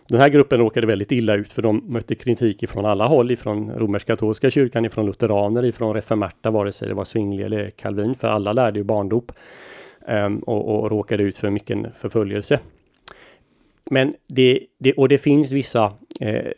Den 0.07 0.19
här 0.19 0.29
gruppen 0.29 0.59
råkade 0.59 0.87
väldigt 0.87 1.11
illa 1.11 1.35
ut 1.35 1.51
för 1.51 1.61
de 1.61 1.83
mötte 1.87 2.15
kritik 2.15 2.63
ifrån 2.63 2.85
alla 2.85 3.07
håll, 3.07 3.31
ifrån 3.31 3.71
romersk-katolska 3.71 4.49
kyrkan, 4.49 4.85
ifrån 4.85 5.05
lutheraner, 5.05 5.65
ifrån 5.65 5.93
reformerta, 5.93 6.51
vare 6.51 6.71
sig 6.71 6.87
det 6.87 6.93
var 6.93 7.05
Svingli 7.05 7.43
eller 7.43 7.69
Calvin, 7.69 8.15
för 8.15 8.27
alla 8.27 8.53
lärde 8.53 8.79
ju 8.79 8.83
barndop 8.83 9.31
eh, 10.07 10.29
och, 10.41 10.79
och 10.79 10.91
råkade 10.91 11.23
ut 11.23 11.37
för 11.37 11.49
mycket 11.49 11.77
förföljelse. 11.99 12.59
Men 13.85 14.15
det, 14.27 14.59
det, 14.77 14.93
och 14.93 15.09
det 15.09 15.17
finns 15.17 15.51
vissa 15.51 15.93
eh, 16.19 16.51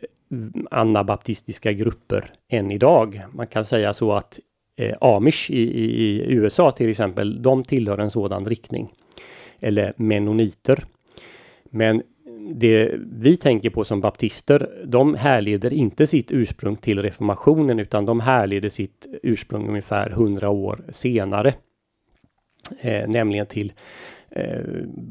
anabaptistiska 0.70 1.72
grupper 1.72 2.32
än 2.48 2.70
idag. 2.70 3.22
Man 3.32 3.46
kan 3.46 3.64
säga 3.64 3.94
så 3.94 4.12
att 4.12 4.38
eh, 4.76 4.94
Amish 5.00 5.50
i, 5.50 5.62
i, 5.62 5.84
i, 5.84 6.32
USA 6.32 6.70
till 6.70 6.90
exempel, 6.90 7.42
de 7.42 7.64
tillhör 7.64 7.98
en 7.98 8.10
sådan 8.10 8.46
riktning. 8.46 8.92
Eller 9.60 9.92
menoniter. 9.96 10.84
Men 11.64 12.02
det 12.54 12.90
vi 13.12 13.36
tänker 13.36 13.70
på 13.70 13.84
som 13.84 14.00
baptister, 14.00 14.84
de 14.84 15.14
härleder 15.14 15.72
inte 15.72 16.06
sitt 16.06 16.32
ursprung 16.32 16.76
till 16.76 17.02
reformationen 17.02 17.78
utan 17.78 18.04
de 18.04 18.20
härleder 18.20 18.68
sitt 18.68 19.06
ursprung 19.22 19.68
ungefär 19.68 20.10
hundra 20.10 20.50
år 20.50 20.84
senare. 20.88 21.54
Eh, 22.80 23.08
nämligen 23.08 23.46
till 23.46 23.72
Eh, 24.36 24.60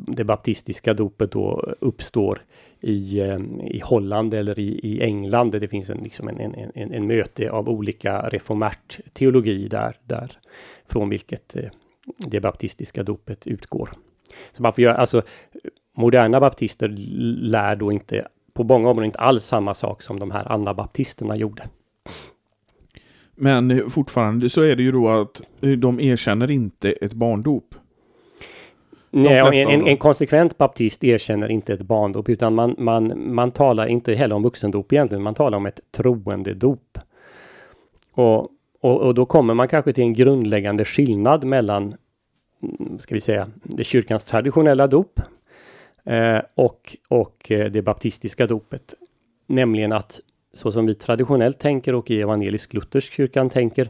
det 0.07 0.23
baptistiska 0.23 0.93
dopet 0.93 1.31
då 1.31 1.75
uppstår 1.79 2.41
i, 2.81 3.19
eh, 3.19 3.39
i 3.61 3.81
Holland 3.83 4.33
eller 4.33 4.59
i, 4.59 4.79
i 4.83 5.01
England 5.01 5.51
där 5.51 5.59
det 5.59 5.67
finns 5.67 5.89
en, 5.89 5.97
liksom 5.97 6.27
en, 6.27 6.39
en, 6.39 6.71
en, 6.75 6.93
en 6.93 7.07
möte 7.07 7.51
av 7.51 7.69
olika 7.69 8.29
reformärt 8.29 8.99
teologi 9.13 9.67
där, 9.67 9.97
där 10.03 10.31
från 10.87 11.09
vilket 11.09 11.55
eh, 11.55 11.69
det 12.17 12.39
baptistiska 12.39 13.03
dopet 13.03 13.47
utgår. 13.47 13.89
Så 14.51 14.63
man 14.63 14.73
får 14.73 14.83
göra, 14.83 14.95
alltså 14.95 15.21
moderna 15.97 16.39
baptister 16.39 16.87
lär 17.41 17.75
då 17.75 17.91
inte 17.91 18.27
på 18.53 18.63
många 18.63 18.89
områden 18.89 19.05
inte 19.05 19.19
alls 19.19 19.45
samma 19.45 19.73
sak 19.73 20.01
som 20.01 20.19
de 20.19 20.31
här 20.31 20.51
anabaptisterna 20.51 21.35
gjorde. 21.35 21.69
Men 23.35 23.89
fortfarande 23.89 24.49
så 24.49 24.61
är 24.61 24.75
det 24.75 24.83
ju 24.83 24.91
då 24.91 25.09
att 25.09 25.41
de 25.77 25.99
erkänner 25.99 26.51
inte 26.51 26.91
ett 26.91 27.13
barndop. 27.13 27.75
Nej, 29.15 29.61
en, 29.61 29.69
en, 29.69 29.87
en, 29.87 29.97
konsekvent 29.97 30.57
baptist 30.57 31.03
erkänner 31.03 31.51
inte 31.51 31.73
ett 31.73 31.81
barndop 31.81 32.29
utan 32.29 32.55
man, 32.55 32.75
man, 32.77 33.33
man 33.33 33.51
talar 33.51 33.87
inte 33.87 34.13
heller 34.13 34.35
om 34.35 34.43
vuxendop 34.43 34.93
egentligen, 34.93 35.23
man 35.23 35.33
talar 35.33 35.57
om 35.57 35.65
ett 35.65 35.79
troendedop. 35.91 36.97
Och, 38.11 38.39
och, 38.81 39.01
och 39.01 39.13
då 39.13 39.25
kommer 39.25 39.53
man 39.53 39.67
kanske 39.67 39.93
till 39.93 40.03
en 40.03 40.13
grundläggande 40.13 40.85
skillnad 40.85 41.43
mellan, 41.43 41.95
mm, 42.63 42.99
ska 42.99 43.15
vi 43.15 43.21
säga, 43.21 43.49
det 43.63 43.83
kyrkans 43.83 44.25
traditionella 44.25 44.87
dop 44.87 45.19
eh, 46.03 46.39
och, 46.55 46.97
och 47.07 47.51
eh, 47.51 47.71
det 47.71 47.81
baptistiska 47.81 48.47
dopet. 48.47 48.93
Nämligen 49.47 49.91
att 49.91 50.19
så 50.53 50.71
som 50.71 50.85
vi 50.85 50.95
traditionellt 50.95 51.59
tänker 51.59 51.95
och 51.95 52.11
i 52.11 52.21
evangelisk-luthersk 52.21 53.13
kyrkan 53.13 53.49
tänker 53.49 53.89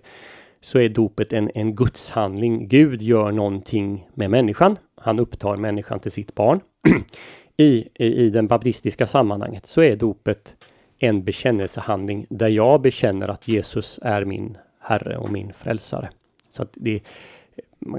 så 0.61 0.79
är 0.79 0.89
dopet 0.89 1.33
en, 1.33 1.51
en 1.55 1.75
gudshandling. 1.75 2.67
Gud 2.67 3.01
gör 3.01 3.31
någonting 3.31 4.07
med 4.13 4.29
människan. 4.29 4.77
Han 5.03 5.19
upptar 5.19 5.55
människan 5.55 5.99
till 5.99 6.11
sitt 6.11 6.35
barn. 6.35 6.59
I, 7.57 7.87
i, 7.95 8.05
I 8.05 8.29
den 8.29 8.47
baptistiska 8.47 9.07
sammanhanget 9.07 9.65
så 9.65 9.81
är 9.81 9.95
dopet 9.95 10.55
en 10.99 11.23
bekännelsehandling 11.23 12.25
där 12.29 12.47
jag 12.47 12.81
bekänner 12.81 13.27
att 13.27 13.47
Jesus 13.47 13.99
är 14.01 14.25
min 14.25 14.57
Herre 14.79 15.17
och 15.17 15.31
min 15.31 15.53
frälsare. 15.53 16.09
Så 16.49 16.63
att 16.63 16.69
det 16.73 16.95
är 16.95 17.01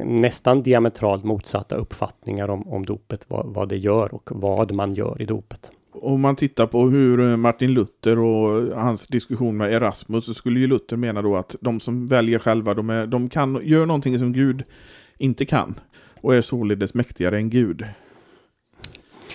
nästan 0.04 0.62
diametralt 0.62 1.24
motsatta 1.24 1.76
uppfattningar 1.76 2.48
om, 2.48 2.68
om 2.68 2.86
dopet, 2.86 3.24
vad, 3.28 3.46
vad 3.46 3.68
det 3.68 3.76
gör 3.76 4.14
och 4.14 4.30
vad 4.32 4.72
man 4.72 4.94
gör 4.94 5.22
i 5.22 5.24
dopet 5.24 5.70
om 5.94 6.20
man 6.20 6.36
tittar 6.36 6.66
på 6.66 6.88
hur 6.88 7.30
eh, 7.30 7.36
Martin 7.36 7.74
Luther 7.74 8.18
och 8.18 8.80
hans 8.80 9.06
diskussion 9.06 9.56
med 9.56 9.72
Erasmus 9.72 10.26
så 10.26 10.34
skulle 10.34 10.60
ju 10.60 10.66
Luther 10.66 10.96
mena 10.96 11.22
då 11.22 11.36
att 11.36 11.56
de 11.60 11.80
som 11.80 12.06
väljer 12.06 12.38
själva, 12.38 12.74
de, 12.74 12.90
är, 12.90 13.06
de 13.06 13.28
kan, 13.28 13.60
gör 13.62 13.86
någonting 13.86 14.18
som 14.18 14.32
Gud 14.32 14.64
inte 15.18 15.44
kan 15.44 15.74
och 16.24 16.34
är 16.34 16.40
således 16.40 16.94
mäktigare 16.94 17.36
än 17.36 17.50
Gud. 17.50 17.84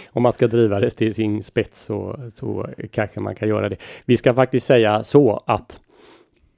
Om 0.10 0.24
man 0.24 0.34
ska 0.34 0.48
driva 0.48 0.80
det 0.80 0.90
till 0.90 1.14
sin 1.14 1.44
spets 1.44 1.82
så, 1.82 2.20
så 2.34 2.68
kanske 2.92 3.20
man 3.20 3.36
kan 3.36 3.50
göra 3.50 3.70
det. 3.70 3.76
Vi 4.06 4.18
ska 4.18 4.34
faktiskt 4.34 4.66
säga 4.66 5.04
så 5.04 5.44
att 5.46 5.80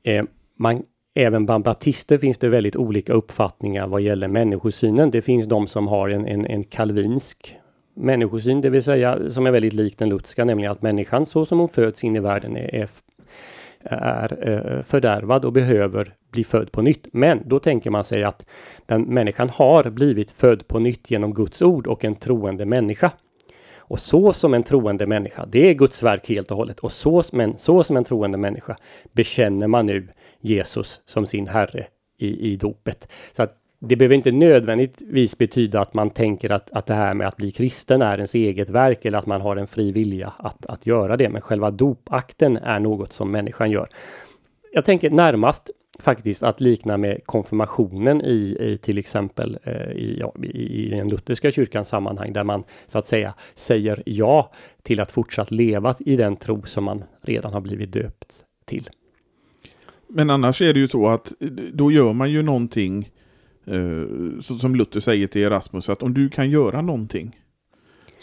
eh, 0.03 0.25
man, 0.55 0.83
även 1.13 1.45
bland 1.45 1.63
baptister 1.63 2.17
finns 2.17 2.37
det 2.37 2.49
väldigt 2.49 2.75
olika 2.75 3.13
uppfattningar 3.13 3.87
vad 3.87 4.01
gäller 4.01 4.27
människosynen. 4.27 5.11
Det 5.11 5.21
finns 5.21 5.47
de 5.47 5.67
som 5.67 5.87
har 5.87 6.09
en, 6.09 6.25
en, 6.25 6.45
en 6.45 6.63
kalvinsk 6.63 7.55
människosyn, 7.93 8.61
det 8.61 8.69
vill 8.69 8.83
säga 8.83 9.29
som 9.29 9.45
är 9.45 9.51
väldigt 9.51 9.73
lik 9.73 9.97
den 9.97 10.09
lutherska, 10.09 10.45
nämligen 10.45 10.71
att 10.71 10.81
människan 10.81 11.25
så 11.25 11.45
som 11.45 11.59
hon 11.59 11.69
föds 11.69 12.03
in 12.03 12.15
i 12.15 12.19
världen 12.19 12.57
är, 12.57 12.75
är, 12.75 12.89
är 13.83 14.49
eh, 14.49 14.83
fördärvad 14.83 15.45
och 15.45 15.53
behöver 15.53 16.15
bli 16.31 16.43
född 16.43 16.71
på 16.71 16.81
nytt. 16.81 17.07
Men 17.13 17.41
då 17.45 17.59
tänker 17.59 17.89
man 17.89 18.03
sig 18.03 18.23
att 18.23 18.45
den 18.85 19.01
människan 19.01 19.49
har 19.49 19.89
blivit 19.89 20.31
född 20.31 20.67
på 20.67 20.79
nytt 20.79 21.11
genom 21.11 21.33
Guds 21.33 21.61
ord 21.61 21.87
och 21.87 22.05
en 22.05 22.15
troende 22.15 22.65
människa. 22.65 23.11
Och 23.77 23.99
så 23.99 24.33
som 24.33 24.53
en 24.53 24.63
troende 24.63 25.07
människa, 25.07 25.45
det 25.45 25.69
är 25.69 25.73
Guds 25.73 26.03
verk 26.03 26.29
helt 26.29 26.51
och 26.51 26.57
hållet. 26.57 26.79
Och 26.79 26.91
så, 26.91 27.23
men 27.31 27.57
så 27.57 27.83
som 27.83 27.97
en 27.97 28.03
troende 28.03 28.37
människa 28.37 28.77
bekänner 29.11 29.67
man 29.67 29.85
nu 29.85 30.07
Jesus 30.39 31.01
som 31.05 31.25
sin 31.25 31.47
Herre 31.47 31.87
i, 32.17 32.51
i 32.51 32.55
dopet. 32.55 33.07
Så 33.31 33.43
att 33.43 33.60
det 33.83 33.95
behöver 33.95 34.15
inte 34.15 34.31
nödvändigtvis 34.31 35.37
betyda 35.37 35.81
att 35.81 35.93
man 35.93 36.09
tänker 36.09 36.49
att, 36.49 36.71
att 36.71 36.85
det 36.85 36.93
här 36.93 37.13
med 37.13 37.27
att 37.27 37.37
bli 37.37 37.51
kristen 37.51 38.01
är 38.01 38.15
ens 38.15 38.35
eget 38.35 38.69
verk 38.69 39.05
eller 39.05 39.17
att 39.17 39.25
man 39.25 39.41
har 39.41 39.55
en 39.55 39.67
fri 39.67 39.91
vilja 39.91 40.33
att, 40.37 40.65
att 40.65 40.85
göra 40.85 41.17
det. 41.17 41.29
Men 41.29 41.41
själva 41.41 41.71
dopakten 41.71 42.57
är 42.57 42.79
något 42.79 43.13
som 43.13 43.31
människan 43.31 43.71
gör. 43.71 43.89
Jag 44.73 44.85
tänker 44.85 45.09
närmast 45.09 45.69
faktiskt 45.99 46.43
att 46.43 46.61
likna 46.61 46.97
med 46.97 47.21
konfirmationen 47.25 48.21
i, 48.21 48.57
i 48.59 48.77
till 48.81 48.97
exempel 48.97 49.59
eh, 49.63 49.91
i, 49.91 50.17
ja, 50.19 50.33
i, 50.43 50.85
i 50.85 50.89
den 50.89 51.09
lutherska 51.09 51.51
kyrkans 51.51 51.87
sammanhang 51.87 52.33
där 52.33 52.43
man 52.43 52.63
så 52.87 52.99
att 52.99 53.07
säga 53.07 53.33
säger 53.55 54.03
ja 54.05 54.51
till 54.83 54.99
att 54.99 55.11
fortsatt 55.11 55.51
leva 55.51 55.95
i 55.99 56.15
den 56.15 56.35
tro 56.35 56.65
som 56.65 56.83
man 56.83 57.03
redan 57.21 57.53
har 57.53 57.61
blivit 57.61 57.93
döpt 57.93 58.43
till. 58.65 58.89
Men 60.07 60.29
annars 60.29 60.61
är 60.61 60.73
det 60.73 60.79
ju 60.79 60.87
så 60.87 61.07
att 61.07 61.33
eh, 61.41 61.47
då 61.73 61.91
gör 61.91 62.13
man 62.13 62.31
ju 62.31 62.41
någonting 62.41 63.10
Uh, 63.67 64.39
som 64.39 64.75
Luther 64.75 64.99
säger 64.99 65.27
till 65.27 65.41
Erasmus, 65.41 65.89
att 65.89 66.03
om 66.03 66.13
du 66.13 66.29
kan 66.29 66.49
göra 66.49 66.81
någonting 66.81 67.35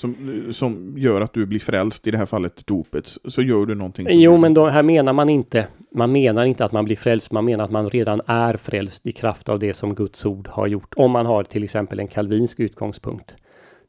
som, 0.00 0.42
som 0.50 0.94
gör 0.96 1.20
att 1.20 1.32
du 1.32 1.46
blir 1.46 1.60
frälst, 1.60 2.06
i 2.06 2.10
det 2.10 2.18
här 2.18 2.26
fallet 2.26 2.66
dopet, 2.66 3.18
så 3.24 3.42
gör 3.42 3.66
du 3.66 3.74
någonting. 3.74 4.06
jo, 4.10 4.36
men 4.36 4.54
då, 4.54 4.66
här 4.66 4.82
menar 4.82 5.12
man 5.12 5.28
inte, 5.28 5.66
man 5.94 6.12
menar 6.12 6.44
inte 6.44 6.64
att 6.64 6.72
man 6.72 6.84
blir 6.84 6.96
frälst, 6.96 7.32
man 7.32 7.44
menar 7.44 7.64
att 7.64 7.70
man 7.70 7.90
redan 7.90 8.20
är 8.26 8.56
frälst 8.56 9.06
i 9.06 9.12
kraft 9.12 9.48
av 9.48 9.58
det 9.58 9.74
som 9.74 9.94
Guds 9.94 10.26
ord 10.26 10.48
har 10.48 10.66
gjort. 10.66 10.94
Om 10.96 11.10
man 11.10 11.26
har 11.26 11.44
till 11.44 11.64
exempel 11.64 11.98
en 11.98 12.08
kalvinsk 12.08 12.60
utgångspunkt. 12.60 13.34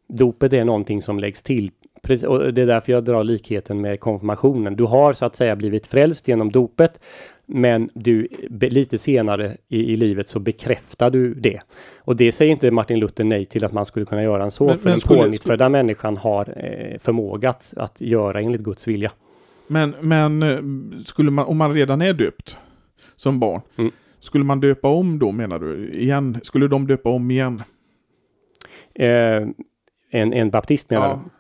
Dopet 0.08 0.54
är 0.54 0.66
någonting 0.66 1.02
som 1.02 1.20
läggs 1.20 1.44
till. 1.44 1.72
Och 2.28 2.54
det 2.54 2.62
är 2.62 2.66
därför 2.66 2.92
jag 2.92 3.04
drar 3.04 3.24
likheten 3.24 3.82
med 3.82 4.00
konfirmationen. 4.00 4.76
Du 4.76 4.84
har 4.84 5.14
så 5.14 5.26
att 5.26 5.36
säga 5.36 5.56
blivit 5.56 5.88
frälst 5.88 6.28
genom 6.28 6.52
dopet 6.52 7.00
men 7.52 7.90
du, 7.94 8.28
lite 8.50 8.98
senare 8.98 9.58
i, 9.68 9.94
i, 9.94 9.98
livet 9.98 10.28
så 10.28 10.40
bekräftar 10.40 11.10
du 11.10 11.34
det. 11.34 11.62
Och 11.98 12.16
det 12.16 12.32
säger 12.32 12.52
inte 12.52 12.72
Martin 12.72 13.00
Luther 13.00 13.24
nej 13.24 13.46
till 13.46 13.66
att 13.66 13.74
man 13.74 13.86
skulle 13.86 14.06
kunna 14.06 14.24
göra 14.24 14.44
en 14.44 14.52
så, 14.52 14.66
men, 14.66 14.78
för 14.78 14.90
men 14.90 15.00
den 15.00 15.18
pånyttfödda 15.18 15.70
människan 15.70 16.18
har 16.18 16.54
eh, 16.58 17.00
förmåga 17.00 17.50
att, 17.50 17.74
att 17.78 18.02
göra 18.02 18.42
enligt 18.42 18.62
Guds 18.62 18.88
vilja. 18.88 19.12
Men, 19.68 19.96
men 20.02 20.44
eh, 20.44 20.60
skulle 21.06 21.32
man, 21.32 21.46
om 21.46 21.58
man 21.58 21.74
redan 21.74 22.02
är 22.02 22.14
döpt 22.14 22.58
som 23.16 23.40
barn, 23.40 23.62
mm. 23.78 23.92
skulle 24.20 24.44
man 24.44 24.60
döpa 24.60 24.88
om 24.88 25.20
då 25.20 25.32
menar 25.32 25.60
du? 25.60 25.92
Igen? 25.94 26.40
Skulle 26.44 26.68
de 26.68 26.88
döpa 26.88 27.10
om 27.10 27.32
igen? 27.32 27.64
Eh, 28.96 29.48
en, 30.12 30.34
en 30.34 30.50
baptist 30.50 30.90
menar 30.90 31.08
ja. 31.08 31.22
du? 31.24 31.39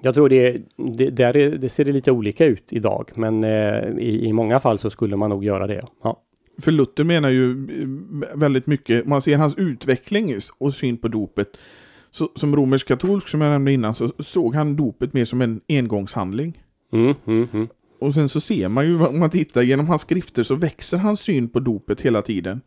Jag 0.00 0.14
tror 0.14 0.28
det, 0.28 0.62
det, 0.76 1.10
där 1.10 1.36
är, 1.36 1.50
det 1.50 1.68
ser 1.68 1.84
det 1.84 1.92
lite 1.92 2.12
olika 2.12 2.44
ut 2.44 2.64
idag, 2.68 3.10
men 3.14 3.44
eh, 3.44 3.88
i, 3.98 4.26
i 4.26 4.32
många 4.32 4.60
fall 4.60 4.78
så 4.78 4.90
skulle 4.90 5.16
man 5.16 5.30
nog 5.30 5.44
göra 5.44 5.66
det. 5.66 5.86
Ja. 6.02 6.22
För 6.60 6.72
Luther 6.72 7.04
menar 7.04 7.28
ju 7.28 7.50
eh, 7.50 8.38
väldigt 8.38 8.66
mycket, 8.66 9.06
man 9.06 9.22
ser 9.22 9.36
hans 9.36 9.54
utveckling 9.54 10.34
och 10.58 10.74
syn 10.74 10.96
på 10.96 11.08
dopet. 11.08 11.58
Så, 12.10 12.30
som 12.34 12.56
romersk 12.56 12.88
katolsk 12.88 13.28
som 13.28 13.40
jag 13.40 13.50
nämnde 13.50 13.72
innan 13.72 13.94
så 13.94 14.08
såg 14.18 14.54
han 14.54 14.76
dopet 14.76 15.12
mer 15.12 15.24
som 15.24 15.40
en 15.42 15.60
engångshandling. 15.68 16.62
Mm, 16.92 17.14
mm, 17.26 17.48
mm. 17.52 17.68
Och 18.00 18.14
sen 18.14 18.28
så 18.28 18.40
ser 18.40 18.68
man 18.68 18.86
ju, 18.86 19.06
om 19.06 19.18
man 19.18 19.30
tittar 19.30 19.62
genom 19.62 19.86
hans 19.88 20.02
skrifter 20.02 20.42
så 20.42 20.54
växer 20.54 20.98
hans 20.98 21.20
syn 21.20 21.48
på 21.48 21.60
dopet 21.60 22.00
hela 22.00 22.22
tiden. 22.22 22.60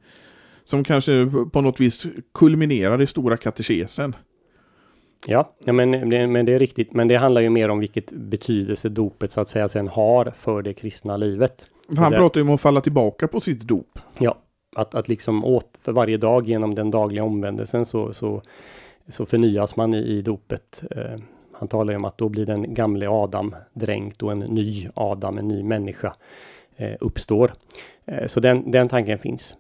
Som 0.64 0.84
kanske 0.84 1.32
på 1.52 1.62
något 1.62 1.80
vis 1.80 2.08
kulminerar 2.34 3.02
i 3.02 3.08
stora 3.08 3.38
katekesen. 3.38 4.16
Ja, 5.28 5.50
ja 5.66 5.74
men, 5.74 6.10
men 6.32 6.46
det 6.46 6.54
är 6.54 6.60
riktigt. 6.60 6.94
Men 6.94 7.08
det 7.08 7.16
handlar 7.16 7.42
ju 7.42 7.50
mer 7.50 7.70
om 7.70 7.80
vilket 7.80 8.12
betydelse 8.12 8.90
dopet 8.90 9.32
så 9.32 9.42
att 9.42 9.50
säga 9.50 9.70
sen 9.70 9.88
har 9.88 10.34
för 10.38 10.62
det 10.62 10.74
kristna 10.74 11.18
livet. 11.18 11.68
Han 11.98 12.12
pratar 12.12 12.42
ju 12.42 12.48
om 12.48 12.54
att 12.54 12.62
falla 12.62 12.82
tillbaka 12.82 13.28
på 13.28 13.40
sitt 13.40 13.62
dop. 13.62 14.00
Ja, 14.18 14.38
att, 14.76 14.96
att 14.96 15.08
liksom 15.08 15.46
åt 15.46 15.70
för 15.82 15.92
varje 15.92 16.18
dag 16.18 16.48
genom 16.48 16.76
den 16.76 16.92
dagliga 16.92 17.24
omvändelsen 17.24 17.86
så, 17.86 18.14
så, 18.14 18.42
så 19.10 19.26
förnyas 19.26 19.76
man 19.76 19.94
i, 19.94 19.98
i 19.98 20.22
dopet. 20.22 20.84
Eh, 20.92 21.20
han 21.52 21.68
talar 21.68 21.94
ju 21.94 21.98
om 21.98 22.06
att 22.06 22.18
då 22.18 22.30
blir 22.30 22.46
den 22.46 22.74
gamle 22.74 23.10
Adam 23.10 23.56
dränkt 23.74 24.24
och 24.24 24.32
en 24.32 24.40
ny 24.40 24.90
Adam, 24.94 25.38
en 25.38 25.48
ny 25.48 25.64
människa 25.64 26.16
eh, 26.76 26.96
uppstår. 27.00 27.52
Eh, 28.06 28.28
så 28.28 28.40
den, 28.40 28.72
den 28.72 28.90
tanken 28.90 29.20
finns. 29.20 29.56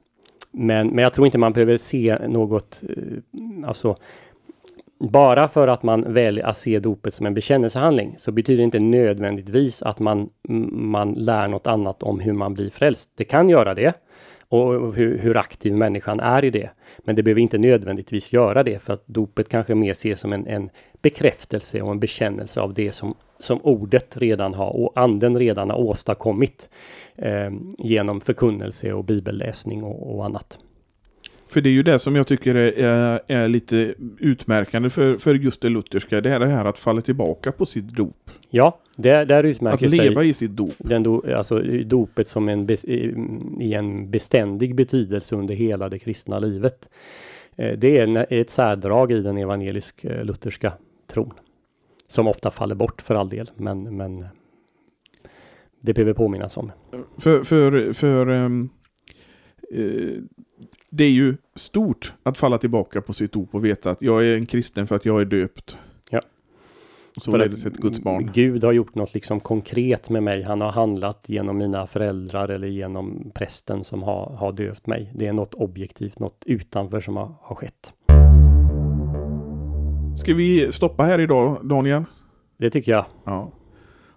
Men, 0.51 0.87
men 0.87 1.03
jag 1.03 1.13
tror 1.13 1.25
inte 1.25 1.37
man 1.37 1.53
behöver 1.53 1.77
se 1.77 2.17
något, 2.27 2.81
eh, 2.89 3.67
alltså 3.67 3.97
bara 4.99 5.47
för 5.47 5.67
att 5.67 5.83
man 5.83 6.13
väljer 6.13 6.45
att 6.45 6.57
se 6.57 6.79
dopet 6.79 7.13
som 7.13 7.25
en 7.25 7.33
bekännelsehandling 7.33 8.15
så 8.17 8.31
betyder 8.31 8.57
det 8.57 8.63
inte 8.63 8.79
nödvändigtvis 8.79 9.81
att 9.81 9.99
man, 9.99 10.29
man 10.71 11.13
lär 11.13 11.47
något 11.47 11.67
annat 11.67 12.03
om 12.03 12.19
hur 12.19 12.33
man 12.33 12.53
blir 12.53 12.69
frälst. 12.69 13.09
Det 13.15 13.23
kan 13.23 13.49
göra 13.49 13.73
det 13.73 13.93
och 14.49 14.95
hur, 14.95 15.17
hur 15.17 15.37
aktiv 15.37 15.73
människan 15.73 16.19
är 16.19 16.45
i 16.45 16.49
det. 16.49 16.69
Men 16.97 17.15
det 17.15 17.23
behöver 17.23 17.41
inte 17.41 17.57
nödvändigtvis 17.57 18.33
göra 18.33 18.63
det 18.63 18.79
för 18.79 18.93
att 18.93 19.07
dopet 19.07 19.49
kanske 19.49 19.75
mer 19.75 19.91
ses 19.91 20.19
som 20.19 20.33
en, 20.33 20.47
en 20.47 20.69
bekräftelse 21.01 21.81
och 21.81 21.91
en 21.91 21.99
bekännelse 21.99 22.61
av 22.61 22.73
det 22.73 22.91
som, 22.91 23.15
som 23.39 23.59
ordet 23.63 24.17
redan 24.17 24.53
har 24.53 24.69
och 24.69 24.91
anden 24.95 25.39
redan 25.39 25.69
har 25.69 25.77
åstadkommit 25.77 26.69
eh, 27.15 27.51
genom 27.77 28.21
förkunnelse 28.21 28.93
och 28.93 29.03
bibelläsning 29.03 29.83
och, 29.83 30.15
och 30.15 30.25
annat. 30.25 30.59
För 31.47 31.61
det 31.61 31.69
är 31.69 31.73
ju 31.73 31.83
det 31.83 31.99
som 31.99 32.15
jag 32.15 32.27
tycker 32.27 32.55
är, 32.55 33.21
är, 33.27 33.47
lite 33.47 33.93
utmärkande 34.19 34.89
för, 34.89 35.17
för 35.17 35.35
just 35.35 35.61
det 35.61 35.69
lutherska. 35.69 36.21
Det 36.21 36.29
är 36.29 36.39
det 36.39 36.47
här 36.47 36.65
att 36.65 36.79
falla 36.79 37.01
tillbaka 37.01 37.51
på 37.51 37.65
sitt 37.65 37.87
dop. 37.87 38.31
Ja, 38.49 38.79
där, 38.97 39.25
där 39.25 39.39
Att 39.39 39.45
utmärker 39.45 39.89
leva 39.89 40.21
sig 40.21 40.29
i 40.29 40.33
sitt 40.33 40.51
dop. 40.51 40.73
den 40.77 41.03
do, 41.03 41.35
alltså 41.35 41.59
dopet 41.85 42.27
som 42.27 42.49
en, 42.49 42.71
i 43.61 43.73
en 43.73 44.11
beständig 44.11 44.75
betydelse 44.75 45.35
under 45.35 45.55
hela 45.55 45.89
det 45.89 45.99
kristna 45.99 46.39
livet. 46.39 46.89
Eh, 47.55 47.77
Det 47.77 47.97
är 47.97 48.33
ett 48.33 48.49
särdrag 48.49 49.11
i 49.11 49.21
den 49.21 49.37
evangelisk-lutherska 49.37 50.71
tron. 51.07 51.33
Som 52.07 52.27
ofta 52.27 52.51
faller 52.51 52.75
bort 52.75 53.01
för 53.01 53.15
all 53.15 53.29
del, 53.29 53.51
men, 53.55 53.97
men 53.97 54.25
det 55.81 55.93
behöver 55.93 56.13
påminnas 56.13 56.57
om. 56.57 56.71
För, 57.17 57.43
för, 57.43 57.93
för 57.93 58.27
ehm, 58.27 58.69
eh, 59.71 60.21
det 60.97 61.03
är 61.03 61.11
ju 61.11 61.35
stort 61.55 62.13
att 62.23 62.37
falla 62.37 62.57
tillbaka 62.57 63.01
på 63.01 63.13
sitt 63.13 63.31
dop 63.31 63.55
och 63.55 63.65
veta 63.65 63.91
att 63.91 64.01
jag 64.01 64.25
är 64.25 64.35
en 64.37 64.45
kristen 64.45 64.87
för 64.87 64.95
att 64.95 65.05
jag 65.05 65.21
är 65.21 65.25
döpt. 65.25 65.77
Ja. 66.09 66.21
Således 67.21 67.65
ett 67.65 67.77
Guds 67.77 67.99
barn. 67.99 68.31
Gud 68.33 68.63
har 68.63 68.71
gjort 68.71 68.95
något 68.95 69.13
liksom 69.13 69.39
konkret 69.39 70.09
med 70.09 70.23
mig. 70.23 70.43
Han 70.43 70.61
har 70.61 70.71
handlat 70.71 71.25
genom 71.27 71.57
mina 71.57 71.87
föräldrar 71.87 72.49
eller 72.49 72.67
genom 72.67 73.31
prästen 73.33 73.83
som 73.83 74.03
har, 74.03 74.35
har 74.39 74.51
döpt 74.51 74.87
mig. 74.87 75.11
Det 75.15 75.27
är 75.27 75.33
något 75.33 75.53
objektivt, 75.53 76.19
något 76.19 76.43
utanför 76.45 76.99
som 76.99 77.15
har, 77.15 77.31
har 77.41 77.55
skett. 77.55 77.93
Ska 80.19 80.33
vi 80.33 80.71
stoppa 80.71 81.03
här 81.03 81.19
idag, 81.19 81.57
Daniel? 81.63 82.03
Det 82.57 82.69
tycker 82.69 82.91
jag. 82.91 83.05
Ja. 83.23 83.51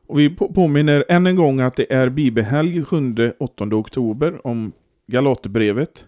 Och 0.07 0.19
vi 0.19 0.31
på- 0.31 0.53
påminner 0.53 1.05
än 1.09 1.27
en 1.27 1.37
gång 1.37 1.61
att 1.61 1.77
det 1.77 1.93
är 1.93 2.09
bibelhelg 2.09 2.83
7-8 2.83 3.75
oktober 3.75 4.47
om 4.47 4.73
Galaterbrevet. 5.07 6.07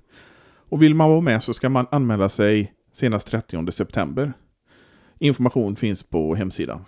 Och 0.71 0.83
vill 0.83 0.95
man 0.95 1.11
vara 1.11 1.21
med 1.21 1.43
så 1.43 1.55
ska 1.55 1.68
man 1.68 1.87
anmäla 1.91 2.29
sig 2.29 2.73
senast 2.93 3.27
30 3.27 3.73
september. 3.73 4.33
Information 5.18 5.77
finns 5.77 6.03
på 6.03 6.35
hemsidan. 6.35 6.85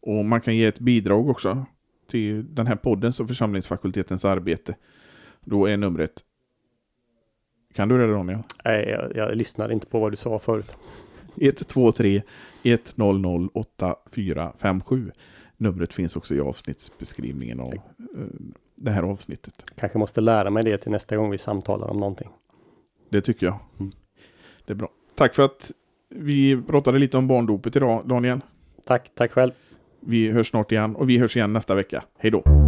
Och 0.00 0.24
man 0.24 0.40
kan 0.40 0.56
ge 0.56 0.64
ett 0.64 0.78
bidrag 0.78 1.28
också 1.28 1.66
till 2.10 2.54
den 2.54 2.66
här 2.66 2.76
poddens 2.76 3.20
och 3.20 3.28
församlingsfakultetens 3.28 4.24
arbete. 4.24 4.76
Då 5.40 5.66
är 5.66 5.76
numret... 5.76 6.12
Kan 7.74 7.88
du 7.88 7.98
det 7.98 8.12
Daniel? 8.12 8.42
Nej, 8.64 8.88
jag, 8.88 9.16
jag 9.16 9.36
lyssnade 9.36 9.74
inte 9.74 9.86
på 9.86 10.00
vad 10.00 10.12
du 10.12 10.16
sa 10.16 10.38
förut. 10.38 10.76
123 11.36 12.22
100 12.62 13.48
8457. 13.54 15.12
Numret 15.56 15.94
finns 15.94 16.16
också 16.16 16.34
i 16.34 16.40
avsnittsbeskrivningen 16.40 17.60
av 17.60 17.74
eh, 17.74 17.80
det 18.74 18.90
här 18.90 19.02
avsnittet. 19.02 19.64
Kanske 19.76 19.98
måste 19.98 20.20
lära 20.20 20.50
mig 20.50 20.62
det 20.62 20.78
till 20.78 20.92
nästa 20.92 21.16
gång 21.16 21.30
vi 21.30 21.38
samtalar 21.38 21.88
om 21.90 21.96
någonting. 22.00 22.28
Det 23.08 23.20
tycker 23.20 23.46
jag. 23.46 23.58
Mm. 23.80 23.92
Det 24.66 24.72
är 24.72 24.76
bra. 24.76 24.88
Tack 25.14 25.34
för 25.34 25.42
att 25.44 25.70
vi 26.08 26.62
pratade 26.62 26.98
lite 26.98 27.16
om 27.16 27.28
barndopet 27.28 27.76
idag, 27.76 28.02
Daniel. 28.08 28.40
Tack, 28.86 29.10
tack 29.14 29.32
själv. 29.32 29.52
Vi 30.00 30.30
hörs 30.30 30.48
snart 30.48 30.72
igen 30.72 30.96
och 30.96 31.10
vi 31.10 31.18
hörs 31.18 31.36
igen 31.36 31.52
nästa 31.52 31.74
vecka. 31.74 32.04
Hej 32.18 32.30
då! 32.30 32.63